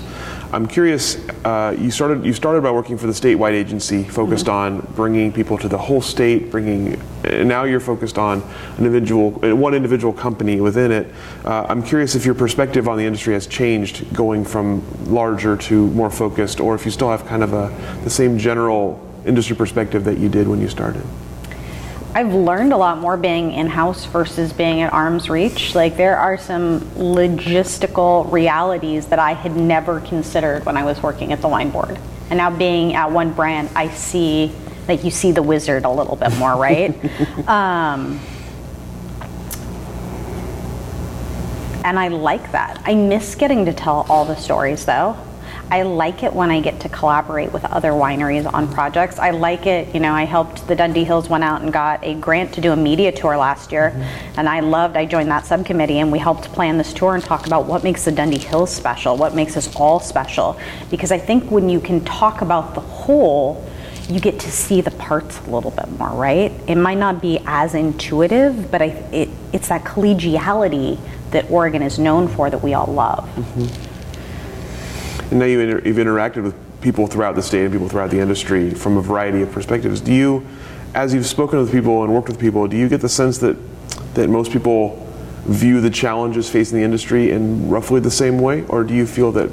I'm 0.54 0.68
curious. 0.68 1.28
Uh, 1.44 1.76
you 1.80 1.90
started 1.90 2.24
you 2.24 2.34
started 2.34 2.62
by 2.62 2.70
working 2.70 2.96
for 2.96 3.08
the 3.08 3.14
statewide 3.14 3.54
agency, 3.54 4.04
focused 4.04 4.46
mm-hmm. 4.46 4.86
on 4.86 4.94
bringing 4.94 5.34
people 5.34 5.58
to 5.58 5.68
the 5.68 5.78
whole 5.80 6.04
state, 6.04 6.52
bringing. 6.52 7.02
And 7.24 7.50
now 7.50 7.64
you're 7.64 7.80
focused 7.80 8.20
on 8.20 8.44
an 8.44 8.86
individual, 8.86 9.32
one 9.56 9.74
individual 9.74 10.14
company 10.14 10.62
within 10.62 10.92
it. 10.92 11.12
Uh, 11.44 11.66
I'm 11.68 11.82
curious 11.82 12.14
if 12.14 12.24
your 12.24 12.36
perspective 12.36 12.88
on 12.88 13.00
the 13.00 13.06
industry 13.06 13.34
has 13.34 13.48
changed, 13.48 14.14
going 14.14 14.46
from 14.46 14.84
larger 15.12 15.58
to 15.58 15.88
more 15.94 16.12
focused, 16.12 16.60
or 16.60 16.76
if 16.76 16.86
you 16.86 16.92
still 16.92 17.10
have 17.10 17.26
kind 17.26 17.42
of 17.42 17.54
a 17.54 17.74
the 18.04 18.12
same 18.12 18.38
general 18.38 19.02
industry 19.26 19.56
perspective 19.56 20.04
that 20.04 20.20
you 20.20 20.30
did 20.30 20.48
when 20.48 20.62
you 20.62 20.70
started. 20.70 21.02
I've 22.16 22.34
learned 22.34 22.72
a 22.72 22.78
lot 22.78 23.00
more 23.00 23.18
being 23.18 23.52
in 23.52 23.68
house 23.68 24.06
versus 24.06 24.54
being 24.54 24.80
at 24.80 24.94
arm's 24.94 25.30
reach. 25.30 25.76
Like, 25.76 25.98
there 25.98 26.18
are 26.18 26.38
some 26.38 26.80
logistical 26.92 28.32
realities 28.32 29.08
that 29.08 29.20
I 29.20 29.34
had 29.34 29.58
never 29.58 30.00
considered 30.00 30.66
when 30.66 30.78
I 30.78 30.86
was 30.86 31.04
working 31.04 31.34
at 31.34 31.42
the 31.42 31.50
wine 31.50 31.72
board. 31.72 32.00
And 32.30 32.38
now, 32.38 32.50
being 32.56 32.94
at 32.94 33.12
one 33.12 33.34
brand, 33.34 33.70
I 33.76 33.90
see, 33.90 34.54
like, 34.88 35.04
you 35.04 35.12
see 35.12 35.34
the 35.34 35.44
wizard 35.44 35.84
a 35.84 35.90
little 35.90 36.16
bit 36.16 36.34
more, 36.38 36.56
right? 36.56 36.96
um, 37.50 38.22
and 41.84 42.00
I 42.00 42.08
like 42.08 42.54
that. 42.54 42.82
I 42.86 42.96
miss 42.96 43.36
getting 43.36 43.66
to 43.66 43.74
tell 43.74 44.06
all 44.08 44.24
the 44.24 44.38
stories, 44.38 44.86
though. 44.86 45.18
I 45.72 45.82
like 45.82 46.24
it 46.24 46.34
when 46.34 46.52
I 46.52 46.62
get 46.62 46.80
to 46.82 46.90
collaborate 46.90 47.52
with 47.52 47.66
other 47.66 47.92
wineries 47.92 48.52
on 48.52 48.72
projects. 48.72 49.18
I 49.18 49.32
like 49.32 49.66
it, 49.66 49.94
you 49.94 50.00
know, 50.00 50.14
I 50.14 50.24
helped 50.24 50.68
the 50.68 50.76
Dundee 50.76 51.04
Hills 51.04 51.28
went 51.28 51.44
out 51.44 51.62
and 51.62 51.74
got 51.74 52.04
a 52.04 52.14
grant 52.16 52.54
to 52.54 52.62
do 52.62 52.72
a 52.72 52.76
media 52.76 53.12
tour 53.12 53.36
last 53.36 53.72
year, 53.72 53.90
mm-hmm. 53.90 54.40
and 54.40 54.48
I 54.48 54.60
loved, 54.60 54.96
I 54.96 55.06
joined 55.06 55.30
that 55.32 55.46
subcommittee 55.46 56.00
and 56.00 56.12
we 56.12 56.20
helped 56.20 56.44
plan 56.54 56.78
this 56.78 56.94
tour 56.94 57.16
and 57.16 57.24
talk 57.24 57.48
about 57.48 57.66
what 57.66 57.84
makes 57.84 58.06
the 58.06 58.12
Dundee 58.12 58.38
Hills 58.38 58.74
special, 58.74 59.18
what 59.18 59.34
makes 59.34 59.58
us 59.58 59.76
all 59.76 60.00
special. 60.00 60.60
Because 60.92 61.12
I 61.12 61.18
think 61.18 61.50
when 61.50 61.68
you 61.68 61.80
can 61.80 62.04
talk 62.06 62.42
about 62.42 62.76
the 62.76 62.82
whole, 62.82 63.66
you 64.08 64.20
get 64.20 64.40
to 64.40 64.52
see 64.52 64.82
the 64.82 64.92
parts 64.92 65.40
a 65.40 65.50
little 65.50 65.72
bit 65.72 65.90
more, 65.98 66.10
right? 66.10 66.52
It 66.68 66.76
might 66.76 67.00
not 67.00 67.22
be 67.22 67.40
as 67.48 67.74
intuitive, 67.74 68.70
but 68.70 68.82
I, 68.82 68.86
it, 69.12 69.30
it's 69.52 69.70
that 69.70 69.84
collegiality 69.84 71.00
that 71.32 71.50
Oregon 71.50 71.82
is 71.82 71.98
known 71.98 72.28
for 72.28 72.50
that 72.52 72.62
we 72.62 72.76
all 72.76 72.86
love. 72.86 73.28
Mm-hmm. 73.36 73.95
And 75.32 75.40
now 75.40 75.46
you 75.46 75.60
inter- 75.60 75.82
you've 75.86 75.98
interacted 75.98 76.44
with 76.44 76.56
people 76.82 77.08
throughout 77.08 77.36
the 77.36 77.42
state 77.42 77.64
and 77.64 77.72
people 77.72 77.90
throughout 77.90 78.12
the 78.12 78.20
industry 78.20 78.72
from 78.72 78.98
a 78.98 79.02
variety 79.02 79.42
of 79.42 79.52
perspectives. 79.52 80.02
Do 80.02 80.14
you, 80.14 80.46
as 80.94 81.14
you've 81.14 81.26
spoken 81.26 81.60
with 81.60 81.72
people 81.72 82.04
and 82.04 82.14
worked 82.14 82.28
with 82.28 82.40
people, 82.40 82.68
do 82.68 82.78
you 82.78 82.88
get 82.88 83.02
the 83.02 83.10
sense 83.10 83.38
that 83.40 83.58
that 84.16 84.30
most 84.30 84.52
people 84.52 85.02
view 85.46 85.80
the 85.80 85.90
challenges 85.90 86.50
facing 86.50 86.78
the 86.78 86.84
industry 86.84 87.32
in 87.32 87.70
roughly 87.70 88.00
the 88.00 88.12
same 88.12 88.40
way, 88.40 88.66
or 88.68 88.84
do 88.84 88.94
you 88.94 89.06
feel 89.06 89.32
that 89.34 89.52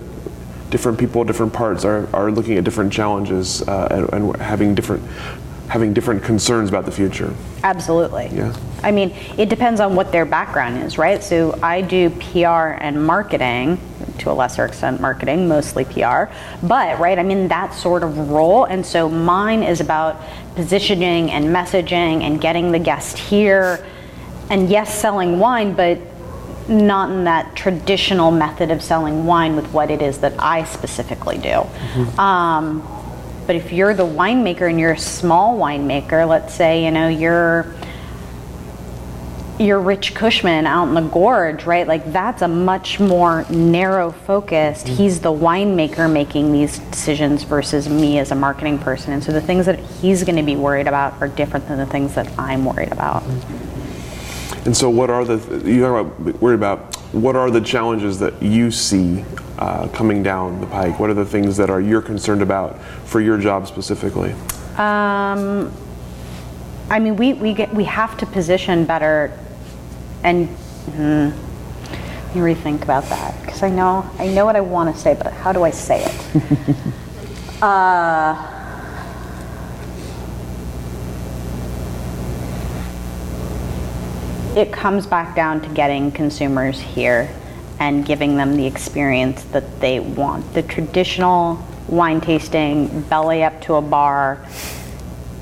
different 0.70 0.98
people, 0.98 1.22
different 1.22 1.52
parts 1.52 1.84
are, 1.84 2.08
are 2.16 2.30
looking 2.30 2.56
at 2.56 2.64
different 2.64 2.90
challenges 2.90 3.60
uh, 3.68 3.88
and, 3.90 4.12
and 4.12 4.36
having 4.40 4.74
different 4.74 5.02
having 5.72 5.94
different 5.94 6.22
concerns 6.22 6.68
about 6.68 6.84
the 6.84 6.92
future? 6.92 7.34
Absolutely. 7.64 8.28
Yeah. 8.30 8.54
I 8.82 8.90
mean, 8.90 9.10
it 9.38 9.48
depends 9.48 9.80
on 9.80 9.96
what 9.96 10.12
their 10.12 10.26
background 10.26 10.82
is, 10.82 10.98
right? 10.98 11.24
So 11.24 11.58
I 11.62 11.80
do 11.80 12.10
PR 12.10 12.76
and 12.78 13.06
marketing 13.06 13.80
to 14.18 14.30
a 14.30 14.34
lesser 14.34 14.66
extent 14.66 15.00
marketing, 15.00 15.48
mostly 15.48 15.86
PR. 15.86 16.24
But, 16.62 17.00
right, 17.00 17.18
I'm 17.18 17.30
in 17.30 17.48
that 17.48 17.72
sort 17.72 18.02
of 18.02 18.18
role. 18.28 18.64
And 18.64 18.84
so 18.84 19.08
mine 19.08 19.62
is 19.62 19.80
about 19.80 20.20
positioning 20.56 21.30
and 21.30 21.46
messaging 21.46 22.20
and 22.20 22.38
getting 22.38 22.70
the 22.70 22.78
guest 22.78 23.16
here. 23.16 23.82
And 24.50 24.68
yes, 24.68 24.94
selling 24.94 25.38
wine, 25.38 25.72
but 25.72 25.98
not 26.68 27.08
in 27.08 27.24
that 27.24 27.56
traditional 27.56 28.30
method 28.30 28.70
of 28.70 28.82
selling 28.82 29.24
wine 29.24 29.56
with 29.56 29.72
what 29.72 29.90
it 29.90 30.02
is 30.02 30.18
that 30.18 30.34
I 30.38 30.64
specifically 30.64 31.38
do. 31.38 31.48
Mm-hmm. 31.48 32.20
Um, 32.20 33.01
but 33.47 33.57
if 33.57 33.72
you're 33.72 33.95
the 33.95 34.07
winemaker 34.07 34.68
and 34.68 34.78
you're 34.78 34.93
a 34.93 34.99
small 34.99 35.59
winemaker, 35.59 36.28
let's 36.28 36.55
say, 36.55 36.84
you 36.84 36.90
know, 36.90 37.09
you're 37.09 37.74
your 39.59 39.80
Rich 39.80 40.14
Cushman 40.14 40.66
out 40.66 40.88
in 40.88 40.95
the 40.95 41.03
gorge, 41.03 41.64
right? 41.64 41.86
Like 41.86 42.12
that's 42.12 42.43
a 42.43 42.49
much 42.49 42.99
more 42.99 43.45
narrow 43.51 44.11
focused. 44.11 44.86
Mm-hmm. 44.86 44.97
He's 44.97 45.20
the 45.20 45.32
winemaker 45.32 46.11
making 46.11 46.53
these 46.53 46.78
decisions 46.78 47.45
versus 47.45 47.88
me 47.88 48.18
as 48.18 48.30
a 48.30 48.34
marketing 48.34 48.78
person. 48.78 49.12
And 49.12 49.22
so 49.22 49.32
the 49.32 49.40
things 49.40 49.66
that 49.66 49.78
he's 49.78 50.24
going 50.24 50.36
to 50.36 50.43
be 50.43 50.57
worried 50.57 50.88
about 50.88 51.20
are 51.20 51.28
different 51.28 51.68
than 51.68 51.78
the 51.78 51.86
things 51.86 52.14
that 52.14 52.26
I'm 52.38 52.64
worried 52.64 52.93
about. 52.93 53.22
And 54.64 54.76
so, 54.76 54.88
what 54.88 55.11
are 55.11 55.24
the 55.24 55.68
you 55.68 55.80
talk 55.80 56.07
about 56.07 56.40
worried 56.40 56.55
about? 56.55 56.97
What 57.12 57.36
are 57.36 57.51
the 57.51 57.61
challenges 57.61 58.18
that 58.20 58.40
you 58.43 58.70
see 58.70 59.24
uh, 59.62 59.86
coming 59.88 60.24
down 60.24 60.60
the 60.60 60.66
pike? 60.66 60.98
What 60.98 61.08
are 61.08 61.14
the 61.14 61.24
things 61.24 61.56
that 61.56 61.70
are 61.70 61.80
you're 61.80 62.02
concerned 62.02 62.42
about 62.42 62.82
for 63.04 63.20
your 63.20 63.38
job 63.38 63.68
specifically? 63.68 64.32
Um, 64.76 65.72
I 66.90 66.98
mean, 66.98 67.14
we, 67.14 67.34
we 67.34 67.52
get 67.54 67.72
we 67.72 67.84
have 67.84 68.16
to 68.18 68.26
position 68.26 68.84
better 68.84 69.38
and 70.24 70.48
let 70.88 71.32
me 72.34 72.40
rethink 72.40 72.82
about 72.82 73.04
that 73.04 73.40
because 73.40 73.62
I 73.62 73.70
know 73.70 74.04
I 74.18 74.26
know 74.26 74.44
what 74.44 74.56
I 74.56 74.60
want 74.60 74.92
to 74.94 75.00
say, 75.00 75.14
but 75.14 75.32
how 75.32 75.52
do 75.52 75.62
I 75.62 75.70
say 75.70 76.04
it? 76.04 76.76
uh, 77.62 78.34
it 84.56 84.72
comes 84.72 85.06
back 85.06 85.36
down 85.36 85.60
to 85.60 85.68
getting 85.68 86.10
consumers 86.10 86.80
here 86.80 87.32
and 87.82 88.06
giving 88.06 88.36
them 88.36 88.56
the 88.56 88.64
experience 88.64 89.42
that 89.54 89.80
they 89.80 89.98
want. 89.98 90.54
The 90.54 90.62
traditional 90.62 91.56
wine 91.88 92.20
tasting, 92.20 93.02
belly 93.02 93.42
up 93.42 93.60
to 93.62 93.74
a 93.74 93.82
bar, 93.82 94.38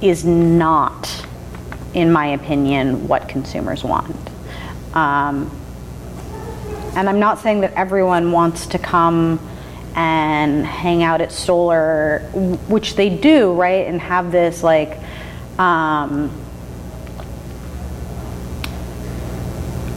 is 0.00 0.24
not, 0.24 1.26
in 1.92 2.10
my 2.10 2.28
opinion, 2.28 3.06
what 3.06 3.28
consumers 3.28 3.84
want. 3.84 4.16
Um, 4.94 5.50
and 6.96 7.08
I'm 7.10 7.20
not 7.20 7.38
saying 7.40 7.60
that 7.60 7.74
everyone 7.74 8.32
wants 8.32 8.66
to 8.68 8.78
come 8.78 9.38
and 9.94 10.64
hang 10.64 11.02
out 11.02 11.20
at 11.20 11.32
Stoller, 11.32 12.20
which 12.68 12.94
they 12.94 13.10
do, 13.10 13.52
right? 13.52 13.86
And 13.86 14.00
have 14.00 14.32
this 14.32 14.62
like 14.62 14.98
Um, 15.58 16.30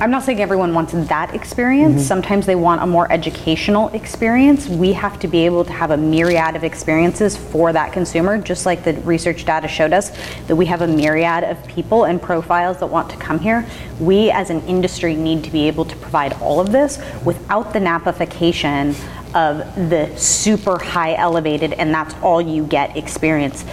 I'm 0.04 0.12
not 0.12 0.24
saying 0.24 0.42
everyone 0.42 0.74
wants 0.74 0.92
that 0.92 1.34
experience. 1.34 1.94
Mm-hmm. 1.94 2.04
Sometimes 2.04 2.46
they 2.46 2.56
want 2.56 2.84
a 2.84 2.86
more 2.86 3.10
educational 3.10 3.88
experience. 3.96 4.68
We 4.68 4.92
have 4.92 5.18
to 5.22 5.30
be 5.30 5.46
able 5.46 5.64
to 5.64 5.72
have 5.72 5.92
a 5.92 5.98
myriad 5.98 6.58
of 6.58 6.66
experiences 6.66 7.38
for 7.38 7.72
that 7.72 7.94
consumer, 7.94 8.38
just 8.38 8.66
like 8.66 8.84
the 8.84 8.96
research 9.04 9.46
data 9.46 9.70
showed 9.70 9.94
us 9.94 10.12
that 10.48 10.58
we 10.58 10.66
have 10.66 10.82
a 10.82 10.88
myriad 10.88 11.46
of 11.46 11.66
people 11.70 12.04
and 12.04 12.22
profiles 12.22 12.80
that 12.80 12.88
want 12.88 13.10
to 13.12 13.16
come 13.16 13.40
here. 13.40 13.66
We 14.02 14.30
as 14.30 14.50
an 14.50 14.60
industry 14.64 15.16
need 15.16 15.42
to 15.46 15.52
be 15.52 15.70
able 15.70 15.86
to 15.86 15.96
provide 15.96 16.34
all 16.42 16.60
of 16.60 16.74
this 16.74 17.02
without 17.24 17.72
the 17.72 17.80
napification 17.80 18.96
of 19.34 19.60
the 19.90 20.14
super 20.18 20.78
high 20.84 21.16
elevated 21.16 21.72
and 21.74 21.94
that's 21.94 22.14
all 22.16 22.42
you 22.42 22.66
get 22.66 22.98
experience 22.98 23.64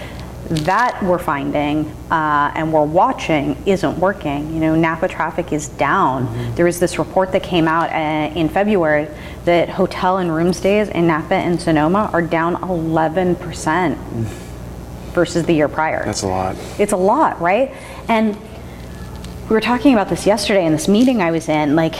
that 0.51 1.01
we're 1.01 1.17
finding 1.17 1.89
uh, 2.11 2.51
and 2.55 2.73
we're 2.73 2.83
watching 2.83 3.55
isn't 3.65 3.97
working. 3.99 4.53
You 4.53 4.59
know, 4.59 4.75
Napa 4.75 5.07
traffic 5.07 5.53
is 5.53 5.69
down. 5.69 6.55
There 6.55 6.65
was 6.65 6.79
this 6.79 6.99
report 6.99 7.31
that 7.31 7.41
came 7.41 7.67
out 7.67 7.89
uh, 7.89 8.33
in 8.37 8.49
February 8.49 9.07
that 9.45 9.69
hotel 9.69 10.17
and 10.17 10.33
room 10.33 10.51
stays 10.51 10.89
in 10.89 11.07
Napa 11.07 11.35
and 11.35 11.59
Sonoma 11.59 12.09
are 12.11 12.21
down 12.21 12.55
11% 12.55 13.95
versus 15.13 15.45
the 15.45 15.53
year 15.53 15.69
prior. 15.69 16.03
That's 16.03 16.23
a 16.23 16.27
lot. 16.27 16.57
It's 16.77 16.91
a 16.91 16.97
lot, 16.97 17.39
right? 17.39 17.73
And 18.07 18.35
we 19.49 19.55
were 19.55 19.61
talking 19.61 19.93
about 19.93 20.09
this 20.09 20.25
yesterday 20.25 20.65
in 20.65 20.73
this 20.73 20.87
meeting 20.87 21.21
I 21.21 21.31
was 21.31 21.49
in. 21.49 21.75
Like, 21.75 21.95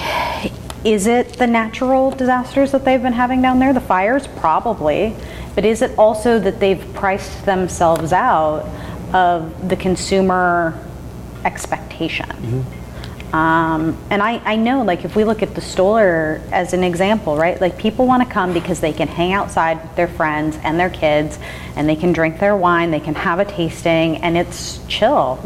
is 0.84 1.08
it 1.08 1.34
the 1.34 1.47
natural 1.47 2.12
disasters 2.12 2.72
that 2.72 2.84
they've 2.84 3.02
been 3.02 3.14
having 3.14 3.41
down 3.41 3.60
there? 3.60 3.74
The 3.74 3.82
fires? 3.82 4.28
Probably. 4.28 5.16
But 5.56 5.66
is 5.66 5.82
it 5.82 5.97
also 5.97 6.39
that 6.39 6.60
they've 6.60 6.93
priced 6.93 7.45
themselves 7.45 8.14
out 8.14 8.66
of 9.14 9.70
the 9.70 9.76
consumer 9.76 10.74
expectation? 11.43 12.66
Um, 13.34 13.97
and 14.10 14.22
I, 14.22 14.41
I 14.43 14.56
know, 14.58 14.82
like, 14.84 15.06
if 15.06 15.16
we 15.16 15.24
look 15.24 15.41
at 15.41 15.56
the 15.56 15.62
Stoller 15.62 16.41
as 16.52 16.74
an 16.74 16.84
example, 16.84 17.38
right? 17.38 17.60
Like, 17.62 17.78
people 17.78 18.06
want 18.06 18.22
to 18.24 18.30
come 18.30 18.52
because 18.54 18.82
they 18.82 18.91
can 18.91 19.08
hang 19.08 19.32
outside 19.32 19.82
with 19.82 19.95
their 19.95 20.10
friends 20.10 20.58
and 20.64 20.78
their 20.78 20.89
kids, 20.89 21.39
and 21.78 21.88
they 21.88 21.95
can 21.95 22.12
drink 22.12 22.39
their 22.39 22.58
wine, 22.58 22.91
they 22.91 22.99
can 22.99 23.16
have 23.16 23.39
a 23.39 23.45
tasting, 23.45 24.18
and 24.18 24.38
it's 24.38 24.86
chill. 24.88 25.39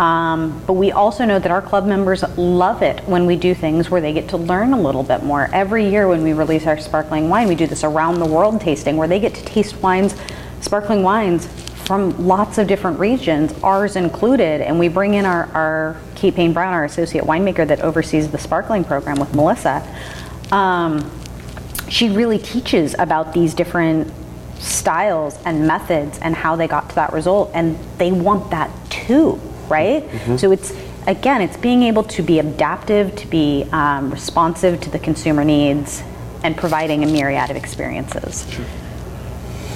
Um, 0.00 0.62
but 0.66 0.72
we 0.72 0.92
also 0.92 1.26
know 1.26 1.38
that 1.38 1.52
our 1.52 1.60
club 1.60 1.84
members 1.84 2.22
love 2.38 2.80
it 2.80 3.06
when 3.06 3.26
we 3.26 3.36
do 3.36 3.54
things 3.54 3.90
where 3.90 4.00
they 4.00 4.14
get 4.14 4.30
to 4.30 4.38
learn 4.38 4.72
a 4.72 4.80
little 4.80 5.02
bit 5.02 5.22
more. 5.22 5.50
Every 5.52 5.90
year 5.90 6.08
when 6.08 6.22
we 6.22 6.32
release 6.32 6.66
our 6.66 6.78
sparkling 6.78 7.28
wine, 7.28 7.48
we 7.48 7.54
do 7.54 7.66
this 7.66 7.84
around 7.84 8.18
the 8.18 8.24
world 8.24 8.62
tasting 8.62 8.96
where 8.96 9.06
they 9.06 9.20
get 9.20 9.34
to 9.34 9.44
taste 9.44 9.76
wines, 9.82 10.16
sparkling 10.62 11.02
wines 11.02 11.48
from 11.84 12.26
lots 12.26 12.56
of 12.56 12.66
different 12.66 12.98
regions, 12.98 13.52
ours 13.62 13.94
included. 13.94 14.62
And 14.62 14.78
we 14.78 14.88
bring 14.88 15.12
in 15.12 15.26
our, 15.26 15.44
our 15.52 16.00
Kate 16.14 16.34
Payne 16.34 16.54
Brown, 16.54 16.72
our 16.72 16.86
associate 16.86 17.26
winemaker 17.26 17.68
that 17.68 17.82
oversees 17.82 18.30
the 18.30 18.38
sparkling 18.38 18.84
program 18.84 19.20
with 19.20 19.34
Melissa. 19.34 19.86
Um, 20.50 21.10
she 21.90 22.08
really 22.08 22.38
teaches 22.38 22.94
about 22.98 23.34
these 23.34 23.52
different 23.52 24.10
styles 24.60 25.38
and 25.44 25.66
methods 25.66 26.18
and 26.22 26.34
how 26.34 26.56
they 26.56 26.68
got 26.68 26.88
to 26.88 26.94
that 26.94 27.12
result 27.12 27.50
and 27.52 27.78
they 27.98 28.12
want 28.12 28.50
that 28.50 28.70
too 28.88 29.38
right? 29.70 30.02
Mm-hmm. 30.02 30.36
So 30.36 30.52
it's 30.52 30.72
again 31.06 31.40
it's 31.40 31.56
being 31.56 31.82
able 31.84 32.02
to 32.04 32.22
be 32.22 32.38
adaptive 32.38 33.16
to 33.16 33.26
be 33.26 33.66
um, 33.72 34.10
responsive 34.10 34.80
to 34.82 34.90
the 34.90 34.98
consumer 34.98 35.44
needs 35.44 36.02
and 36.42 36.56
providing 36.56 37.04
a 37.04 37.06
myriad 37.06 37.50
of 37.50 37.56
experiences. 37.56 38.46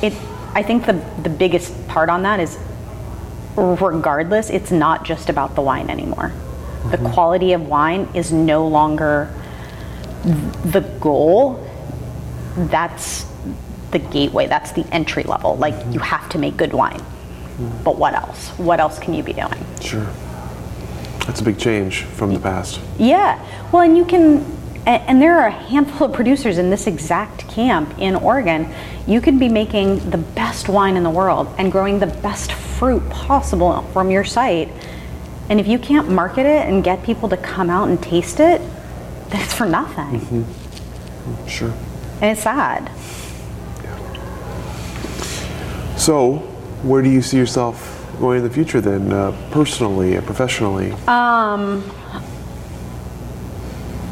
It 0.02 0.12
i 0.56 0.62
think 0.62 0.86
the, 0.86 0.92
the 1.22 1.30
biggest 1.30 1.72
part 1.88 2.08
on 2.08 2.22
that 2.22 2.38
is 2.38 2.58
regardless 3.56 4.50
it's 4.50 4.70
not 4.70 5.04
just 5.04 5.28
about 5.28 5.54
the 5.54 5.62
wine 5.62 5.88
anymore. 5.88 6.32
The 6.90 6.98
mm-hmm. 6.98 7.12
quality 7.12 7.52
of 7.54 7.66
wine 7.66 8.08
is 8.14 8.32
no 8.32 8.66
longer 8.66 9.32
the 10.64 10.80
goal. 11.00 11.66
That's 12.56 13.26
the 13.90 13.98
gateway. 13.98 14.46
That's 14.46 14.72
the 14.72 14.84
entry 14.92 15.22
level. 15.22 15.56
Like 15.56 15.74
mm-hmm. 15.74 15.92
you 15.92 16.00
have 16.00 16.28
to 16.30 16.38
make 16.38 16.56
good 16.56 16.72
wine 16.72 17.02
but 17.82 17.96
what 17.96 18.14
else 18.14 18.50
what 18.58 18.80
else 18.80 18.98
can 18.98 19.14
you 19.14 19.22
be 19.22 19.32
doing 19.32 19.52
Sure. 19.80 20.06
That's 21.26 21.40
a 21.40 21.44
big 21.44 21.58
change 21.58 22.02
from 22.02 22.34
the 22.34 22.40
past. 22.40 22.80
yeah 22.98 23.38
well 23.72 23.82
and 23.82 23.96
you 23.96 24.04
can 24.04 24.44
and 24.86 25.22
there 25.22 25.38
are 25.40 25.46
a 25.46 25.50
handful 25.50 26.08
of 26.08 26.12
producers 26.12 26.58
in 26.58 26.68
this 26.68 26.86
exact 26.86 27.48
camp 27.48 27.94
in 27.98 28.14
Oregon. 28.16 28.70
You 29.06 29.22
could 29.22 29.38
be 29.38 29.48
making 29.48 30.10
the 30.10 30.18
best 30.18 30.68
wine 30.68 30.96
in 30.96 31.02
the 31.02 31.10
world 31.10 31.48
and 31.56 31.72
growing 31.72 32.00
the 32.00 32.06
best 32.06 32.52
fruit 32.52 33.08
possible 33.08 33.80
from 33.94 34.10
your 34.10 34.24
site. 34.24 34.68
And 35.48 35.58
if 35.58 35.66
you 35.66 35.78
can't 35.78 36.10
market 36.10 36.44
it 36.44 36.68
and 36.68 36.84
get 36.84 37.02
people 37.02 37.30
to 37.30 37.36
come 37.38 37.70
out 37.70 37.88
and 37.88 38.02
taste 38.02 38.40
it, 38.40 38.60
then 39.30 39.40
it's 39.40 39.54
for 39.54 39.66
nothing. 39.66 40.20
Mm-hmm. 40.20 41.46
Sure. 41.48 41.72
And 42.20 42.32
it's 42.32 42.42
sad. 42.42 42.90
So, 45.98 46.42
where 46.84 47.02
do 47.02 47.08
you 47.08 47.22
see 47.22 47.36
yourself 47.36 48.06
going 48.20 48.38
in 48.38 48.44
the 48.44 48.50
future 48.50 48.80
then, 48.80 49.12
uh, 49.12 49.32
personally 49.50 50.16
and 50.16 50.24
professionally? 50.24 50.92
Um, 51.08 51.82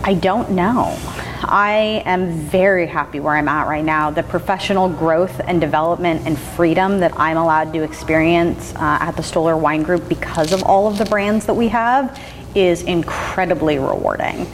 I 0.04 0.14
don't 0.14 0.50
know. 0.50 0.98
I 1.44 2.02
am 2.06 2.32
very 2.32 2.86
happy 2.86 3.20
where 3.20 3.36
I'm 3.36 3.48
at 3.48 3.66
right 3.66 3.84
now. 3.84 4.10
The 4.10 4.22
professional 4.22 4.88
growth 4.88 5.40
and 5.46 5.60
development 5.60 6.26
and 6.26 6.38
freedom 6.38 6.98
that 7.00 7.12
I'm 7.18 7.36
allowed 7.36 7.72
to 7.74 7.82
experience 7.82 8.74
uh, 8.76 8.98
at 9.00 9.12
the 9.12 9.22
Stoller 9.22 9.56
Wine 9.56 9.82
Group 9.82 10.08
because 10.08 10.52
of 10.52 10.62
all 10.62 10.88
of 10.88 10.98
the 10.98 11.04
brands 11.04 11.46
that 11.46 11.54
we 11.54 11.68
have 11.68 12.18
is 12.54 12.82
incredibly 12.82 13.78
rewarding. 13.78 14.46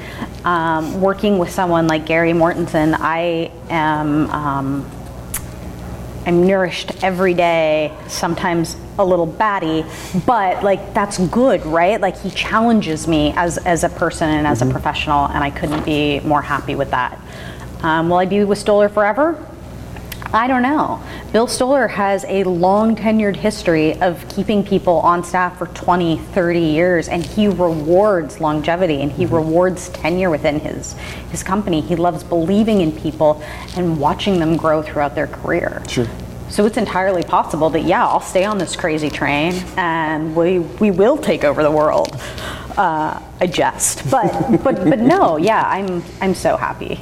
Um, 0.45 1.01
working 1.01 1.39
with 1.39 1.51
someone 1.51 1.87
like 1.87 2.05
Gary 2.05 2.33
Mortensen, 2.33 2.97
I 2.99 3.51
am. 3.71 4.31
Um, 4.31 4.98
I'm 6.29 6.47
nourished 6.47 7.03
every 7.03 7.33
day, 7.33 7.91
sometimes 8.07 8.77
a 8.99 9.05
little 9.05 9.25
batty, 9.25 9.87
but 10.27 10.63
like 10.63 10.93
that's 10.93 11.17
good, 11.29 11.65
right? 11.65 11.99
Like 11.99 12.21
he 12.21 12.29
challenges 12.29 13.09
me 13.09 13.33
as, 13.35 13.57
as 13.57 13.83
a 13.83 13.89
person 13.89 14.29
and 14.29 14.47
as 14.47 14.61
a 14.61 14.67
professional, 14.67 15.25
and 15.29 15.43
I 15.43 15.49
couldn't 15.49 15.87
be 15.87 16.21
more 16.21 16.43
happy 16.43 16.75
with 16.75 16.91
that. 16.91 17.19
Um, 17.83 18.11
will 18.11 18.19
I 18.19 18.27
be 18.27 18.45
with 18.45 18.59
Stoller 18.59 18.91
forever? 18.91 19.43
I 20.33 20.47
don't 20.47 20.61
know. 20.61 21.03
Bill 21.33 21.47
Stoller 21.47 21.89
has 21.89 22.25
a 22.29 22.45
long 22.45 22.95
tenured 22.95 23.37
history 23.37 23.99
of 24.03 24.29
keeping 24.29 24.63
people 24.63 24.99
on 25.01 25.25
staff 25.25 25.57
for 25.57 25.69
20, 25.69 26.19
30 26.19 26.61
years, 26.61 27.09
and 27.09 27.25
he 27.25 27.49
rewards 27.49 28.39
longevity 28.39 29.01
and 29.01 29.11
he 29.11 29.25
rewards 29.25 29.89
tenure 29.89 30.29
within 30.29 30.61
his, 30.61 30.93
his 31.31 31.43
company. 31.43 31.81
He 31.81 31.97
loves 31.97 32.23
believing 32.23 32.83
in 32.83 32.93
people 32.93 33.43
and 33.75 33.99
watching 33.99 34.39
them 34.39 34.59
grow 34.59 34.83
throughout 34.83 35.15
their 35.15 35.29
career. 35.29 35.83
Sure. 35.89 36.07
So 36.51 36.67
it's 36.67 36.77
entirely 36.77 37.23
possible 37.23 37.71
that 37.71 37.85
yeah, 37.85 38.07
I'll 38.07 38.21
stay 38.21 38.45
on 38.45 38.59
this 38.59 38.77
crazy 38.77 39.11
train 39.11 39.53
and 39.77 40.35
we 40.35 40.59
we 40.59 40.91
will 40.91 41.19
take 41.19 41.45
over 41.45 41.63
the 41.63 41.71
world. 41.71 42.19
Uh, 42.77 43.21
I 43.41 43.47
jest, 43.47 44.11
but 44.11 44.63
but 44.63 44.77
but 44.89 44.99
no, 44.99 45.37
yeah, 45.37 45.63
I'm 45.67 46.03
I'm 46.21 46.35
so 46.35 46.57
happy. 46.57 47.01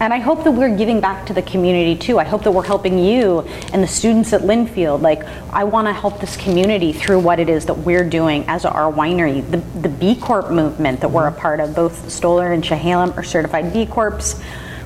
And 0.00 0.12
I 0.12 0.18
hope 0.18 0.44
that 0.44 0.50
we're 0.50 0.76
giving 0.76 1.00
back 1.00 1.24
to 1.26 1.32
the 1.32 1.42
community 1.42 1.96
too. 1.96 2.18
I 2.18 2.24
hope 2.24 2.42
that 2.42 2.50
we're 2.50 2.66
helping 2.66 2.98
you 2.98 3.40
and 3.72 3.82
the 3.82 3.86
students 3.86 4.32
at 4.32 4.42
Linfield. 4.42 5.00
Like, 5.00 5.24
I 5.52 5.64
want 5.64 5.86
to 5.86 5.92
help 5.92 6.20
this 6.20 6.36
community 6.36 6.92
through 6.92 7.20
what 7.20 7.38
it 7.38 7.48
is 7.48 7.66
that 7.66 7.74
we're 7.74 8.08
doing 8.08 8.44
as 8.48 8.64
our 8.64 8.92
winery. 8.92 9.48
The, 9.50 9.58
the 9.80 9.88
B 9.88 10.16
Corp 10.16 10.50
movement 10.50 11.00
that 11.00 11.10
we're 11.10 11.28
a 11.28 11.32
part 11.32 11.60
of, 11.60 11.74
both 11.74 12.10
Stoller 12.10 12.52
and 12.52 12.62
Chehalem 12.62 13.16
are 13.16 13.22
certified 13.22 13.72
B 13.72 13.86
Corps. 13.86 14.34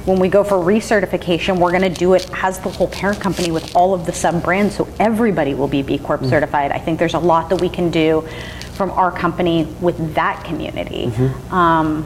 When 0.04 0.20
we 0.20 0.28
go 0.28 0.44
for 0.44 0.56
recertification, 0.56 1.58
we're 1.58 1.70
going 1.70 1.82
to 1.82 1.90
do 1.90 2.14
it 2.14 2.30
as 2.42 2.58
the 2.60 2.70
whole 2.70 2.88
parent 2.88 3.20
company 3.20 3.50
with 3.50 3.74
all 3.74 3.92
of 3.94 4.06
the 4.06 4.12
sub 4.12 4.42
brands, 4.42 4.76
so 4.76 4.88
everybody 4.98 5.54
will 5.54 5.68
be 5.68 5.82
B 5.82 5.98
Corp 5.98 6.24
certified. 6.24 6.70
I 6.70 6.78
think 6.78 6.98
there's 6.98 7.14
a 7.14 7.18
lot 7.18 7.48
that 7.48 7.60
we 7.60 7.68
can 7.68 7.90
do 7.90 8.26
from 8.74 8.90
our 8.92 9.10
company 9.10 9.64
with 9.80 10.14
that 10.14 10.44
community. 10.44 11.06
Um, 11.50 12.04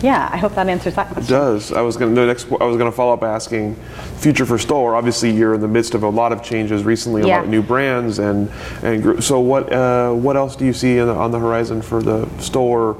yeah, 0.00 0.28
I 0.32 0.36
hope 0.36 0.54
that 0.54 0.68
answers 0.68 0.94
that 0.94 1.08
question. 1.08 1.24
It 1.24 1.36
does. 1.38 1.72
I 1.72 1.80
was 1.80 1.96
going 1.96 2.14
to 2.14 2.26
next. 2.26 2.44
I 2.52 2.64
was 2.64 2.76
going 2.76 2.90
to 2.90 2.96
follow 2.96 3.12
up 3.14 3.22
asking, 3.24 3.74
future 4.18 4.46
for 4.46 4.56
Stoller. 4.58 4.94
Obviously, 4.94 5.30
you're 5.30 5.54
in 5.54 5.60
the 5.60 5.68
midst 5.68 5.94
of 5.94 6.02
a 6.04 6.08
lot 6.08 6.32
of 6.32 6.42
changes 6.42 6.84
recently, 6.84 7.22
a 7.22 7.26
Yeah. 7.26 7.36
lot 7.36 7.44
of 7.44 7.50
new 7.50 7.62
brands, 7.62 8.18
and 8.18 8.48
and 8.82 9.02
gr- 9.02 9.20
so 9.20 9.40
what? 9.40 9.72
Uh, 9.72 10.12
what 10.12 10.36
else 10.36 10.54
do 10.56 10.64
you 10.64 10.72
see 10.72 10.96
the, 10.96 11.12
on 11.12 11.30
the 11.32 11.38
horizon 11.38 11.82
for 11.82 12.02
the 12.02 12.28
Stoller 12.38 12.94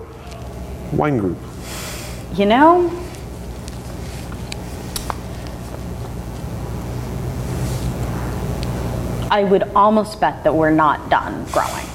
Wine 0.92 1.18
Group? 1.18 1.38
You 2.34 2.46
know, 2.46 2.90
I 9.30 9.44
would 9.44 9.64
almost 9.76 10.20
bet 10.20 10.42
that 10.44 10.54
we're 10.54 10.70
not 10.70 11.10
done 11.10 11.44
growing, 11.52 11.86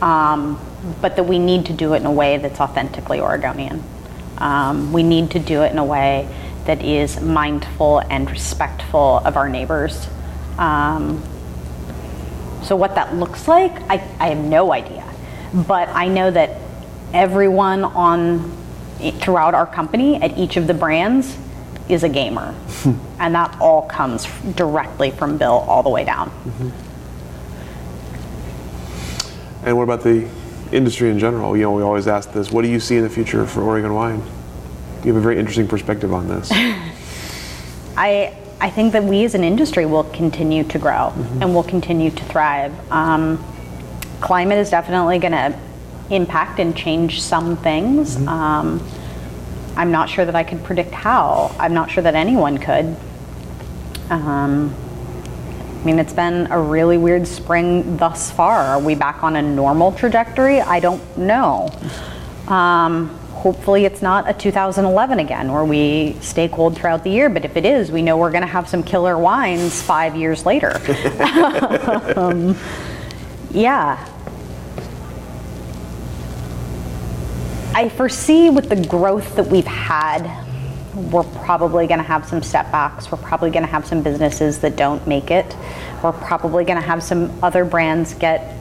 um, 0.00 0.58
but 1.02 1.14
that 1.16 1.24
we 1.24 1.38
need 1.38 1.66
to 1.66 1.72
do 1.74 1.92
it 1.92 1.98
in 1.98 2.06
a 2.06 2.10
way 2.12 2.38
that's 2.38 2.58
authentically 2.58 3.20
Oregonian. 3.20 3.82
Um, 4.40 4.92
we 4.92 5.02
need 5.02 5.30
to 5.32 5.38
do 5.38 5.62
it 5.62 5.72
in 5.72 5.78
a 5.78 5.84
way 5.84 6.28
that 6.66 6.82
is 6.82 7.20
mindful 7.20 8.00
and 8.10 8.30
respectful 8.30 9.20
of 9.24 9.36
our 9.36 9.48
neighbors. 9.48 10.08
Um, 10.58 11.22
So 12.62 12.76
what 12.76 12.94
that 12.94 13.14
looks 13.16 13.48
like, 13.48 13.72
I, 13.90 13.94
I 14.20 14.28
have 14.28 14.44
no 14.44 14.72
idea. 14.72 15.04
But 15.52 15.88
I 15.88 16.08
know 16.08 16.30
that 16.30 16.60
everyone 17.12 17.84
on 17.84 18.52
throughout 19.20 19.54
our 19.54 19.66
company 19.66 20.20
at 20.22 20.36
each 20.36 20.56
of 20.58 20.66
the 20.66 20.74
brands 20.74 21.36
is 21.88 22.04
a 22.04 22.08
gamer. 22.08 22.54
and 23.18 23.34
that 23.34 23.56
all 23.60 23.82
comes 23.82 24.26
directly 24.54 25.10
from 25.10 25.38
Bill 25.38 25.64
all 25.66 25.82
the 25.82 25.88
way 25.88 26.04
down. 26.04 26.28
Mm-hmm. 26.28 26.70
And 29.66 29.76
what 29.76 29.84
about 29.84 30.02
the 30.02 30.28
industry 30.72 31.10
in 31.10 31.18
general? 31.18 31.56
You 31.56 31.64
know, 31.64 31.72
we 31.72 31.82
always 31.82 32.06
ask 32.06 32.32
this 32.32 32.50
what 32.50 32.62
do 32.62 32.68
you 32.68 32.80
see 32.80 32.96
in 32.96 33.02
the 33.02 33.10
future 33.10 33.46
for 33.46 33.62
Oregon 33.62 33.94
wine? 33.94 34.22
You 35.04 35.12
have 35.12 35.16
a 35.16 35.20
very 35.20 35.38
interesting 35.38 35.66
perspective 35.66 36.12
on 36.12 36.28
this. 36.28 36.50
I, 37.96 38.36
I 38.60 38.70
think 38.70 38.92
that 38.92 39.02
we 39.02 39.24
as 39.24 39.34
an 39.34 39.44
industry 39.44 39.86
will 39.86 40.04
continue 40.04 40.64
to 40.64 40.78
grow 40.78 41.12
mm-hmm. 41.14 41.42
and 41.42 41.54
will 41.54 41.62
continue 41.62 42.10
to 42.10 42.24
thrive. 42.24 42.92
Um, 42.92 43.42
climate 44.20 44.58
is 44.58 44.70
definitely 44.70 45.18
going 45.18 45.32
to 45.32 45.58
impact 46.10 46.58
and 46.58 46.76
change 46.76 47.22
some 47.22 47.56
things. 47.56 48.16
Mm-hmm. 48.16 48.28
Um, 48.28 48.86
I'm 49.76 49.90
not 49.90 50.10
sure 50.10 50.24
that 50.24 50.34
I 50.34 50.44
could 50.44 50.62
predict 50.64 50.90
how. 50.90 51.54
I'm 51.58 51.72
not 51.72 51.90
sure 51.90 52.02
that 52.02 52.14
anyone 52.14 52.58
could. 52.58 52.96
Um, 54.10 54.74
I 55.80 55.82
mean, 55.82 55.98
it's 55.98 56.12
been 56.12 56.46
a 56.50 56.60
really 56.60 56.98
weird 56.98 57.26
spring 57.26 57.96
thus 57.96 58.30
far. 58.30 58.58
Are 58.58 58.78
we 58.78 58.94
back 58.94 59.24
on 59.24 59.36
a 59.36 59.40
normal 59.40 59.92
trajectory? 59.92 60.60
I 60.60 60.78
don't 60.78 61.16
know. 61.16 61.70
Um, 62.48 63.08
hopefully, 63.32 63.86
it's 63.86 64.02
not 64.02 64.28
a 64.28 64.34
2011 64.34 65.20
again 65.20 65.50
where 65.50 65.64
we 65.64 66.18
stay 66.20 66.48
cold 66.48 66.76
throughout 66.76 67.02
the 67.02 67.08
year. 67.08 67.30
But 67.30 67.46
if 67.46 67.56
it 67.56 67.64
is, 67.64 67.90
we 67.90 68.02
know 68.02 68.18
we're 68.18 68.30
going 68.30 68.42
to 68.42 68.46
have 68.46 68.68
some 68.68 68.82
killer 68.82 69.16
wines 69.16 69.80
five 69.80 70.14
years 70.14 70.44
later. 70.44 70.72
um, 72.14 72.54
yeah. 73.50 74.06
I 77.74 77.88
foresee 77.88 78.50
with 78.50 78.68
the 78.68 78.84
growth 78.86 79.34
that 79.36 79.46
we've 79.46 79.66
had 79.66 80.49
we're 81.10 81.24
probably 81.44 81.86
going 81.86 81.98
to 81.98 82.04
have 82.04 82.26
some 82.26 82.42
setbacks. 82.42 83.10
We're 83.10 83.18
probably 83.18 83.50
going 83.50 83.64
to 83.64 83.70
have 83.70 83.86
some 83.86 84.02
businesses 84.02 84.58
that 84.60 84.76
don't 84.76 85.06
make 85.06 85.30
it. 85.30 85.56
We're 86.02 86.12
probably 86.12 86.64
going 86.64 86.80
to 86.80 86.86
have 86.86 87.02
some 87.02 87.32
other 87.42 87.64
brands 87.64 88.14
get 88.14 88.56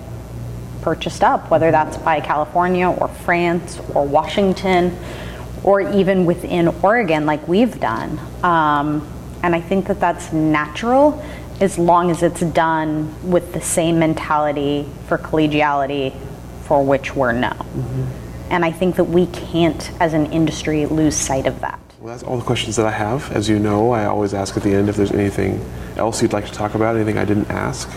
purchased 0.82 1.24
up, 1.24 1.52
whether 1.52 1.72
that's 1.72 1.98
by 1.98 2.22
California 2.22 2.90
or 2.90 3.08
France 3.08 3.80
or 3.94 4.06
Washington 4.06 4.98
or 5.64 5.82
even 5.82 6.26
within 6.26 6.70
Oregon, 6.82 7.26
like 7.26 7.48
we've 7.48 7.80
done. 7.80 8.20
Um, 8.44 9.08
and 9.44 9.56
I 9.56 9.62
think 9.62 9.88
that 9.88 10.00
that's 10.00 10.32
natural 10.32 11.24
as 11.60 11.78
long 11.78 12.10
as 12.10 12.24
it's 12.24 12.42
done 12.42 13.14
with 13.30 13.54
the 13.54 13.62
same 13.62 14.00
mentality 14.00 14.88
for 15.08 15.18
collegiality 15.18 16.16
for 16.64 16.84
which 16.84 17.16
we're 17.16 17.34
known. 17.34 17.52
Mm-hmm. 17.52 18.52
And 18.52 18.66
I 18.66 18.72
think 18.72 18.96
that 18.96 19.06
we 19.06 19.28
can't, 19.28 19.92
as 20.00 20.14
an 20.14 20.32
industry, 20.32 20.86
lose 20.86 21.16
sight 21.16 21.46
of 21.46 21.60
that. 21.62 21.80
Well, 22.00 22.14
that's 22.14 22.24
all 22.24 22.38
the 22.38 22.46
questions 22.46 22.78
that 22.78 22.86
I 22.86 22.92
have. 22.92 23.30
As 23.34 23.50
you 23.50 23.60
know, 23.60 23.92
I 23.92 24.06
always 24.06 24.34
ask 24.34 24.56
at 24.56 24.64
the 24.64 24.74
end 24.74 24.88
if 24.88 24.96
there's 24.96 25.12
anything 25.12 25.60
else 25.98 26.22
you'd 26.22 26.32
like 26.32 26.46
to 26.46 26.52
talk 26.54 26.74
about, 26.74 26.96
anything 26.96 27.18
I 27.18 27.26
didn't 27.26 27.50
ask. 27.50 27.90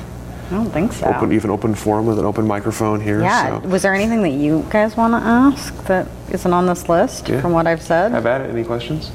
I 0.49 0.55
don't 0.55 0.71
think 0.71 0.93
so. 0.93 1.07
Open, 1.07 1.33
even 1.33 1.51
open 1.51 1.73
forum 1.77 2.07
with 2.07 2.19
an 2.19 2.25
open 2.25 2.45
microphone 2.45 3.01
here. 3.01 3.21
Yeah. 3.21 3.61
So. 3.61 3.69
Was 3.69 3.83
there 3.83 3.95
anything 3.95 4.23
that 4.23 4.31
you 4.33 4.67
guys 4.71 4.97
want 4.97 5.13
to 5.13 5.19
ask 5.19 5.73
that 5.85 6.09
isn't 6.33 6.53
on 6.53 6.67
this 6.67 6.89
list 6.89 7.29
yeah. 7.29 7.41
from 7.41 7.53
what 7.53 7.69
I've 7.69 7.81
said? 7.81 8.11
Have 8.11 8.27
at 8.27 8.41
it. 8.41 8.51
Any 8.51 8.65
questions? 8.65 9.13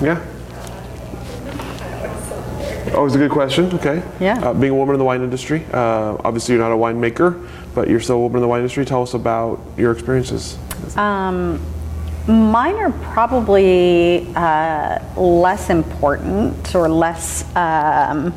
Yeah. 0.00 0.24
Oh, 2.94 3.04
it's 3.04 3.16
a 3.16 3.18
good 3.18 3.32
question. 3.32 3.64
Okay. 3.74 4.00
Yeah. 4.20 4.38
Uh, 4.38 4.54
being 4.54 4.72
a 4.72 4.76
woman 4.76 4.94
in 4.94 5.00
the 5.00 5.04
wine 5.04 5.22
industry, 5.22 5.64
uh, 5.72 6.18
obviously 6.22 6.54
you're 6.54 6.62
not 6.62 6.72
a 6.72 6.78
winemaker, 6.78 7.48
but 7.74 7.88
you're 7.88 8.00
still 8.00 8.16
a 8.16 8.20
woman 8.20 8.36
in 8.36 8.42
the 8.42 8.48
wine 8.48 8.60
industry. 8.60 8.84
Tell 8.84 9.02
us 9.02 9.14
about 9.14 9.60
your 9.76 9.90
experiences. 9.90 10.56
Um, 10.96 11.60
mine 12.26 12.76
are 12.76 12.92
probably 13.12 14.26
uh, 14.34 14.98
less 15.16 15.70
important 15.70 16.74
or 16.74 16.88
less 16.88 17.44
um, 17.56 18.32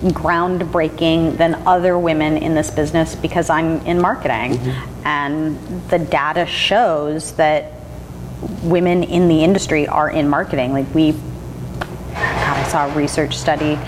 groundbreaking 0.00 1.36
than 1.36 1.54
other 1.66 1.98
women 1.98 2.36
in 2.36 2.54
this 2.54 2.70
business 2.70 3.14
because 3.14 3.50
I'm 3.50 3.84
in 3.86 4.00
marketing. 4.00 4.58
Mm-hmm. 4.58 5.06
And 5.06 5.90
the 5.90 5.98
data 5.98 6.46
shows 6.46 7.32
that 7.32 7.72
women 8.62 9.02
in 9.02 9.28
the 9.28 9.42
industry 9.44 9.86
are 9.86 10.10
in 10.10 10.28
marketing. 10.28 10.72
Like 10.72 10.92
we, 10.94 11.14
I 12.14 12.66
saw 12.70 12.90
a 12.90 12.94
research 12.94 13.36
study 13.36 13.78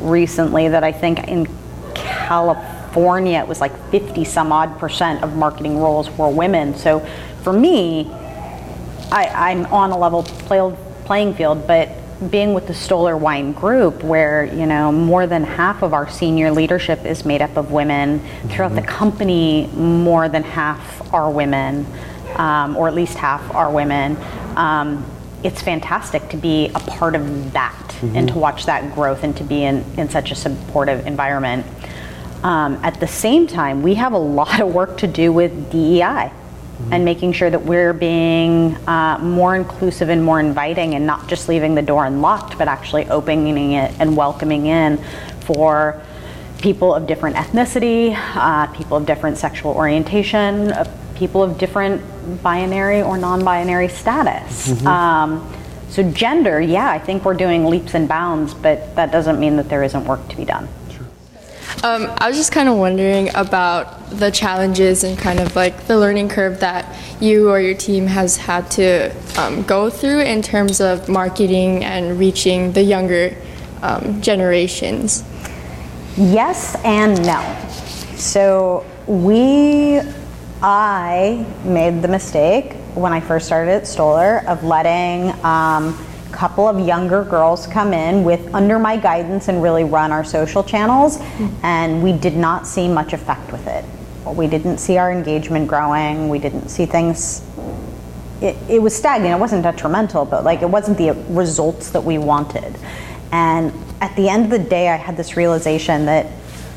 recently 0.00 0.68
that 0.68 0.84
I 0.84 0.92
think 0.92 1.26
in 1.28 1.48
California 1.94 3.38
it 3.38 3.48
was 3.48 3.60
like 3.60 3.72
50 3.90 4.24
some 4.24 4.52
odd 4.52 4.78
percent 4.78 5.22
of 5.22 5.36
marketing 5.36 5.78
roles 5.78 6.10
were 6.10 6.28
women. 6.28 6.74
So 6.74 7.06
for 7.46 7.52
me, 7.52 8.10
I, 9.12 9.52
am 9.52 9.66
on 9.66 9.92
a 9.92 9.96
level 9.96 10.24
play, 10.24 10.76
playing 11.04 11.34
field, 11.34 11.64
but 11.64 11.88
being 12.28 12.54
with 12.54 12.66
the 12.66 12.74
Stoller 12.74 13.16
Wine 13.16 13.52
Group, 13.52 14.02
where 14.02 14.46
you 14.46 14.66
know 14.66 14.90
more 14.90 15.28
than 15.28 15.44
half 15.44 15.82
of 15.82 15.94
our 15.94 16.10
senior 16.10 16.50
leadership 16.50 17.04
is 17.04 17.24
made 17.24 17.42
up 17.42 17.56
of 17.56 17.70
women, 17.70 18.18
mm-hmm. 18.18 18.48
throughout 18.48 18.74
the 18.74 18.82
company, 18.82 19.68
more 19.76 20.28
than 20.28 20.42
half 20.42 21.14
are 21.14 21.30
women, 21.30 21.86
um, 22.34 22.76
or 22.76 22.88
at 22.88 22.94
least 22.94 23.16
half 23.16 23.54
are 23.54 23.70
women. 23.70 24.16
Um, 24.56 25.08
it's 25.44 25.62
fantastic 25.62 26.28
to 26.30 26.36
be 26.36 26.70
a 26.74 26.80
part 26.80 27.14
of 27.14 27.52
that 27.52 27.80
mm-hmm. 27.88 28.16
and 28.16 28.28
to 28.28 28.34
watch 28.36 28.66
that 28.66 28.92
growth 28.92 29.22
and 29.22 29.36
to 29.36 29.44
be 29.44 29.62
in, 29.62 29.84
in 29.96 30.10
such 30.10 30.32
a 30.32 30.34
supportive 30.34 31.06
environment. 31.06 31.64
Um, 32.42 32.74
at 32.82 32.98
the 32.98 33.06
same 33.06 33.46
time, 33.46 33.84
we 33.84 33.94
have 33.94 34.14
a 34.14 34.18
lot 34.18 34.58
of 34.58 34.74
work 34.74 34.98
to 34.98 35.06
do 35.06 35.32
with 35.32 35.70
DEI 35.70 36.32
mm-hmm. 36.76 36.92
and 36.92 37.04
making 37.04 37.32
sure 37.32 37.50
that 37.50 37.62
we're 37.62 37.92
being 37.92 38.76
uh, 38.86 39.18
more 39.18 39.56
inclusive 39.56 40.08
and 40.08 40.22
more 40.22 40.40
inviting 40.40 40.94
and 40.94 41.06
not 41.06 41.28
just 41.28 41.48
leaving 41.48 41.74
the 41.74 41.82
door 41.82 42.06
unlocked, 42.06 42.58
but 42.58 42.68
actually 42.68 43.08
opening 43.08 43.72
it 43.72 43.94
and 43.98 44.16
welcoming 44.16 44.66
in 44.66 44.98
for 45.40 46.00
people 46.58 46.94
of 46.94 47.06
different 47.06 47.36
ethnicity, 47.36 48.14
uh, 48.34 48.66
people 48.68 48.96
of 48.96 49.06
different 49.06 49.38
sexual 49.38 49.72
orientation, 49.72 50.72
uh, 50.72 50.84
people 51.16 51.42
of 51.42 51.58
different 51.58 52.02
binary 52.42 53.02
or 53.02 53.18
non 53.18 53.44
binary 53.44 53.88
status. 53.88 54.68
Mm-hmm. 54.68 54.86
Um, 54.86 55.52
so, 55.88 56.02
gender, 56.10 56.60
yeah, 56.60 56.90
I 56.90 56.98
think 56.98 57.24
we're 57.24 57.34
doing 57.34 57.66
leaps 57.66 57.94
and 57.94 58.08
bounds, 58.08 58.52
but 58.52 58.94
that 58.96 59.12
doesn't 59.12 59.38
mean 59.38 59.56
that 59.56 59.68
there 59.68 59.82
isn't 59.82 60.04
work 60.04 60.26
to 60.28 60.36
be 60.36 60.44
done. 60.44 60.68
Um, 61.82 62.12
I 62.18 62.28
was 62.28 62.36
just 62.36 62.52
kind 62.52 62.68
of 62.68 62.76
wondering 62.76 63.30
about 63.34 63.95
the 64.10 64.30
challenges 64.30 65.04
and 65.04 65.18
kind 65.18 65.40
of 65.40 65.56
like 65.56 65.86
the 65.86 65.98
learning 65.98 66.28
curve 66.28 66.60
that 66.60 66.96
you 67.20 67.50
or 67.50 67.60
your 67.60 67.74
team 67.74 68.06
has 68.06 68.36
had 68.36 68.70
to 68.70 69.14
um, 69.38 69.62
go 69.62 69.90
through 69.90 70.20
in 70.20 70.42
terms 70.42 70.80
of 70.80 71.08
marketing 71.08 71.84
and 71.84 72.18
reaching 72.18 72.72
the 72.72 72.82
younger 72.82 73.36
um, 73.82 74.20
generations. 74.20 75.24
Yes 76.16 76.76
and 76.84 77.20
no. 77.26 77.42
So 78.16 78.86
we, 79.06 80.00
I 80.62 81.44
made 81.64 82.00
the 82.00 82.08
mistake 82.08 82.74
when 82.94 83.12
I 83.12 83.20
first 83.20 83.46
started 83.46 83.72
at 83.72 83.86
Stoller 83.86 84.42
of 84.46 84.64
letting 84.64 85.30
um, 85.44 85.94
a 86.26 86.32
couple 86.32 86.66
of 86.66 86.80
younger 86.80 87.24
girls 87.24 87.66
come 87.66 87.92
in 87.92 88.24
with 88.24 88.54
under 88.54 88.78
my 88.78 88.96
guidance 88.96 89.48
and 89.48 89.62
really 89.62 89.84
run 89.84 90.12
our 90.12 90.24
social 90.24 90.64
channels 90.64 91.18
and 91.62 92.02
we 92.02 92.12
did 92.12 92.36
not 92.36 92.66
see 92.66 92.88
much 92.88 93.12
effect 93.12 93.52
with 93.52 93.66
it 93.66 93.84
we 94.34 94.46
didn't 94.46 94.78
see 94.78 94.98
our 94.98 95.10
engagement 95.10 95.68
growing. 95.68 96.28
We 96.28 96.38
didn't 96.38 96.68
see 96.68 96.86
things. 96.86 97.42
It, 98.40 98.56
it 98.68 98.82
was 98.82 98.94
stagnant. 98.94 99.34
It 99.34 99.40
wasn't 99.40 99.62
detrimental 99.62 100.24
but 100.24 100.44
like 100.44 100.62
it 100.62 100.68
wasn't 100.68 100.98
the 100.98 101.12
results 101.28 101.90
that 101.90 102.02
we 102.02 102.18
wanted. 102.18 102.76
And 103.32 103.72
at 104.00 104.14
the 104.16 104.28
end 104.28 104.44
of 104.44 104.50
the 104.50 104.58
day 104.58 104.88
i 104.90 104.96
had 104.96 105.16
this 105.16 105.36
realization 105.36 106.04
that 106.04 106.26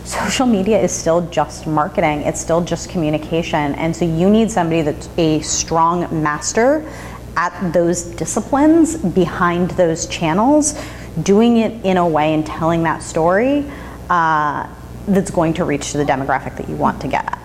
social 0.06 0.48
media 0.48 0.82
is 0.82 0.92
still 0.92 1.22
just 1.30 1.68
marketing. 1.68 2.22
It's 2.22 2.42
still 2.42 2.62
just 2.62 2.90
communication. 2.90 3.76
And 3.76 3.96
so 3.96 4.06
you 4.06 4.30
need 4.30 4.50
somebody 4.50 4.82
that's 4.82 5.10
a 5.18 5.40
strong 5.42 6.24
master 6.24 6.90
at 7.38 7.72
those 7.74 8.04
disciplines 8.04 8.98
behind 8.98 9.72
those 9.72 10.08
channels, 10.08 10.82
doing 11.22 11.58
it 11.58 11.86
in 11.86 11.98
a 11.98 12.08
way 12.08 12.34
and 12.34 12.46
telling 12.46 12.84
that 12.84 13.04
story 13.04 13.70
uh, 14.10 14.68
that's 15.10 15.32
going 15.32 15.54
to 15.56 15.66
reach 15.66 15.92
to 15.92 15.98
the 15.98 16.06
demographic 16.06 16.58
that 16.58 16.70
you 16.70 16.76
want 16.76 17.02
to 17.02 17.08
get 17.08 17.26
at. 17.26 17.40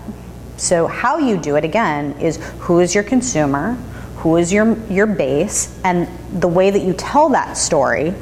So, 0.57 0.87
how 0.87 1.19
you 1.19 1.37
do 1.37 1.57
it 1.57 1.65
again 1.65 2.13
is 2.21 2.37
who 2.61 2.81
is 2.81 2.95
your 2.95 3.05
consumer, 3.05 3.73
who 4.17 4.37
is 4.37 4.53
your, 4.53 4.79
your 4.89 5.07
base, 5.07 5.79
and 5.85 6.09
the 6.41 6.49
way 6.49 6.71
that 6.71 6.83
you 6.83 6.93
tell 6.95 7.29
that 7.31 7.57
story. 7.57 8.15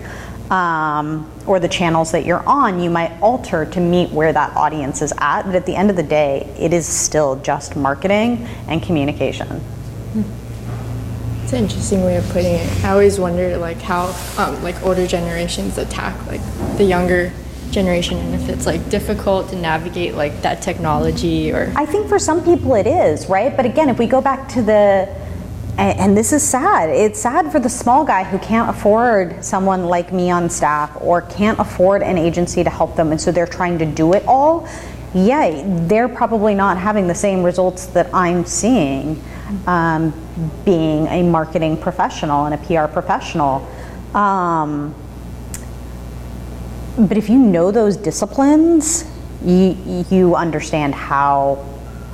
Um, 0.50 1.30
or 1.46 1.58
the 1.58 1.68
channels 1.68 2.12
that 2.12 2.26
you're 2.26 2.46
on, 2.46 2.78
you 2.78 2.90
might 2.90 3.18
alter 3.22 3.64
to 3.64 3.80
meet 3.80 4.10
where 4.10 4.34
that 4.34 4.54
audience 4.54 5.00
is 5.00 5.10
at. 5.16 5.44
But 5.44 5.54
at 5.54 5.64
the 5.64 5.74
end 5.74 5.88
of 5.88 5.96
the 5.96 6.02
day, 6.02 6.54
it 6.58 6.74
is 6.74 6.86
still 6.86 7.36
just 7.36 7.74
marketing 7.74 8.46
and 8.68 8.82
communication. 8.82 9.62
It's 11.42 11.52
an 11.54 11.64
interesting 11.64 12.04
way 12.04 12.16
of 12.16 12.28
putting 12.30 12.54
it. 12.54 12.84
I 12.84 12.90
always 12.90 13.18
wonder 13.18 13.56
like 13.56 13.80
how 13.80 14.14
um, 14.36 14.62
like 14.62 14.82
older 14.82 15.06
generations 15.06 15.78
attack 15.78 16.26
like 16.26 16.40
the 16.76 16.84
younger 16.84 17.32
generation 17.72 18.18
and 18.18 18.34
if 18.34 18.48
it's 18.48 18.66
like 18.66 18.88
difficult 18.90 19.48
to 19.48 19.56
navigate 19.56 20.14
like 20.14 20.40
that 20.42 20.62
technology 20.62 21.50
or 21.50 21.72
I 21.74 21.86
think 21.86 22.08
for 22.08 22.18
some 22.18 22.44
people 22.44 22.74
it 22.74 22.86
is, 22.86 23.28
right? 23.28 23.56
But 23.56 23.66
again, 23.66 23.88
if 23.88 23.98
we 23.98 24.06
go 24.06 24.20
back 24.20 24.48
to 24.50 24.62
the 24.62 25.08
and, 25.78 26.16
this 26.16 26.32
is 26.32 26.42
sad. 26.42 26.90
It's 26.90 27.18
sad 27.18 27.50
for 27.50 27.58
the 27.58 27.68
small 27.68 28.04
guy 28.04 28.24
who 28.24 28.38
can't 28.38 28.68
afford 28.68 29.42
someone 29.42 29.86
like 29.86 30.12
me 30.12 30.30
on 30.30 30.50
staff 30.50 30.96
or 31.00 31.22
can't 31.22 31.58
afford 31.58 32.02
an 32.02 32.18
agency 32.18 32.62
to 32.62 32.70
help 32.70 32.94
them 32.94 33.10
and 33.10 33.20
so 33.20 33.32
they're 33.32 33.46
trying 33.46 33.78
to 33.78 33.86
do 33.86 34.12
it 34.12 34.22
all. 34.26 34.68
Yeah, 35.14 35.62
they're 35.88 36.08
probably 36.08 36.54
not 36.54 36.76
having 36.76 37.06
the 37.06 37.14
same 37.14 37.42
results 37.42 37.86
that 37.86 38.14
I'm 38.14 38.44
seeing 38.44 39.22
um, 39.66 40.12
being 40.64 41.06
a 41.06 41.22
marketing 41.22 41.76
professional 41.76 42.46
and 42.46 42.54
a 42.54 42.58
PR 42.58 42.92
professional. 42.92 43.66
Um, 44.14 44.94
but 46.98 47.16
if 47.16 47.28
you 47.28 47.38
know 47.38 47.70
those 47.70 47.96
disciplines, 47.96 49.04
you, 49.44 49.76
you 50.10 50.34
understand 50.34 50.94
how 50.94 51.64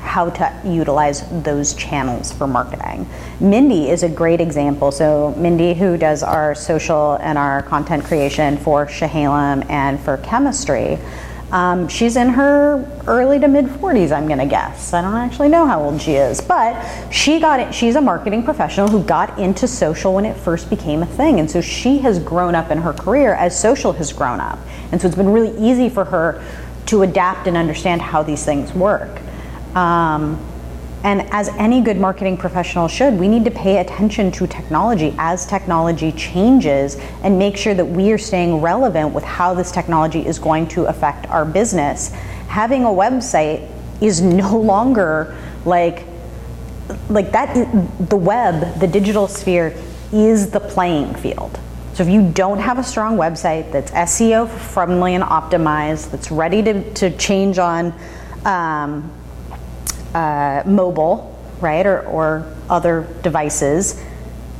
how 0.08 0.30
to 0.30 0.60
utilize 0.64 1.22
those 1.42 1.74
channels 1.74 2.32
for 2.32 2.46
marketing. 2.46 3.06
Mindy 3.40 3.90
is 3.90 4.02
a 4.02 4.08
great 4.08 4.40
example. 4.40 4.90
So 4.90 5.34
Mindy, 5.36 5.74
who 5.74 5.98
does 5.98 6.22
our 6.22 6.54
social 6.54 7.18
and 7.20 7.36
our 7.36 7.62
content 7.62 8.04
creation 8.04 8.56
for 8.56 8.86
Chehalem 8.86 9.68
and 9.68 10.00
for 10.00 10.16
chemistry, 10.18 10.98
um, 11.50 11.88
she's 11.88 12.16
in 12.16 12.28
her 12.30 12.86
early 13.06 13.38
to 13.40 13.48
mid 13.48 13.66
40s, 13.66 14.12
I'm 14.12 14.26
going 14.26 14.38
to 14.38 14.46
guess. 14.46 14.92
I 14.92 15.00
don't 15.00 15.14
actually 15.14 15.48
know 15.48 15.66
how 15.66 15.82
old 15.82 16.00
she 16.00 16.12
is, 16.12 16.40
but 16.40 17.10
she 17.10 17.40
got 17.40 17.60
it. 17.60 17.74
She's 17.74 17.96
a 17.96 18.00
marketing 18.00 18.42
professional 18.42 18.88
who 18.88 19.02
got 19.02 19.38
into 19.38 19.66
social 19.66 20.14
when 20.14 20.26
it 20.26 20.36
first 20.36 20.68
became 20.68 21.02
a 21.02 21.06
thing, 21.06 21.40
and 21.40 21.50
so 21.50 21.60
she 21.60 21.98
has 21.98 22.18
grown 22.18 22.54
up 22.54 22.70
in 22.70 22.78
her 22.78 22.92
career 22.92 23.34
as 23.34 23.58
social 23.58 23.92
has 23.94 24.12
grown 24.12 24.40
up, 24.40 24.58
and 24.92 25.00
so 25.00 25.06
it's 25.06 25.16
been 25.16 25.30
really 25.30 25.56
easy 25.58 25.88
for 25.88 26.04
her 26.04 26.44
to 26.86 27.02
adapt 27.02 27.46
and 27.46 27.56
understand 27.56 28.02
how 28.02 28.22
these 28.22 28.44
things 28.44 28.72
work. 28.74 29.20
Um, 29.74 30.38
and 31.04 31.22
as 31.32 31.48
any 31.50 31.80
good 31.80 31.98
marketing 31.98 32.36
professional 32.36 32.88
should, 32.88 33.14
we 33.14 33.28
need 33.28 33.44
to 33.44 33.50
pay 33.50 33.78
attention 33.78 34.32
to 34.32 34.46
technology 34.46 35.14
as 35.18 35.46
technology 35.46 36.10
changes 36.12 36.96
and 37.22 37.38
make 37.38 37.56
sure 37.56 37.74
that 37.74 37.84
we 37.84 38.10
are 38.12 38.18
staying 38.18 38.60
relevant 38.60 39.14
with 39.14 39.24
how 39.24 39.54
this 39.54 39.70
technology 39.70 40.26
is 40.26 40.38
going 40.38 40.66
to 40.68 40.86
affect 40.86 41.26
our 41.28 41.44
business. 41.44 42.08
Having 42.48 42.84
a 42.84 42.88
website 42.88 43.70
is 44.00 44.20
no 44.20 44.58
longer 44.58 45.36
like 45.64 46.04
like 47.10 47.32
that 47.32 47.54
the 48.08 48.16
web, 48.16 48.80
the 48.80 48.86
digital 48.86 49.28
sphere 49.28 49.74
is 50.12 50.50
the 50.50 50.60
playing 50.60 51.14
field. 51.14 51.60
So 51.92 52.02
if 52.02 52.08
you 52.08 52.30
don't 52.30 52.58
have 52.58 52.78
a 52.78 52.84
strong 52.84 53.16
website 53.16 53.72
that's 53.72 53.90
SEO 53.90 54.48
friendly 54.48 55.14
and 55.14 55.24
optimized, 55.24 56.10
that's 56.10 56.30
ready 56.30 56.62
to, 56.62 56.94
to 56.94 57.16
change 57.16 57.58
on 57.58 57.92
um, 58.44 59.12
uh, 60.14 60.62
mobile, 60.66 61.38
right, 61.60 61.86
or, 61.86 62.02
or 62.06 62.56
other 62.68 63.06
devices, 63.22 64.02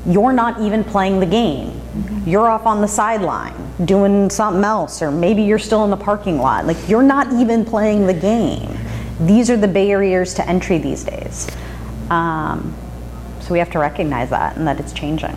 you're 0.07 0.33
not 0.33 0.61
even 0.61 0.85
playing 0.85 1.21
the 1.21 1.27
game. 1.27 1.71
Mm-hmm. 1.71 2.29
You're 2.29 2.49
off 2.49 2.67
on 2.67 2.81
the 2.81 2.89
sideline 2.89 3.55
doing 3.85 4.31
something 4.31 4.65
else, 4.65 5.03
or 5.03 5.11
maybe 5.11 5.43
you're 5.43 5.59
still 5.59 5.85
in 5.85 5.91
the 5.91 5.97
parking 5.97 6.39
lot. 6.39 6.67
Like, 6.67 6.89
you're 6.89 7.03
not 7.03 7.33
even 7.35 7.65
playing 7.65 8.07
the 8.07 8.15
game. 8.15 8.77
These 9.21 9.51
are 9.51 9.57
the 9.57 9.69
barriers 9.69 10.35
to 10.35 10.49
entry 10.49 10.79
these 10.79 11.05
days. 11.05 11.49
Um, 12.11 12.75
so 13.41 13.53
we 13.53 13.59
have 13.59 13.71
to 13.71 13.79
recognize 13.79 14.31
that 14.31 14.57
and 14.57 14.67
that 14.67 14.79
it's 14.81 14.93
changing. 14.93 15.35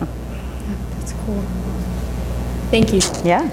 That's 0.96 1.12
cool. 1.12 1.42
Thank 2.70 2.92
you. 2.92 3.00
Yeah. 3.24 3.50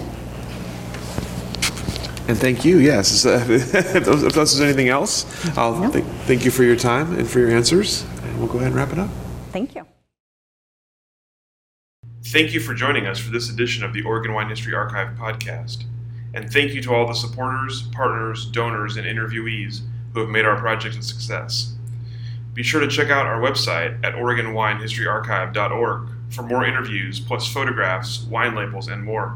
And 2.29 2.37
thank 2.37 2.63
you. 2.63 2.77
Yes, 2.77 3.25
if 3.25 4.35
there's 4.35 4.61
anything 4.61 4.87
else, 4.87 5.25
I'll 5.57 5.79
no. 5.79 5.91
th- 5.91 6.05
thank 6.25 6.45
you 6.45 6.51
for 6.51 6.63
your 6.63 6.75
time 6.75 7.17
and 7.17 7.27
for 7.27 7.39
your 7.39 7.49
answers. 7.49 8.05
And 8.21 8.37
we'll 8.37 8.47
go 8.47 8.59
ahead 8.59 8.67
and 8.67 8.75
wrap 8.75 8.93
it 8.93 8.99
up. 8.99 9.09
Thank 9.51 9.73
you. 9.73 9.83
Thank 12.25 12.53
you 12.53 12.59
for 12.59 12.75
joining 12.75 13.07
us 13.07 13.17
for 13.17 13.31
this 13.31 13.49
edition 13.49 13.83
of 13.83 13.93
the 13.93 14.03
Oregon 14.03 14.35
Wine 14.35 14.47
History 14.47 14.75
Archive 14.75 15.17
podcast. 15.17 15.85
And 16.35 16.53
thank 16.53 16.73
you 16.73 16.83
to 16.83 16.93
all 16.93 17.07
the 17.07 17.15
supporters, 17.15 17.81
partners, 17.93 18.45
donors, 18.45 18.97
and 18.97 19.07
interviewees 19.07 19.81
who 20.13 20.19
have 20.19 20.29
made 20.29 20.45
our 20.45 20.59
project 20.59 20.97
a 20.97 21.01
success. 21.01 21.73
Be 22.53 22.61
sure 22.61 22.79
to 22.79 22.87
check 22.87 23.09
out 23.09 23.25
our 23.25 23.41
website 23.41 24.05
at 24.05 24.13
OregonWineHistoryArchive.org 24.13 26.09
for 26.29 26.43
more 26.43 26.63
interviews, 26.63 27.19
plus 27.19 27.51
photographs, 27.51 28.21
wine 28.25 28.53
labels, 28.53 28.87
and 28.87 29.03
more 29.03 29.35